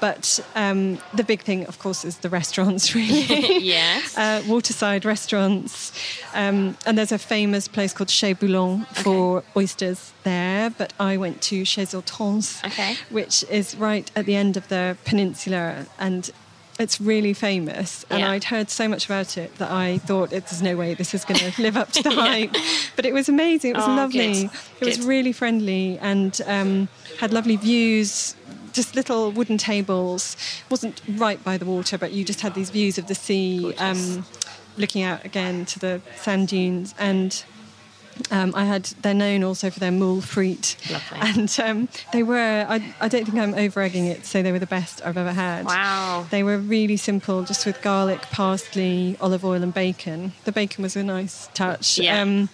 but 0.00 0.40
um, 0.54 0.98
the 1.14 1.24
big 1.24 1.42
thing, 1.42 1.66
of 1.66 1.78
course, 1.78 2.04
is 2.04 2.18
the 2.18 2.28
restaurants. 2.28 2.94
Really 3.00 3.58
yes. 3.60 4.16
uh, 4.18 4.42
waterside 4.46 5.04
restaurants. 5.04 5.92
Um, 6.34 6.76
and 6.86 6.98
there's 6.98 7.12
a 7.12 7.18
famous 7.18 7.68
place 7.68 7.92
called 7.92 8.10
Chez 8.10 8.34
Boulan 8.34 8.84
for 9.02 9.42
oysters 9.56 10.12
there, 10.24 10.70
but 10.70 10.92
I 11.00 11.16
went 11.16 11.40
to 11.42 11.64
Chez 11.64 11.92
Hortense, 11.92 12.62
Okay. 12.64 12.96
which 13.10 13.42
is 13.50 13.74
right 13.76 14.10
at 14.14 14.26
the 14.26 14.34
end 14.36 14.56
of 14.56 14.68
the 14.68 14.96
peninsula. 15.04 15.86
And 15.98 16.30
it's 16.80 17.00
really 17.00 17.32
famous, 17.34 18.04
and 18.10 18.20
Yeah. 18.20 18.30
I'd 18.30 18.44
heard 18.44 18.70
so 18.70 18.88
much 18.88 19.04
about 19.06 19.36
it 19.38 19.54
that 19.58 19.70
I 19.70 19.98
thought 19.98 20.30
there's 20.30 20.62
no 20.62 20.76
way 20.76 20.94
this 20.94 21.14
is 21.14 21.24
going 21.24 21.38
to 21.40 21.62
live 21.62 21.76
up 21.76 21.92
to 21.92 22.02
the 22.08 22.10
hype. 22.10 22.54
But 22.96 23.06
it 23.06 23.12
was 23.14 23.28
amazing. 23.28 23.70
It 23.72 23.76
was 23.76 23.86
Oh, 23.86 23.94
lovely. 23.94 24.44
good. 24.44 24.50
It 24.80 24.84
was 24.86 24.96
Good. 24.98 25.06
really 25.06 25.32
friendly 25.32 25.98
and 26.00 26.40
um, 26.46 26.88
had 27.18 27.32
lovely 27.32 27.56
views. 27.56 28.34
Just 28.72 28.94
little 28.94 29.30
wooden 29.32 29.58
tables. 29.58 30.36
wasn't 30.70 31.02
right 31.16 31.42
by 31.44 31.58
the 31.58 31.64
water, 31.66 31.98
but 31.98 32.12
you 32.12 32.24
just 32.24 32.40
had 32.40 32.54
these 32.54 32.70
views 32.70 32.98
of 32.98 33.06
the 33.08 33.14
sea, 33.16 33.74
um, 33.78 34.24
looking 34.78 35.02
out 35.02 35.24
again 35.24 35.64
to 35.66 35.78
the 35.78 36.00
sand 36.16 36.48
dunes 36.48 36.94
and. 36.98 37.44
Um, 38.30 38.52
I 38.54 38.64
had. 38.64 38.84
They're 39.02 39.14
known 39.14 39.42
also 39.44 39.70
for 39.70 39.80
their 39.80 39.90
moule 39.90 40.20
frite, 40.20 40.76
Lovely. 40.90 41.18
and 41.20 41.60
um, 41.62 41.88
they 42.12 42.22
were. 42.22 42.66
I, 42.68 42.94
I 43.00 43.08
don't 43.08 43.24
think 43.24 43.38
I'm 43.38 43.54
over 43.54 43.80
egging 43.80 44.06
it. 44.06 44.26
So 44.26 44.42
they 44.42 44.52
were 44.52 44.58
the 44.58 44.66
best 44.66 45.00
I've 45.04 45.16
ever 45.16 45.32
had. 45.32 45.64
Wow. 45.66 46.26
They 46.30 46.42
were 46.42 46.58
really 46.58 46.96
simple, 46.96 47.42
just 47.44 47.66
with 47.66 47.80
garlic, 47.82 48.20
parsley, 48.30 49.16
olive 49.20 49.44
oil, 49.44 49.62
and 49.62 49.72
bacon. 49.74 50.32
The 50.44 50.52
bacon 50.52 50.82
was 50.82 50.96
a 50.96 51.02
nice 51.02 51.48
touch. 51.54 51.98
Yeah. 51.98 52.46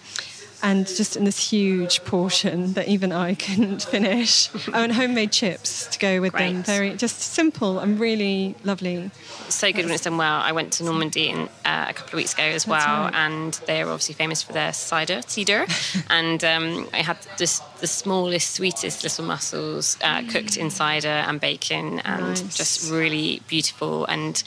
And 0.63 0.87
just 0.87 1.15
in 1.15 1.23
this 1.23 1.49
huge 1.51 2.03
portion 2.03 2.73
that 2.73 2.87
even 2.87 3.11
I 3.11 3.35
couldn't 3.35 3.83
finish. 3.91 4.49
oh, 4.53 4.71
and 4.73 4.91
homemade 4.91 5.31
chips 5.31 5.87
to 5.87 5.99
go 5.99 6.19
with 6.21 6.33
them. 6.33 6.63
Very 6.63 6.95
just 6.95 7.19
simple 7.19 7.79
and 7.79 7.99
really 7.99 8.55
lovely. 8.63 9.11
so 9.49 9.71
good 9.71 9.85
when 9.85 9.93
it's 9.93 10.03
done 10.03 10.17
well. 10.17 10.41
I 10.41 10.51
went 10.51 10.73
to 10.73 10.83
Normandy 10.83 11.29
in, 11.29 11.49
uh, 11.65 11.85
a 11.89 11.93
couple 11.93 12.09
of 12.09 12.13
weeks 12.15 12.33
ago 12.33 12.43
as 12.43 12.67
well, 12.67 13.03
right. 13.03 13.13
and 13.13 13.53
they're 13.67 13.87
obviously 13.87 14.15
famous 14.15 14.41
for 14.41 14.53
their 14.53 14.73
cider, 14.73 15.21
cider. 15.27 15.65
and 16.09 16.43
um, 16.43 16.87
I 16.93 16.97
had 17.03 17.17
just 17.37 17.63
the 17.79 17.87
smallest, 17.87 18.55
sweetest 18.55 19.03
little 19.03 19.25
mussels 19.25 19.97
uh, 20.03 20.23
cooked 20.29 20.57
in 20.57 20.69
cider 20.69 21.07
and 21.07 21.39
bacon, 21.39 21.99
and 21.99 22.27
Nice. 22.27 22.57
just 22.57 22.91
really 22.91 23.41
beautiful 23.47 24.05
and. 24.05 24.41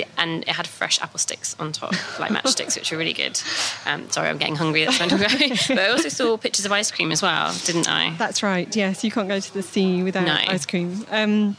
The, 0.00 0.20
and 0.20 0.42
it 0.42 0.48
had 0.50 0.66
fresh 0.66 1.00
apple 1.00 1.18
sticks 1.18 1.56
on 1.58 1.72
top, 1.72 1.92
like 2.18 2.30
matchsticks, 2.30 2.76
which 2.76 2.90
were 2.92 2.98
really 2.98 3.12
good. 3.12 3.40
Um, 3.86 4.08
sorry, 4.10 4.28
I'm 4.28 4.38
getting 4.38 4.56
hungry. 4.56 4.84
That's 4.84 5.00
when 5.00 5.12
I'm 5.12 5.18
going. 5.18 5.50
But 5.68 5.78
I 5.78 5.88
also 5.90 6.08
saw 6.08 6.36
pictures 6.36 6.64
of 6.66 6.72
ice 6.72 6.90
cream 6.90 7.12
as 7.12 7.22
well, 7.22 7.52
didn't 7.64 7.88
I? 7.88 8.14
That's 8.16 8.42
right. 8.42 8.74
Yes, 8.74 9.04
you 9.04 9.10
can't 9.10 9.28
go 9.28 9.40
to 9.40 9.54
the 9.54 9.62
sea 9.62 10.02
without 10.02 10.26
No. 10.26 10.34
ice 10.34 10.66
cream. 10.66 11.04
Um, 11.10 11.56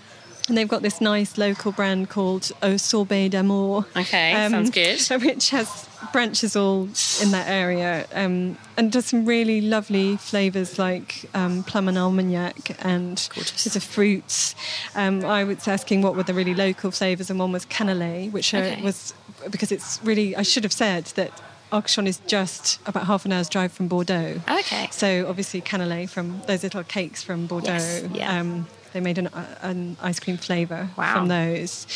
and 0.52 0.58
they've 0.58 0.68
got 0.68 0.82
this 0.82 1.00
nice 1.00 1.38
local 1.38 1.72
brand 1.72 2.10
called 2.10 2.52
Au 2.62 2.76
Sorbet 2.76 3.30
d'Amour. 3.30 3.86
Okay, 3.96 4.34
um, 4.34 4.52
sounds 4.52 4.70
good. 4.70 5.00
Which 5.24 5.50
has 5.52 5.88
branches 6.12 6.58
all 6.58 6.90
in 7.22 7.32
that 7.32 7.48
area 7.48 8.06
um, 8.14 8.58
and 8.76 8.92
does 8.92 9.06
some 9.06 9.26
really 9.26 9.62
lovely 9.62 10.18
flavours 10.18 10.78
like 10.78 11.24
um, 11.34 11.64
plum 11.64 11.88
and 11.88 11.98
armagnac 11.98 12.76
and 12.84 13.30
Gorgeous. 13.34 13.64
bits 13.64 13.76
of 13.78 13.84
fruits. 13.84 14.54
Um, 14.94 15.24
I 15.24 15.46
was 15.46 15.70
asking 15.70 16.02
what 16.02 16.18
were 16.18 16.24
the 16.24 16.34
really 16.34 16.54
local 16.54 16.92
flavours, 16.92 17.30
and 17.30 17.40
one 17.40 17.54
was 17.54 17.66
cannelé, 17.68 18.30
which 18.30 18.54
uh, 18.54 18.58
Okay. 18.58 18.82
was 18.82 19.14
because 19.50 19.72
it's 19.72 20.02
really, 20.04 20.36
I 20.36 20.42
should 20.42 20.64
have 20.66 20.74
said 20.74 21.06
that 21.16 21.32
Arcachon 21.72 22.08
is 22.08 22.18
just 22.28 22.82
about 22.86 23.06
half 23.08 23.24
an 23.24 23.32
hour's 23.32 23.48
drive 23.48 23.72
from 23.72 23.88
Bordeaux. 23.88 24.42
Okay. 24.50 24.90
So 24.92 25.26
obviously 25.30 25.62
cannelé 25.62 26.10
from 26.10 26.42
those 26.46 26.64
little 26.64 26.84
cakes 26.84 27.24
from 27.24 27.48
Bordeaux. 27.48 27.72
Yes, 27.72 28.04
yeah. 28.14 28.38
Um, 28.40 28.68
they 28.94 29.00
made 29.00 29.18
an, 29.18 29.28
uh, 29.28 29.46
an 29.62 29.98
ice 30.02 30.20
cream 30.20 30.38
flavour 30.38 30.90
Wow. 30.98 31.14
from 31.14 31.28
those. 31.28 31.88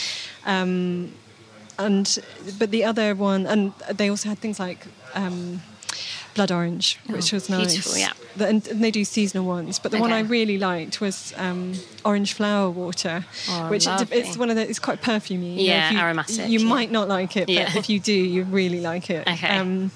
Um, 0.45 1.11
and 1.77 2.17
but 2.57 2.71
the 2.71 2.83
other 2.85 3.13
one, 3.15 3.45
and 3.45 3.73
they 3.93 4.09
also 4.09 4.29
had 4.29 4.39
things 4.39 4.59
like 4.59 4.87
um, 5.13 5.61
blood 6.33 6.51
orange, 6.51 6.99
which 7.07 7.33
was 7.33 7.49
nice. 7.49 7.59
Oh, 7.65 7.67
beautiful, 7.67 7.97
yeah. 7.97 8.13
The- 8.37 8.47
and, 8.47 8.67
and 8.67 8.81
they 8.83 8.91
do 8.91 9.03
seasonal 9.03 9.45
ones, 9.45 9.79
but 9.79 9.91
the 9.91 9.97
one 9.99 10.13
I 10.13 10.19
really 10.21 10.57
liked 10.57 11.01
was 11.01 11.33
um, 11.37 11.73
orange 12.05 12.33
flower 12.33 12.69
water, 12.69 13.25
Oh, 13.49 13.69
which 13.69 13.87
it's, 13.87 14.11
it's 14.11 14.37
one 14.37 14.49
of 14.49 14.55
the. 14.55 14.69
It's 14.69 14.79
quite 14.79 15.01
perfumey. 15.01 15.51
you 15.51 15.55
know, 15.67 15.73
Yeah, 15.73 15.91
you, 15.91 15.99
aromatic, 15.99 16.49
You 16.49 16.59
yeah. 16.59 16.65
might 16.67 16.91
not 16.91 17.07
like 17.09 17.35
it, 17.35 17.49
Yeah. 17.49 17.65
but 17.65 17.75
if 17.75 17.89
you 17.89 17.99
do, 17.99 18.13
you 18.13 18.43
really 18.43 18.79
like 18.81 19.09
it. 19.09 19.27
Okay. 19.35 19.57
Um, 19.57 19.91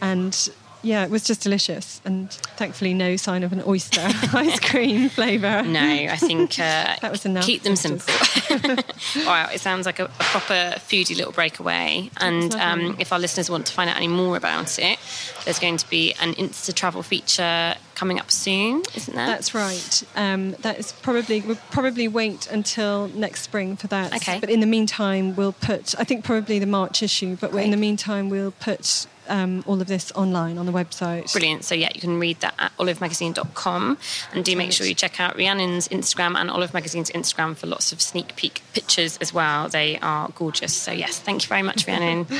and 0.00 0.48
yeah, 0.82 1.04
it 1.04 1.10
was 1.10 1.24
just 1.24 1.42
delicious, 1.42 2.00
and 2.04 2.30
thankfully 2.56 2.94
no 2.94 3.16
sign 3.16 3.42
of 3.42 3.52
an 3.52 3.62
oyster 3.66 4.00
ice 4.32 4.58
cream 4.60 5.08
flavour. 5.08 5.62
No, 5.62 5.80
I 5.80 6.16
think 6.20 6.58
uh, 6.58 6.96
That 7.00 7.10
was 7.10 7.24
enough. 7.24 7.44
keep 7.44 7.62
them 7.62 7.76
simple. 7.76 8.12
wow, 9.24 9.48
it 9.52 9.60
sounds 9.60 9.86
like 9.86 9.98
a, 9.98 10.04
a 10.06 10.08
proper 10.08 10.74
foodie 10.78 11.16
little 11.16 11.32
breakaway. 11.32 12.10
And 12.18 12.54
um, 12.56 12.96
if 12.98 13.12
our 13.12 13.18
listeners 13.18 13.48
want 13.50 13.66
to 13.66 13.72
find 13.72 13.88
out 13.88 13.96
any 13.96 14.08
more 14.08 14.36
about 14.36 14.78
it, 14.78 14.98
there's 15.44 15.58
going 15.58 15.76
to 15.76 15.88
be 15.88 16.12
an 16.20 16.34
Insta 16.34 16.74
travel 16.74 17.02
feature 17.02 17.74
coming 17.94 18.18
up 18.18 18.30
soon, 18.30 18.82
isn't 18.96 19.14
there? 19.14 19.26
That's 19.26 19.54
right. 19.54 20.02
Um, 20.16 20.52
that 20.62 20.78
is 20.78 20.92
probably 20.92 21.40
we'll 21.42 21.56
probably 21.70 22.08
wait 22.08 22.48
until 22.50 23.08
next 23.08 23.42
spring 23.42 23.76
for 23.76 23.86
that. 23.88 24.14
Okay. 24.16 24.40
But 24.40 24.50
in 24.50 24.60
the 24.60 24.66
meantime, 24.66 25.36
we'll 25.36 25.52
put. 25.52 25.94
I 25.98 26.04
think 26.04 26.24
probably 26.24 26.58
the 26.58 26.66
March 26.66 27.02
issue. 27.02 27.36
But 27.40 27.52
Great. 27.52 27.64
in 27.66 27.70
the 27.70 27.76
meantime, 27.76 28.28
we'll 28.30 28.50
put 28.52 29.06
um, 29.28 29.64
all 29.66 29.80
of 29.80 29.86
this 29.86 30.12
online 30.12 30.58
on 30.58 30.66
the 30.66 30.72
website. 30.72 31.32
Brilliant. 31.32 31.64
So, 31.64 31.74
yeah, 31.74 31.90
you 31.94 32.00
can 32.00 32.18
read 32.18 32.40
that 32.40 32.54
at 32.58 32.76
olivemagazine.com. 32.78 33.98
And 34.32 34.44
do 34.44 34.56
make 34.56 34.72
sure 34.72 34.86
you 34.86 34.94
check 34.94 35.20
out 35.20 35.36
Rhiannon's 35.36 35.88
Instagram 35.88 36.36
and 36.36 36.50
Olive 36.50 36.74
Magazine's 36.74 37.10
Instagram 37.10 37.56
for 37.56 37.66
lots 37.66 37.92
of 37.92 38.00
sneak 38.00 38.36
peek 38.36 38.62
pictures 38.72 39.18
as 39.18 39.32
well. 39.32 39.68
They 39.68 39.98
are 40.00 40.28
gorgeous. 40.34 40.74
So, 40.74 40.92
yes, 40.92 41.18
thank 41.18 41.42
you 41.42 41.48
very 41.48 41.62
much, 41.62 41.86
Rhiannon. 41.86 42.26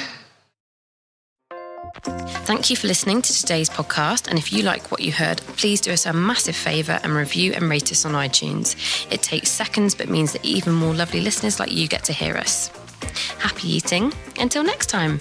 Thank 2.04 2.70
you 2.70 2.76
for 2.76 2.88
listening 2.88 3.22
to 3.22 3.32
today's 3.32 3.70
podcast. 3.70 4.28
And 4.28 4.38
if 4.38 4.52
you 4.52 4.62
like 4.62 4.90
what 4.90 5.00
you 5.00 5.12
heard, 5.12 5.38
please 5.38 5.80
do 5.80 5.92
us 5.92 6.06
a 6.06 6.12
massive 6.12 6.56
favour 6.56 6.98
and 7.02 7.14
review 7.14 7.52
and 7.52 7.68
rate 7.70 7.92
us 7.92 8.04
on 8.04 8.12
iTunes. 8.12 9.06
It 9.12 9.22
takes 9.22 9.50
seconds, 9.50 9.94
but 9.94 10.08
means 10.08 10.32
that 10.32 10.44
even 10.44 10.74
more 10.74 10.94
lovely 10.94 11.20
listeners 11.20 11.60
like 11.60 11.70
you 11.70 11.86
get 11.86 12.04
to 12.04 12.12
hear 12.12 12.36
us. 12.36 12.68
Happy 13.38 13.68
eating. 13.68 14.12
Until 14.38 14.64
next 14.64 14.86
time. 14.86 15.20